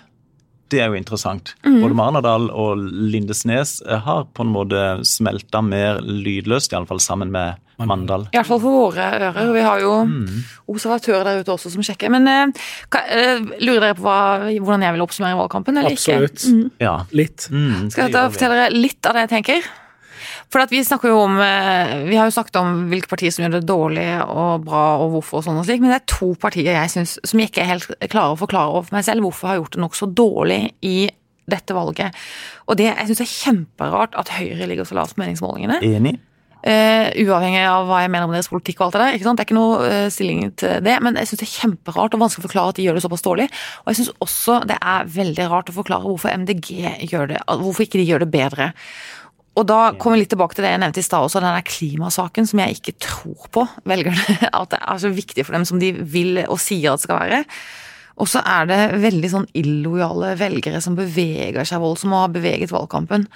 Det 0.73 0.79
er 0.81 0.89
jo 0.89 0.97
interessant. 0.97 1.53
Både 1.63 1.93
Marnardal 1.97 2.49
og 2.49 2.79
Lindesnes 3.13 3.75
eh, 3.85 3.99
har 4.01 4.25
på 4.33 4.41
en 4.45 4.51
måte 4.53 4.79
smelta 5.05 5.61
mer 5.61 6.01
lydløst, 6.01 6.73
iallfall 6.73 7.01
sammen 7.03 7.29
med 7.33 7.59
Mandal. 7.83 8.27
I 8.31 8.37
hvert 8.37 8.47
fall 8.47 8.61
for 8.63 8.71
våre 8.93 9.05
ører. 9.17 9.51
Vi 9.53 9.61
har 9.65 9.79
jo 9.81 9.93
Mm. 10.05 10.43
observatører 10.71 11.23
der 11.27 11.39
ute 11.43 11.51
også 11.51 11.71
som 11.73 11.81
sjekker. 11.83 12.09
Men 12.13 12.27
eh, 12.27 12.51
hva- 12.93 13.05
eh, 13.09 13.39
lurer 13.59 13.81
dere 13.89 13.95
på 13.97 14.05
hva, 14.05 14.19
hvordan 14.61 14.85
jeg 14.85 14.93
vil 14.95 15.03
oppsummere 15.05 15.37
valgkampen, 15.41 15.77
eller 15.81 15.91
Absolutt. 15.91 16.37
ikke? 16.45 16.53
Mm. 16.53 16.71
Ja. 16.79 16.95
Litt. 17.11 17.47
Mm, 17.51 17.89
Skal 17.91 18.09
jeg 18.11 18.31
fortelle 18.37 18.59
dere 18.61 18.77
litt 18.77 19.05
av 19.09 19.13
det 19.17 19.25
jeg 19.27 19.33
tenker? 19.43 19.69
For 20.53 20.69
vi 20.69 20.83
snakker 20.85 21.09
jo 21.09 21.23
om 21.23 21.39
eh, 21.41 21.93
Vi 22.05 22.17
har 22.19 22.29
jo 22.29 22.35
snakket 22.35 22.59
om 22.61 22.83
hvilke 22.91 23.09
partier 23.09 23.33
som 23.33 23.41
gjør 23.41 23.55
det 23.55 23.63
dårlig 23.65 24.05
og 24.21 24.67
bra 24.67 24.83
og 25.01 25.15
hvorfor 25.15 25.39
og 25.39 25.47
sånn 25.47 25.57
og 25.57 25.65
slik, 25.65 25.81
men 25.81 25.89
det 25.89 26.01
er 26.01 26.11
to 26.13 26.33
partier 26.39 26.77
jeg 26.77 26.91
synes, 26.93 27.15
som 27.25 27.41
jeg 27.41 27.49
ikke 27.49 27.63
er 27.63 27.71
helt 27.71 27.87
klarer 28.13 28.35
å 28.35 28.39
forklare 28.39 28.75
overfor 28.75 28.99
meg 28.99 29.07
selv 29.07 29.25
hvorfor 29.25 29.49
har 29.49 29.61
gjort 29.61 29.77
det 29.77 29.81
nokså 29.81 30.09
dårlig 30.13 30.59
i 30.85 30.97
dette 31.49 31.75
valget. 31.75 32.21
Og 32.69 32.77
det 32.79 32.91
jeg 32.91 33.09
syns 33.09 33.23
er 33.25 33.31
kjemperart 33.31 34.13
at 34.19 34.31
Høyre 34.37 34.69
ligger 34.69 34.87
så 34.87 34.95
lavt 34.99 35.17
på 35.17 35.23
meningsmålingene. 35.23 35.81
Enig. 35.89 36.19
Uh, 36.63 37.09
uavhengig 37.19 37.59
av 37.67 37.89
hva 37.89 37.97
jeg 38.05 38.11
mener 38.13 38.29
om 38.29 38.31
deres 38.31 38.47
politikk 38.47 38.77
og 38.79 38.85
alt 38.85 38.93
det 38.95 38.99
der. 39.01 39.15
ikke 39.17 39.25
sant? 39.27 39.39
Det 39.39 39.43
er 39.43 39.49
ikke 39.49 39.57
noe 39.57 39.79
uh, 39.83 40.05
stilling 40.13 40.45
til 40.61 40.77
det, 40.85 40.93
men 41.03 41.17
jeg 41.19 41.27
syns 41.27 41.41
det 41.41 41.47
er 41.49 41.55
kjemperart 41.57 42.15
og 42.15 42.21
vanskelig 42.21 42.39
å 42.39 42.47
forklare 42.47 42.71
at 42.71 42.79
de 42.79 42.85
gjør 42.85 42.95
det 42.95 43.03
såpass 43.03 43.25
dårlig. 43.25 43.49
Og 43.83 43.91
jeg 43.91 43.99
syns 43.99 44.13
også 44.23 44.61
det 44.69 44.77
er 44.79 45.09
veldig 45.17 45.49
rart 45.51 45.73
å 45.73 45.75
forklare 45.75 46.07
hvorfor 46.07 46.31
MDG 46.45 46.69
gjør 47.09 47.33
det, 47.33 47.41
hvorfor 47.49 47.83
ikke 47.83 47.99
de 47.99 48.07
gjør 48.07 48.23
det 48.23 48.29
bedre. 48.37 48.69
Og 49.53 49.67
da 49.69 49.79
kommer 50.01 50.17
vi 50.17 50.23
litt 50.23 50.31
tilbake 50.33 50.57
til 50.57 50.65
det 50.65 50.71
jeg 50.73 50.81
nevnte 50.81 51.01
i 51.03 51.05
stad 51.05 51.27
også, 51.27 51.41
den 51.43 51.53
der 51.53 51.65
klimasaken 51.67 52.47
som 52.49 52.61
jeg 52.63 52.79
ikke 52.79 52.95
tror 53.05 53.49
på, 53.53 53.65
velgerne. 53.89 54.37
At 54.61 54.73
det 54.73 54.81
er 54.81 55.01
så 55.03 55.11
viktig 55.13 55.45
for 55.45 55.57
dem 55.57 55.65
som 55.69 55.81
de 55.81 55.91
vil 55.93 56.41
og 56.47 56.57
sier 56.61 56.93
at 56.93 57.01
det 57.01 57.07
skal 57.07 57.21
være. 57.21 57.41
Og 58.21 58.29
så 58.29 58.41
er 58.45 58.69
det 58.69 58.79
veldig 59.01 59.29
sånn 59.29 59.49
illojale 59.57 60.35
velgere 60.37 60.81
som 60.85 60.97
beveger 60.97 61.65
seg 61.65 61.81
voldsomt 61.81 62.13
og 62.13 62.25
har 62.27 62.33
beveget 62.33 62.73
valgkampen. 62.73 63.27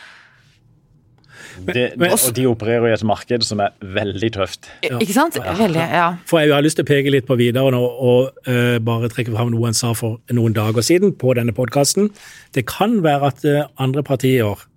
Det, 1.58 1.98
men- 1.98 2.12
og 2.14 2.34
de 2.38 2.46
opererer 2.46 2.92
i 2.92 2.94
et 2.94 3.04
marked 3.04 3.44
som 3.46 3.60
er 3.60 3.74
veldig 3.82 4.30
tøft. 4.36 4.70
Ikke 4.86 5.14
sant? 5.14 5.38
Veldig, 5.42 5.82
ja. 5.82 6.08
For 6.30 6.40
jeg 6.40 6.54
har 6.54 6.62
lyst 6.62 6.78
til 6.78 6.86
å 6.86 6.90
peke 6.90 7.14
litt 7.14 7.26
på 7.26 7.38
videre 7.40 7.72
nå, 7.74 7.82
og 7.82 8.30
uh, 8.46 8.78
bare 8.78 9.10
trekke 9.10 9.34
fram 9.34 9.50
noe 9.54 9.66
han 9.66 9.78
sa 9.78 9.94
for 9.98 10.20
noen 10.30 10.54
dager 10.54 10.86
siden 10.86 11.16
på 11.18 11.34
denne 11.38 11.56
podkasten. 11.58 12.12
Det 12.54 12.68
kan 12.70 13.00
være 13.06 13.32
at 13.34 13.46
uh, 13.46 13.66
andre 13.82 14.06
partier 14.06 14.68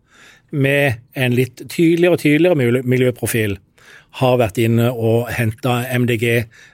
med 0.53 1.01
en 1.15 1.35
litt 1.37 1.63
tydeligere 1.71 2.17
og 2.17 2.23
tydeligere 2.23 2.83
miljøprofil 2.85 3.59
har 4.19 4.39
vært 4.41 4.57
inne 4.59 4.89
og 4.91 5.29
henta 5.31 5.85
MDG 5.95 6.25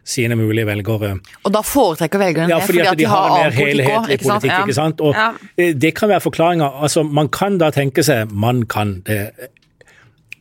sine 0.08 0.36
mulige 0.40 0.64
velgere. 0.64 1.18
Og 1.44 1.52
da 1.52 1.60
foretrekker 1.60 2.18
velgerne 2.22 2.48
Ja, 2.48 2.58
det, 2.62 2.66
fordi 2.70 2.80
at 2.88 2.96
de 2.96 3.04
har 3.10 3.26
en 3.26 3.34
mer 3.34 3.42
annen 3.42 3.58
politikk 3.58 3.90
helhetlig 3.90 4.18
politikk, 4.24 4.52
Ja. 4.52 4.62
ikke 4.64 4.74
sant? 4.78 5.00
Og 5.04 5.14
Ja. 5.14 5.26
eh, 5.58 5.72
det 5.74 5.94
kan 5.94 6.08
være 6.08 6.20
forklaringa. 6.24 6.70
Altså, 6.82 7.02
man 7.04 7.28
kan 7.28 7.58
da 7.58 7.70
tenke 7.70 8.02
seg 8.02 8.32
Man 8.32 8.62
kan 8.64 9.02
det. 9.04 9.32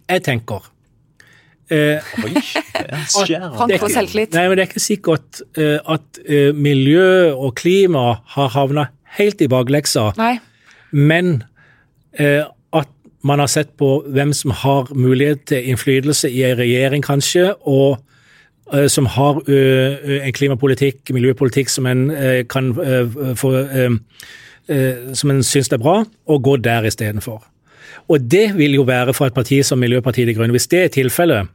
Jeg 0.08 0.24
tenker 0.24 0.62
eh, 1.69 2.00
Oi. 2.24 2.32
Frank 3.58 3.80
får 3.82 3.89
selvtillit. 3.91 4.34
Nei, 4.34 4.48
men 4.48 4.58
det 4.58 4.63
er 4.65 4.69
ikke 4.71 4.84
sikkert 4.84 5.41
eh, 5.58 5.80
at 5.86 6.19
eh, 6.28 6.52
miljø 6.54 7.34
og 7.36 7.56
klima 7.60 8.21
har 8.36 8.50
havna 8.56 8.88
helt 9.17 9.41
i 9.41 9.48
bakleksa, 9.48 10.13
Nei. 10.19 10.39
men 10.91 11.43
eh, 12.19 12.43
man 13.25 13.41
har 13.41 13.49
sett 13.49 13.73
på 13.77 14.03
hvem 14.13 14.33
som 14.33 14.53
har 14.53 14.91
mulighet 14.93 15.47
til 15.49 15.71
innflytelse 15.71 16.29
i 16.29 16.43
en 16.45 16.59
regjering, 16.59 17.03
kanskje, 17.03 17.47
og 17.65 17.97
eh, 18.73 18.85
som 18.91 19.09
har 19.09 19.41
en 19.49 20.35
klimapolitikk, 20.38 21.09
miljøpolitikk 21.15 21.73
som 21.73 21.89
en 21.89 22.07
eh, 22.13 22.43
kan 22.49 22.73
eh, 22.81 23.35
få 23.35 23.53
Som 25.13 25.29
en 25.29 25.43
syns 25.45 25.67
er 25.69 25.77
bra, 25.77 25.99
og 26.25 26.43
gå 26.43 26.55
der 26.57 26.88
istedenfor. 26.89 27.43
Og 28.09 28.31
det 28.31 28.57
vil 28.57 28.73
jo 28.73 28.81
være 28.81 29.13
for 29.13 29.25
et 29.29 29.33
parti 29.33 29.59
som 29.63 29.77
Miljøpartiet 29.77 30.27
De 30.27 30.33
Grønne. 30.33 30.51
Hvis 30.51 30.67
det 30.67 30.79
er 30.83 30.88
tilfellet 30.88 31.47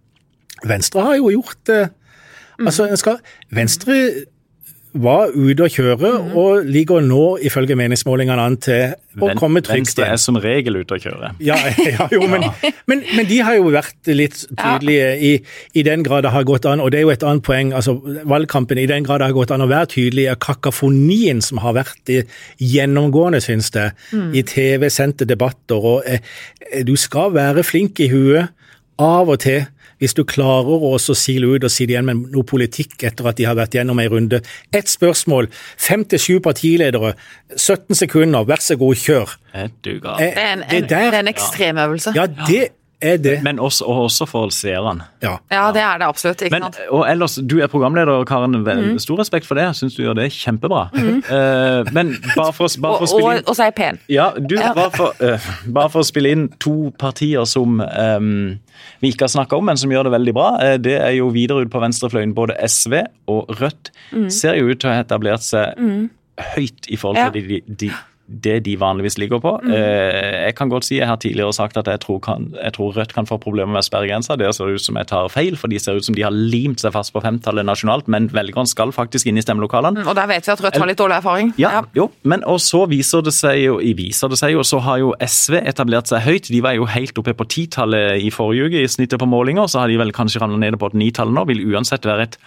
Venstre 0.63 1.01
har 1.03 1.17
jo 1.17 1.31
gjort 1.31 1.59
det. 1.67 1.89
Altså, 2.61 2.87
skal, 2.97 3.19
Venstre 3.51 3.97
var 4.93 5.31
ute 5.35 5.67
å 5.67 5.71
kjøre, 5.71 6.11
og 6.35 6.67
ligger 6.67 7.05
nå 7.05 7.37
ifølge 7.47 7.77
meningsmålingene 7.79 8.43
an 8.43 8.57
til 8.59 8.97
å 9.21 9.29
Ven- 9.29 9.39
komme 9.39 9.63
trygt 9.63 9.77
Venstre 9.85 10.09
er 10.11 10.19
som 10.19 10.39
regel 10.43 10.81
ute 10.81 10.97
å 10.97 11.01
kjøre. 11.03 11.31
Ja, 11.45 11.55
ja 11.95 12.09
jo, 12.11 12.25
men, 12.31 12.49
men, 12.91 13.05
men 13.15 13.29
de 13.29 13.39
har 13.47 13.55
jo 13.59 13.71
vært 13.71 14.11
litt 14.11 14.43
tydelige 14.59 15.13
i, 15.15 15.33
i 15.79 15.85
den 15.87 16.03
grad 16.07 16.27
det 16.27 16.35
har 16.35 16.47
gått 16.49 16.67
an, 16.67 16.83
og 16.83 16.91
det 16.91 17.01
er 17.01 17.07
jo 17.07 17.15
et 17.15 17.27
annet 17.27 17.47
poeng, 17.47 17.73
altså 17.77 17.97
valgkampen, 18.03 18.81
i 18.83 18.89
den 18.91 19.07
grad 19.07 19.23
det 19.23 19.31
har 19.31 19.39
gått 19.39 19.55
an 19.55 19.63
å 19.67 19.71
være 19.71 19.93
tydelig 19.95 20.27
er 20.33 20.41
kakafonien 20.43 21.43
som 21.45 21.63
har 21.63 21.77
vært 21.79 22.11
i, 22.11 22.23
gjennomgående, 22.59 23.43
synes 23.45 23.71
det, 23.77 23.91
i 24.35 24.43
TV-sendte 24.47 25.29
debatter, 25.29 25.79
og 25.79 26.03
eh, 26.07 26.23
du 26.87 26.97
skal 26.99 27.35
være 27.37 27.63
flink 27.67 28.03
i 28.03 28.11
huet 28.11 28.51
av 29.01 29.29
og 29.33 29.41
til 29.43 29.65
hvis 30.01 30.15
du 30.17 30.23
klarer 30.25 30.81
å 30.89 30.95
sile 30.99 31.45
ut 31.53 31.65
og 31.67 31.69
sitte 31.73 31.93
igjen 31.93 32.07
med 32.09 32.23
noe 32.33 32.47
politikk 32.49 33.03
etter 33.05 33.27
at 33.29 33.37
de 33.37 33.45
har 33.45 33.57
vært 33.59 33.75
gjennom 33.77 33.99
ei 34.01 34.07
runde. 34.09 34.39
Ett 34.73 34.89
spørsmål, 34.89 35.51
fem 35.77 36.07
til 36.09 36.19
sju 36.23 36.39
partiledere, 36.41 37.11
17 37.53 37.99
sekunder, 37.99 38.47
vær 38.49 38.63
så 38.65 38.79
god, 38.81 38.97
kjør. 38.97 39.35
Er 39.53 39.69
du 39.85 39.99
gal? 40.01 40.17
Eh, 40.25 40.33
Det 40.33 40.41
er 40.41 40.53
en, 40.55 40.65
det 40.71 40.79
en, 40.79 40.89
der- 40.89 41.11
det 41.11 41.15
er 41.15 41.19
en 41.21 41.29
ekstremøvelse. 41.35 42.15
Ja, 42.17 42.25
det 42.49 42.63
er 43.03 43.17
det. 43.17 43.43
Men 43.43 43.59
også, 43.59 43.85
og 43.89 44.03
også 44.09 44.27
for 44.29 44.51
seerne. 44.55 45.07
Ja. 45.23 45.37
Ja, 45.51 45.67
det 45.73 45.83
er 45.83 45.99
det 46.03 46.07
absolutt. 46.07 46.43
ikke 46.43 46.53
Men, 46.55 46.63
sant? 46.69 46.79
og 46.91 47.07
ellers, 47.11 47.39
Du 47.47 47.59
er 47.61 47.67
programleder, 47.67 48.25
Karen. 48.25 48.55
Mm. 48.65 48.99
Stor 48.99 49.19
respekt 49.21 49.47
for 49.47 49.55
det. 49.55 49.65
Jeg 49.69 49.75
syns 49.81 49.95
du 49.97 50.03
gjør 50.03 50.19
det 50.21 50.29
kjempebra. 50.33 50.83
Eh, 50.95 51.93
men 51.93 52.15
bare 52.37 52.53
for, 52.53 52.69
bare 52.81 52.93
Og, 52.93 52.99
for 52.99 53.05
å 53.05 53.11
spille 53.13 53.37
inn 53.39 53.45
og 53.47 53.57
så 53.57 53.63
er 53.63 53.71
jeg 53.71 53.75
pen. 53.81 54.01
Ja, 54.09 54.31
du, 54.37 54.57
bare 54.57 54.91
for, 54.95 55.15
uh, 55.25 55.51
bare 55.73 55.91
for 55.93 56.05
å 56.05 56.09
spille 56.09 56.33
inn 56.35 56.49
to 56.61 56.93
partier 56.99 57.45
som 57.49 57.81
um, 57.81 58.59
vi 59.01 59.13
ikke 59.13 59.27
har 59.29 59.35
snakka 59.35 59.57
om, 59.57 59.65
men 59.71 59.81
som 59.81 59.91
gjør 59.93 60.09
det 60.09 60.15
veldig 60.19 60.35
bra. 60.37 60.49
Uh, 60.61 60.77
det 60.83 60.97
er 61.01 61.17
jo 61.19 61.29
videre 61.35 61.65
ut 61.65 61.73
på 61.73 61.83
venstrefløyen. 61.83 62.35
Både 62.37 62.57
SV 62.69 63.01
og 63.31 63.51
Rødt 63.61 63.93
ser 64.33 64.57
jo 64.61 64.71
ut 64.71 64.81
til 64.81 64.91
å 64.91 64.95
ha 64.97 65.05
etablert 65.05 65.45
seg 65.47 65.75
høyt 66.55 66.89
i 66.89 66.97
forhold 66.97 67.19
Ja. 67.21 67.31
til 67.35 67.49
de, 67.49 67.61
de, 67.69 67.91
det 68.31 68.61
de 68.67 68.77
vanligvis 68.79 69.19
ligger 69.19 69.41
på. 69.43 69.53
Eh, 69.67 70.47
jeg 70.47 70.55
kan 70.59 70.71
godt 70.71 70.87
si, 70.87 70.97
jeg 71.01 71.09
har 71.11 71.19
tidligere 71.21 71.53
sagt 71.53 71.77
at 71.81 71.89
jeg 71.91 72.01
tror, 72.05 72.21
kan, 72.23 72.49
jeg 72.55 72.73
tror 72.77 72.95
Rødt 72.97 73.15
kan 73.15 73.27
få 73.27 73.41
problemer 73.43 73.73
med 73.75 73.87
sperregrensa. 73.87 74.37
Det 74.39 74.53
ser 74.55 74.71
ut 74.71 74.85
som 74.85 74.99
jeg 75.01 75.09
tar 75.11 75.29
feil, 75.33 75.57
for 75.59 75.73
de 75.73 75.79
ser 75.83 75.99
ut 75.99 76.07
som 76.07 76.15
de 76.15 76.23
har 76.23 76.35
limt 76.35 76.81
seg 76.83 76.95
fast 76.95 77.13
på 77.15 77.23
femtallet 77.25 77.67
nasjonalt, 77.67 78.09
men 78.09 78.31
velgerne 78.33 78.71
skal 78.71 78.95
faktisk 78.95 79.27
inn 79.27 79.41
i 79.41 79.45
stemmelokalene. 79.45 80.07
Og 80.07 80.17
der 80.19 80.31
vet 80.31 80.47
vi 80.47 80.55
at 80.55 80.65
Rødt 80.65 80.79
har 80.79 80.91
litt 80.91 81.01
dårlig 81.01 81.19
erfaring. 81.19 81.53
Ja, 81.61 81.83
jo, 81.97 82.11
men 82.23 82.47
og 82.47 82.61
så 82.63 82.85
viser 82.91 83.25
det 83.27 83.35
seg 83.37 83.59
jo, 83.65 83.79
viser 83.99 84.31
det 84.31 84.39
seg 84.41 84.55
jo, 84.55 84.65
så 84.67 84.81
har 84.87 85.03
jo 85.03 85.13
SV 85.21 85.61
etablert 85.65 86.11
seg 86.11 86.25
høyt. 86.27 86.51
De 86.55 86.63
var 86.65 86.79
jo 86.79 86.89
helt 86.91 87.19
oppe 87.19 87.35
på 87.37 87.49
titallet 87.51 88.23
i 88.23 88.31
forrige 88.35 88.71
uke 88.71 88.85
i 88.85 88.91
snittet 88.91 89.21
på 89.21 89.29
målinger, 89.31 89.67
så 89.71 89.83
har 89.83 89.91
de 89.91 89.99
vel 90.01 90.15
kanskje 90.15 90.43
ramlet 90.43 90.63
ned 90.63 90.81
på 90.81 90.93
et 90.93 91.01
nitall 91.03 91.35
nå. 91.35 91.47
Vil 91.51 91.67
uansett 91.73 92.07
være 92.07 92.29
et 92.29 92.39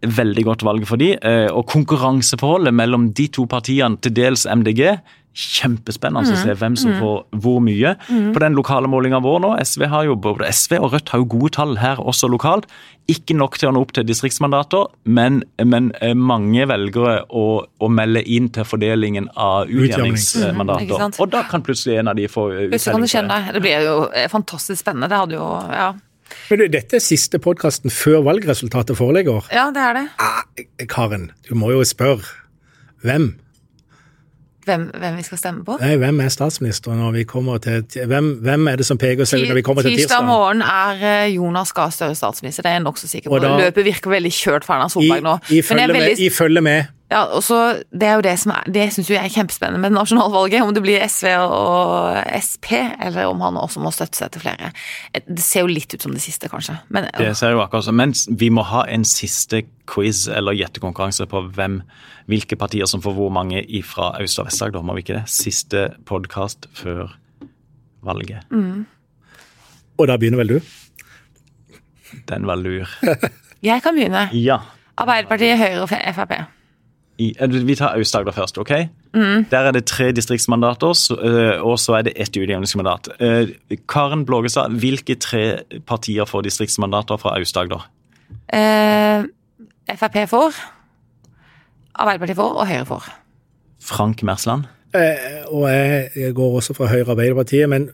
veldig 0.00 0.44
godt 0.46 0.64
valg 0.64 0.86
for 0.88 1.00
de, 1.00 1.14
eh, 1.16 1.48
og 1.52 1.66
konkurranseforholdet 1.70 2.74
mellom 2.74 3.10
de 3.16 3.28
to 3.28 3.46
partiene, 3.50 4.00
til 4.00 4.14
dels 4.16 4.46
MDG, 4.48 5.00
kjempespennende 5.40 6.34
å 6.34 6.38
se 6.40 6.54
hvem 6.58 6.74
som 6.78 6.96
får 6.98 7.20
hvor 7.42 7.60
mye. 7.62 7.94
På 8.34 8.40
den 8.42 8.56
lokale 8.58 8.90
målinga 8.90 9.20
vår 9.22 9.38
nå, 9.44 9.52
SV 9.62 9.84
har 9.92 10.08
jo 10.08 10.16
både 10.18 10.48
SV 10.50 10.74
og 10.80 10.96
Rødt 10.96 11.12
har 11.14 11.22
jo 11.22 11.28
gode 11.30 11.52
tall 11.54 11.76
her 11.78 12.02
også 12.02 12.28
lokalt. 12.32 12.66
Ikke 13.10 13.36
nok 13.38 13.56
til 13.58 13.70
å 13.70 13.72
nå 13.74 13.84
opp 13.84 13.94
til 13.94 14.06
distriktsmandater, 14.06 14.90
men, 15.06 15.40
men 15.62 15.92
eh, 16.02 16.14
mange 16.18 16.66
velgere 16.70 17.24
å, 17.30 17.46
å 17.62 17.90
melde 17.90 18.24
inn 18.26 18.50
til 18.54 18.66
fordelingen 18.66 19.30
av 19.36 19.70
Utjevning. 19.70 20.18
utjevningsmandater. 20.18 20.98
Mm, 20.98 21.16
og 21.22 21.32
da 21.32 21.44
kan 21.50 21.64
plutselig 21.66 22.00
en 22.02 22.12
av 22.12 22.18
de 22.18 22.26
få 22.30 22.50
eh, 22.50 22.68
Plutselig 22.74 22.98
kan 22.98 23.06
det 23.06 23.14
skje. 23.14 23.56
Det 23.56 23.64
blir 23.64 23.86
jo 23.86 23.96
fantastisk 24.34 24.82
spennende. 24.82 25.10
Det 25.10 25.24
hadde 25.24 25.38
jo 25.38 25.48
Ja, 25.70 25.92
Men 26.50 26.58
du, 26.62 26.66
dette 26.72 26.96
er 26.98 27.04
siste 27.04 27.38
podkasten 27.42 27.90
før 27.90 28.22
valgresultatet 28.26 28.96
foreligger. 28.98 29.46
ja 29.54 29.68
det 29.74 29.82
er 29.82 29.92
det. 30.00 30.06
Ah, 30.18 30.42
Karen, 30.88 31.30
du 31.48 31.54
må 31.58 31.70
jo 31.74 31.84
spørre. 31.84 32.22
Hvem? 33.02 33.32
Hvem, 34.68 34.82
hvem 35.00 35.16
vi 35.16 35.22
skal 35.24 35.38
stemme 35.40 35.64
på. 35.64 35.78
Nei, 35.80 35.94
hvem 35.98 36.18
er 36.20 36.28
statsminister 36.30 36.92
når 36.94 37.14
vi 37.16 37.22
kommer 37.26 37.58
til 37.64 37.80
hvem, 38.06 38.26
hvem 38.44 38.68
er 38.68 38.76
det 38.76 38.86
som 38.86 38.98
peker 39.00 39.24
seg 39.26 39.40
ut 39.42 39.48
når 39.48 39.56
vi 39.56 39.62
kommer 39.66 39.82
til 39.86 39.94
Tirsdag 39.96 40.20
tirsdag? 40.20 40.26
morgen 40.28 40.60
er 40.62 41.00
eh, 41.24 41.30
Jonas 41.34 41.72
Gahr 41.72 41.90
Støre 41.94 42.14
statsminister, 42.18 42.62
det 42.66 42.70
er 42.74 42.76
jeg 42.76 42.84
nokså 42.84 43.08
sikker 43.08 43.32
på. 43.32 43.38
Da- 43.40 43.54
Løpet 43.58 43.84
virker 43.88 44.12
veldig 44.12 44.32
kjørt 44.36 44.66
for 44.68 44.76
Erna 44.76 44.90
Solberg 44.92 45.24
nå. 45.24 45.38
i, 45.48 45.58
i, 45.58 45.62
følge 45.64 45.86
med, 45.96 46.20
I 46.20 46.28
følge 46.30 46.60
med. 46.66 46.92
Ja, 47.10 47.24
og 47.34 47.42
så, 47.42 47.58
det 47.90 48.06
er 48.06 48.18
jo 48.20 48.22
det 48.22 48.36
som 48.38 48.52
er 48.54 48.68
Det 48.70 48.84
syns 48.94 49.08
jo 49.10 49.16
jeg 49.16 49.26
er 49.26 49.32
kjempespennende 49.34 49.82
med 49.82 49.96
nasjonalvalget, 49.96 50.62
om 50.62 50.70
det 50.74 50.82
blir 50.84 51.02
SV 51.02 51.32
og 51.42 52.20
SP, 52.38 52.68
eller 53.02 53.26
om 53.26 53.40
han 53.42 53.58
også 53.58 53.82
må 53.82 53.90
støtte 53.94 54.20
seg 54.20 54.30
til 54.30 54.44
flere. 54.44 54.70
Det 55.26 55.42
ser 55.42 55.64
jo 55.66 55.72
litt 55.72 55.90
ut 55.94 56.06
som 56.06 56.14
det 56.14 56.22
siste, 56.22 56.50
kanskje. 56.52 56.76
Men 56.94 57.08
Det 57.18 57.32
ser 57.38 57.56
jo 57.56 57.64
akkurat 57.64 57.88
sånn, 57.88 57.98
Men 57.98 58.14
vi 58.38 58.50
må 58.54 58.62
ha 58.62 58.84
en 58.86 59.04
siste 59.04 59.64
quiz 59.90 60.28
eller 60.30 60.54
gjettekonkurranse 60.54 61.26
på 61.26 61.42
hvem, 61.56 61.80
hvilke 62.30 62.58
partier 62.60 62.86
som 62.86 63.02
får 63.02 63.16
hvor 63.18 63.34
mange 63.34 63.64
fra 63.82 64.12
Øst- 64.22 64.38
og 64.38 64.46
Vest-Agder, 64.46 64.86
må 64.86 64.94
vi 64.94 65.02
ikke 65.02 65.18
det? 65.18 65.26
Siste 65.34 65.88
podkast 66.06 66.70
før 66.78 67.10
valget. 68.06 68.46
Og 69.98 70.06
da 70.06 70.16
begynner 70.16 70.44
vel 70.44 70.54
du? 70.54 70.70
Den 72.30 72.46
var 72.46 72.56
lur. 72.56 72.86
jeg 73.66 73.82
kan 73.82 73.98
begynne. 73.98 74.28
Ja. 74.32 74.62
Arbeiderpartiet, 74.96 75.58
Høyre 75.58 75.82
og 75.82 75.90
Frp. 75.90 76.38
I, 77.20 77.34
eh, 77.36 77.52
vi 77.68 77.76
tar 77.76 77.94
Aust-Agder 77.98 78.32
først, 78.32 78.58
OK? 78.58 78.70
Der 79.50 79.58
er 79.68 79.72
det 79.76 79.84
tre 79.90 80.10
distriktsmandater, 80.16 80.94
eh, 81.20 81.60
og 81.60 81.78
så 81.78 81.98
er 81.98 82.02
det 82.08 82.12
ett 82.16 82.36
utjevningsmandat. 82.36 83.08
Eh, 83.20 83.76
Karen 83.88 84.24
Blågestad, 84.26 84.70
hvilke 84.80 85.18
tre 85.20 85.60
partier 85.86 86.24
får 86.24 86.46
distriktsmandater 86.48 87.20
fra 87.20 87.36
Aust-Agder? 87.38 87.88
Eh, 88.52 89.24
Frp 89.96 90.16
får, 90.30 90.54
Arbeiderpartiet 91.94 92.36
får, 92.36 92.52
og 92.54 92.66
Høyre 92.66 92.86
får. 92.86 93.10
Frank 93.80 94.22
Mersland? 94.22 94.64
Eh, 94.94 95.44
og 95.50 95.68
jeg, 95.70 96.08
jeg 96.16 96.34
går 96.34 96.56
også 96.56 96.74
fra 96.74 96.86
Høyre 96.86 97.04
og 97.04 97.10
Arbeiderpartiet, 97.16 97.68
men 97.68 97.90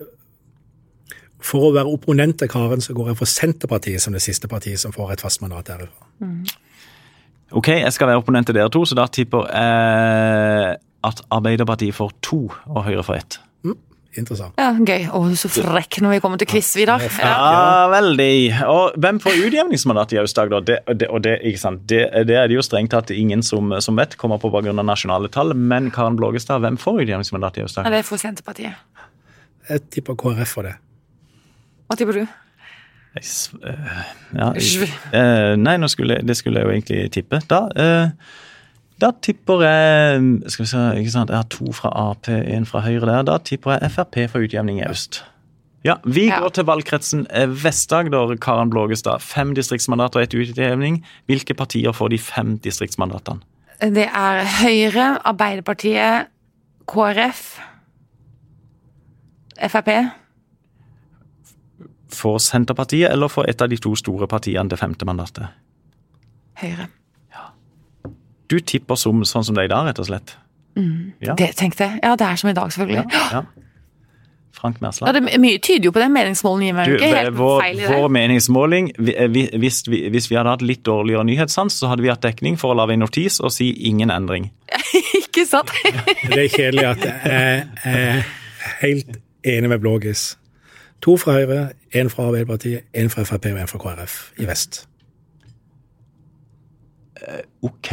for 1.43 1.69
å 1.69 1.75
være 1.75 1.91
opponent 1.93 2.39
til 2.39 2.49
Karen, 2.49 2.81
så 2.81 2.95
går 2.97 3.13
jeg 3.13 3.19
for 3.21 3.31
Senterpartiet 3.31 4.03
som 4.03 4.15
det 4.17 4.23
siste 4.23 4.49
partiet 4.49 4.81
som 4.81 4.95
får 4.95 5.13
et 5.17 5.27
fast 5.27 5.43
mandat 5.43 5.67
derifra. 5.67 6.07
Ok, 7.55 7.69
jeg 7.69 7.93
skal 7.95 8.09
være 8.11 8.19
opponent 8.23 8.49
til 8.49 8.57
dere 8.59 8.71
to, 8.75 8.83
så 8.89 8.97
da 8.99 9.07
tipper 9.07 9.47
jeg 9.53 10.79
at 11.07 11.21
Arbeiderpartiet 11.31 11.95
får 11.95 12.15
to 12.27 12.47
og 12.67 12.81
Høyre 12.89 13.05
får 13.07 13.21
ett. 13.21 13.37
Interessant. 14.17 14.55
Ja, 14.57 14.71
Gøy. 14.73 15.03
Å, 15.13 15.19
du 15.29 15.35
er 15.35 15.37
så 15.37 15.51
frekk 15.53 15.99
når 16.01 16.15
vi 16.15 16.21
kommer 16.25 16.41
til 16.41 16.49
quiz, 16.49 16.71
Vidar. 16.79 17.03
Ja. 17.05 17.33
Ja, 17.37 17.89
veldig. 17.93 18.31
Og 18.73 18.95
hvem 19.05 19.19
får 19.21 19.43
utjevningsmandat 19.45 20.15
i 20.17 20.21
Aust-Agder? 20.23 20.65
Det, 20.65 20.79
det, 21.03 21.11
det. 21.27 21.35
Det, 21.93 21.99
det 22.31 22.39
er 22.41 22.49
det 22.49 22.57
jo 22.57 22.65
strengt 22.65 22.95
tatt 22.95 23.13
ingen 23.13 23.45
som, 23.45 23.75
som 23.85 24.01
vet, 24.01 24.17
kommer 24.17 24.41
på 24.41 24.49
bakgrunn 24.55 24.81
av 24.81 24.89
nasjonale 24.89 25.29
tall. 25.29 25.53
Men 25.53 25.91
Karen 25.93 26.17
Blågestad, 26.17 26.65
hvem 26.65 26.81
får 26.81 27.03
utjevningsmandat 27.05 27.61
i 27.61 27.61
Ja, 27.61 27.69
Aust-Agder? 27.69 27.93
det 27.93 28.01
er 28.01 28.09
for 28.09 28.23
Senterpartiet. 28.25 29.05
Jeg 29.69 29.85
tipper 29.93 30.17
KrF 30.25 30.57
for 30.57 30.71
det. 30.71 30.73
Hva 31.91 32.01
tipper 32.01 32.23
du? 32.23 32.25
Jeg 33.17 33.71
eh, 33.71 34.03
Ja, 34.37 34.51
eh, 35.19 35.55
nei, 35.57 35.77
skulle, 35.89 36.21
det 36.27 36.37
skulle 36.37 36.61
jeg 36.61 36.69
jo 36.69 36.75
egentlig 36.75 37.13
tippe. 37.15 37.41
Da, 37.51 37.63
eh, 37.77 38.11
da 39.01 39.13
tipper 39.23 39.65
jeg 39.65 40.51
Skal 40.53 40.65
vi 40.65 40.69
se, 40.71 40.83
ikke 41.01 41.15
sant? 41.15 41.33
Jeg 41.33 41.41
har 41.41 41.49
to 41.53 41.73
fra 41.77 41.93
Ap, 42.11 42.29
én 42.29 42.69
fra 42.69 42.85
Høyre 42.85 43.07
der. 43.09 43.25
Da 43.29 43.39
tipper 43.39 43.79
jeg 43.79 43.95
Frp 43.97 44.21
for 44.33 44.45
utjevning 44.45 44.83
i 44.83 44.89
øst. 44.91 45.23
Ja, 45.87 46.01
Vi 46.05 46.27
går 46.27 46.49
til 46.51 46.65
valgkretsen 46.67 47.27
Vest-Agder, 47.63 48.35
Karen 48.43 48.71
Blågestad. 48.71 49.23
Fem 49.23 49.55
distriktsmandater 49.55 50.19
og 50.19 50.25
ett 50.25 50.35
utjevning. 50.35 51.05
Hvilke 51.31 51.55
partier 51.55 51.95
får 51.95 52.11
de 52.11 52.19
fem 52.19 52.57
distriktsmandatene? 52.59 53.39
Det 53.81 54.09
er 54.09 54.43
Høyre, 54.65 55.07
Arbeiderpartiet, 55.29 56.27
KrF, 56.89 57.61
Frp. 59.69 60.26
Får 62.15 62.39
Senterpartiet 62.39 63.11
eller 63.11 63.29
for 63.29 63.49
et 63.51 63.61
av 63.63 63.69
de 63.69 63.77
to 63.83 63.95
store 63.99 64.27
partiene 64.31 64.69
det 64.71 64.79
femte 64.79 65.05
mandatet? 65.09 65.49
Høyre. 66.63 66.87
Du 68.49 68.61
tipper 68.63 68.95
som, 68.95 69.25
sånn 69.27 69.43
som 69.45 69.57
det 69.57 69.65
er 69.65 69.71
i 69.71 69.75
dag, 69.75 69.87
rett 69.89 69.99
og 69.99 70.07
slett? 70.07 70.37
Ja. 71.25 71.35
Det 71.35 71.49
tenkte 71.59 71.87
jeg. 71.89 71.99
Ja, 72.05 72.13
det 72.17 72.27
er 72.29 72.37
som 72.39 72.51
i 72.51 72.55
dag, 72.55 72.71
selvfølgelig. 72.71 73.07
Ja. 73.33 73.41
Frank 74.57 74.79
Ja, 74.81 74.87
Mersland? 74.87 75.29
er 75.29 75.39
mye 75.43 75.59
tyder 75.61 75.85
jo 75.85 75.91
på 75.93 76.01
det. 76.01 76.07
Meningsmålene 76.15 76.65
gir 76.69 76.77
meg 76.79 76.87
Du, 76.87 76.93
jo 76.95 76.97
ikke 77.01 77.11
helt 77.17 77.35
vår, 77.37 77.59
feil 77.61 77.77
i 77.77 77.83
det. 77.83 77.89
vår 77.99 78.09
meningsmåling 78.09 78.87
vi- 78.99 79.15
eh, 79.17 79.27
vi- 79.29 79.51
hvis 79.59 79.83
vi, 79.89 79.99
hvis 80.15 80.31
vi 80.31 80.37
hadde 80.39 80.49
hatt 80.55 80.63
litt 80.63 80.83
dårligere 80.85 81.25
nyhetssans, 81.29 81.75
så 81.77 81.89
hadde 81.91 82.03
vi 82.03 82.09
hatt 82.09 82.23
dekning 82.23 82.57
for 82.57 82.73
å 82.73 82.77
lage 82.79 82.93
en 82.95 83.01
notis 83.01 83.41
og 83.41 83.51
si 83.53 83.71
ingen 83.91 84.11
endring. 84.11 84.51
ikke 85.21 85.45
sant? 85.47 85.69
Det 86.31 86.39
er 86.39 86.49
kjedelig 86.49 86.87
at 86.87 87.05
jeg 87.05 87.69
er 87.85 88.25
helt 88.81 89.19
enig 89.45 89.69
med 89.69 89.81
Blågis. 89.83 90.37
To 91.05 91.17
fra 91.21 91.37
Høyre, 91.37 91.71
én 91.95 92.11
fra 92.11 92.29
Arbeiderpartiet, 92.31 92.89
én 92.97 93.11
fra 93.13 93.25
Frp 93.29 93.51
og 93.53 93.61
én 93.61 93.71
fra 93.71 93.79
KrF 93.83 94.21
i 94.43 94.47
vest. 94.49 94.85
OK, 97.63 97.91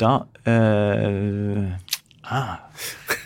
da 0.00 0.16
uh, 0.48 1.70
ah, 2.24 2.56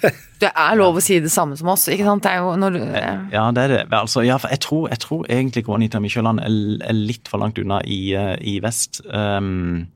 Det 0.43 0.51
er 0.51 0.77
lov 0.77 0.99
å 0.99 1.03
si 1.03 1.17
det 1.23 1.31
samme 1.33 1.57
som 1.57 1.71
oss, 1.73 1.87
ikke 1.89 2.05
sant? 2.07 2.25
Det 2.27 2.33
er 2.35 2.43
jo 2.43 2.55
når 2.61 2.77
du 2.77 2.81
eh, 2.85 3.21
Ja, 3.33 3.47
det 3.55 3.65
er 3.65 3.73
det. 3.73 3.83
Altså, 3.97 4.25
ja, 4.27 4.37
jeg, 4.51 4.61
tror, 4.65 4.89
jeg 4.93 5.01
tror 5.05 5.27
egentlig 5.31 5.65
Juanita 5.65 6.01
Mykjåland 6.03 6.43
er, 6.43 6.57
er 6.91 6.99
litt 6.99 7.31
for 7.31 7.41
langt 7.41 7.59
unna 7.63 7.81
i, 7.87 8.01
eh, 8.19 8.35
i 8.43 8.59
vest. 8.63 9.01
Um, 9.09 9.87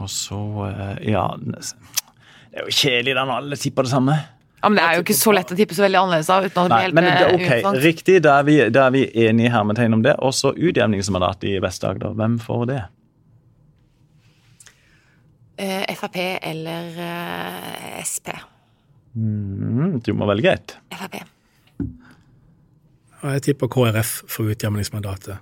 og 0.00 0.08
så 0.08 0.40
eh, 0.70 1.10
Ja 1.10 1.26
Det 1.36 2.62
er 2.62 2.64
jo 2.64 2.72
kjedelig 2.72 3.16
da 3.18 3.26
når 3.26 3.42
alle 3.42 3.60
tipper 3.60 3.86
det 3.86 3.92
samme. 3.92 4.16
Ja, 4.60 4.68
men 4.68 4.76
det 4.76 4.84
er 4.84 4.98
jo 4.98 5.04
ikke 5.06 5.16
så 5.16 5.32
lett 5.32 5.52
å 5.54 5.56
tippe 5.56 5.76
så 5.76 5.84
veldig 5.86 5.98
annerledes 6.02 6.28
av. 6.30 6.44
uten 6.44 6.58
at 6.60 6.68
det 6.68 6.76
blir 6.76 6.84
helt 6.84 6.94
men 6.98 7.04
det, 7.04 7.12
eh, 7.16 7.34
ok, 7.34 7.40
uinteressant. 7.40 7.82
Riktig, 7.84 8.16
da 8.26 8.38
er 8.40 8.44
vi, 8.44 8.56
da 8.68 8.86
er 8.86 8.94
vi 8.96 9.04
enige 9.24 9.48
i 9.48 9.52
hermetegn 9.54 9.96
om 9.96 10.02
det. 10.04 10.14
Og 10.20 10.34
så 10.36 10.52
utjevningsmandat 10.52 11.44
i 11.48 11.56
Vest-Agder. 11.64 12.12
Hvem 12.18 12.38
får 12.44 12.66
det? 12.68 12.80
Eh, 15.60 15.94
Frp 15.96 16.16
eller 16.42 17.00
eh, 17.04 18.00
SP. 18.04 18.32
Mm, 19.16 20.00
du 20.04 20.12
må 20.16 20.28
velge 20.28 20.52
ett. 20.52 20.76
Frp. 20.92 21.22
Jeg 23.20 23.42
tipper 23.44 23.68
KrF 23.68 24.12
for 24.32 24.52
utjevningsmandatet. 24.52 25.40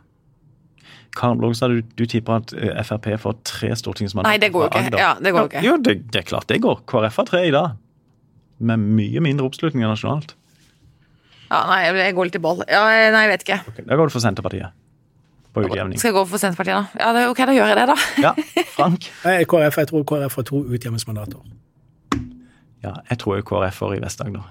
Karen 1.18 1.38
Blågstad, 1.38 1.68
du, 1.74 1.83
du 1.98 2.07
tipper 2.07 2.38
at 2.42 2.52
eh, 2.54 2.83
Frp 2.87 3.12
får 3.22 3.37
tre 3.46 3.70
stortingsmandater 3.78 4.31
Nei, 4.35 4.40
det 4.42 4.50
går 4.54 4.66
jo 4.66 4.70
ikke. 4.70 4.98
Ja, 4.98 5.12
det 5.18 5.35
går 5.35 5.44
jo 5.46 5.50
ikke. 5.52 5.62
Jo, 5.66 5.76
det, 5.83 5.94
det 6.12 6.22
er 6.22 6.26
klart 6.26 6.50
det 6.50 6.59
går. 6.62 6.83
KrF 6.90 7.22
har 7.22 7.31
tre 7.31 7.44
i 7.48 7.54
dag. 7.54 7.78
Med 8.59 8.83
mye 8.99 9.23
mindre 9.23 9.47
oppslutning 9.47 9.85
enn 9.85 9.92
nasjonalt. 9.92 10.35
Ja, 11.49 11.62
nei, 11.71 11.81
jeg 11.97 12.16
går 12.16 12.29
litt 12.29 12.37
i 12.37 12.42
boll. 12.44 12.61
Ja, 12.68 12.83
eh, 12.92 13.09
nei, 13.14 13.25
jeg 13.25 13.33
vet 13.33 13.47
ikke. 13.47 13.59
Okay, 13.73 13.87
Da 13.88 13.97
går 13.97 14.11
du 14.11 14.14
for 14.14 14.25
Senterpartiet. 14.25 14.75
På 15.57 15.64
utjevning. 15.64 15.97
Skal 15.97 16.12
jeg 16.12 16.18
gå 16.18 16.25
for 16.29 16.42
Senterpartiet, 16.42 16.77
da? 16.77 17.01
Ja, 17.01 17.12
det, 17.16 17.23
ok, 17.31 17.40
da 17.49 17.55
gjør 17.57 17.71
jeg 17.73 17.79
det, 17.79 17.87
da. 17.88 17.97
Ja, 18.27 18.66
Frank? 18.75 19.09
Nei, 19.25 19.38
KrF, 19.49 19.81
jeg 19.81 19.90
tror 19.92 20.05
KrF 20.11 20.37
har 20.40 20.49
to 20.51 20.61
utjevningsmandater. 20.66 21.40
Ja, 22.85 22.99
jeg 23.09 23.18
tror 23.23 23.40
jo 23.40 23.47
KrF 23.49 23.81
får 23.81 23.97
i 23.97 24.03
Vest-Agder. 24.05 24.44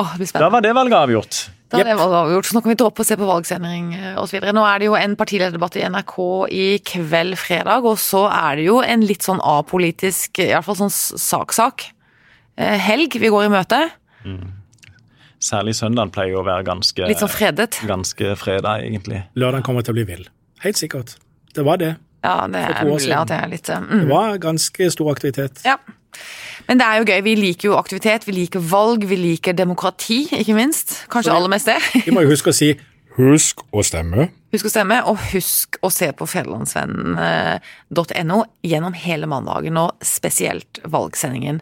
Det 0.00 0.16
blir 0.16 0.30
Da 0.32 0.48
var 0.48 0.62
det 0.64 0.70
valget 0.72 0.96
avgjort. 0.96 1.38
Da 1.70 1.78
yep. 1.78 1.86
det 1.86 1.96
valget 1.98 2.18
avgjort, 2.22 2.46
så 2.46 2.56
nå 2.56 2.62
kan 2.64 2.72
vi 2.72 2.78
droppe 2.80 3.04
å 3.04 3.06
se 3.06 3.16
på 3.20 3.26
valgsendring 3.28 3.90
osv. 3.92 4.16
og 4.22 4.28
så 4.30 4.36
videre. 4.36 4.54
Nå 4.56 4.64
er 4.66 4.80
det 4.80 4.88
jo 4.88 4.96
en 4.98 5.16
partilederdebatt 5.18 5.76
i 5.76 5.84
NRK 5.92 6.16
i 6.56 6.66
kveld 6.86 7.36
fredag, 7.38 7.84
og 7.86 7.98
så 8.00 8.24
er 8.30 8.58
det 8.58 8.64
jo 8.70 8.80
en 8.82 9.04
litt 9.06 9.26
sånn 9.26 9.42
apolitisk, 9.44 10.40
i 10.42 10.50
sånn 10.54 10.94
sak-sak, 10.94 11.90
eh, 11.90 11.99
helg 12.60 13.16
vi 13.20 13.30
går 13.32 13.48
i 13.48 13.52
møte. 13.52 13.80
Særlig 15.40 15.72
søndagen 15.78 16.12
pleier 16.12 16.36
å 16.36 16.44
være 16.44 16.66
ganske, 16.68 17.06
Litt 17.08 17.22
sånn 17.22 17.32
fredet. 17.32 17.80
ganske 17.88 18.34
fredag, 18.36 18.84
egentlig. 18.84 19.22
Lørdagen 19.40 19.64
kommer 19.64 19.86
til 19.86 19.94
å 19.94 20.00
bli 20.00 20.04
vill. 20.10 20.26
Helt 20.60 20.76
sikkert. 20.76 21.16
Det 21.56 21.64
var 21.64 21.80
det. 21.80 21.94
Ja, 22.20 22.44
det 22.52 22.60
er 22.60 22.84
mulig 22.84 23.14
at 23.16 23.30
jeg 23.32 23.40
er 23.40 23.48
litt 23.48 23.68
eh, 23.72 23.80
mm. 23.80 24.02
Det 24.02 24.08
var 24.10 24.36
ganske 24.42 24.90
stor 24.92 25.08
aktivitet. 25.14 25.62
Ja. 25.64 25.78
Men 26.68 26.78
det 26.80 26.86
er 26.86 26.96
jo 27.00 27.04
gøy. 27.08 27.20
Vi 27.24 27.34
liker 27.38 27.68
jo 27.70 27.76
aktivitet, 27.78 28.26
vi 28.28 28.32
liker 28.36 28.60
valg, 28.60 29.04
vi 29.08 29.16
liker 29.16 29.52
demokrati, 29.56 30.28
ikke 30.36 30.54
minst. 30.58 31.06
Kanskje 31.10 31.32
aller 31.32 31.48
mest 31.52 31.66
det. 31.70 31.78
Vi 32.06 32.12
må 32.12 32.20
jo 32.26 32.30
huske 32.34 32.50
å 32.52 32.56
si 32.56 32.74
'husk 33.16 33.56
å 33.72 33.82
stemme'. 33.84 34.28
Husk 34.52 34.66
å 34.66 34.70
stemme, 34.72 35.02
og 35.06 35.18
husk 35.32 35.76
å 35.82 35.90
se 35.94 36.12
på 36.12 36.26
fedrelandsvennen.no 36.26 38.44
gjennom 38.66 38.92
hele 38.98 39.26
mandagen, 39.30 39.76
og 39.76 39.90
spesielt 40.02 40.78
valgsendingen. 40.84 41.60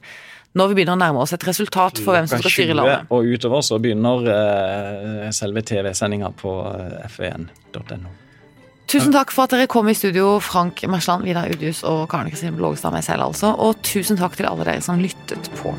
Når 0.56 0.70
vi 0.70 0.78
begynner 0.78 0.96
å 0.96 1.00
nærme 1.00 1.20
oss 1.20 1.34
et 1.36 1.44
resultat 1.44 2.00
for 2.00 2.16
hvem 2.16 2.28
som 2.30 2.40
skal 2.40 2.54
styre 2.54 2.78
landet. 2.78 3.10
Og 3.12 3.28
utover 3.34 3.60
så 3.66 3.76
begynner 3.82 4.30
eh, 4.32 5.28
selve 5.36 5.62
TV-sendinga 5.66 6.32
på 6.40 6.54
eh, 6.72 7.04
f1.no. 7.10 8.14
Tusen 8.88 9.12
takk 9.12 9.34
for 9.34 9.44
at 9.44 9.52
dere 9.52 9.68
kom 9.68 9.90
i 9.92 9.96
studio, 9.96 10.38
Frank 10.40 10.80
Mersland, 10.88 11.28
Vidar 11.28 11.52
Udjus 11.52 11.82
og 11.84 12.06
Karen 12.08 12.32
Kristin 12.32 12.56
Blågestad, 12.56 12.96
meg 12.96 13.04
selv 13.04 13.28
altså. 13.28 13.52
Og 13.52 13.76
tusen 13.84 14.16
takk 14.16 14.40
til 14.40 14.48
alle 14.48 14.64
dere 14.64 14.84
som 14.84 15.04
lyttet 15.04 15.52
på. 15.60 15.76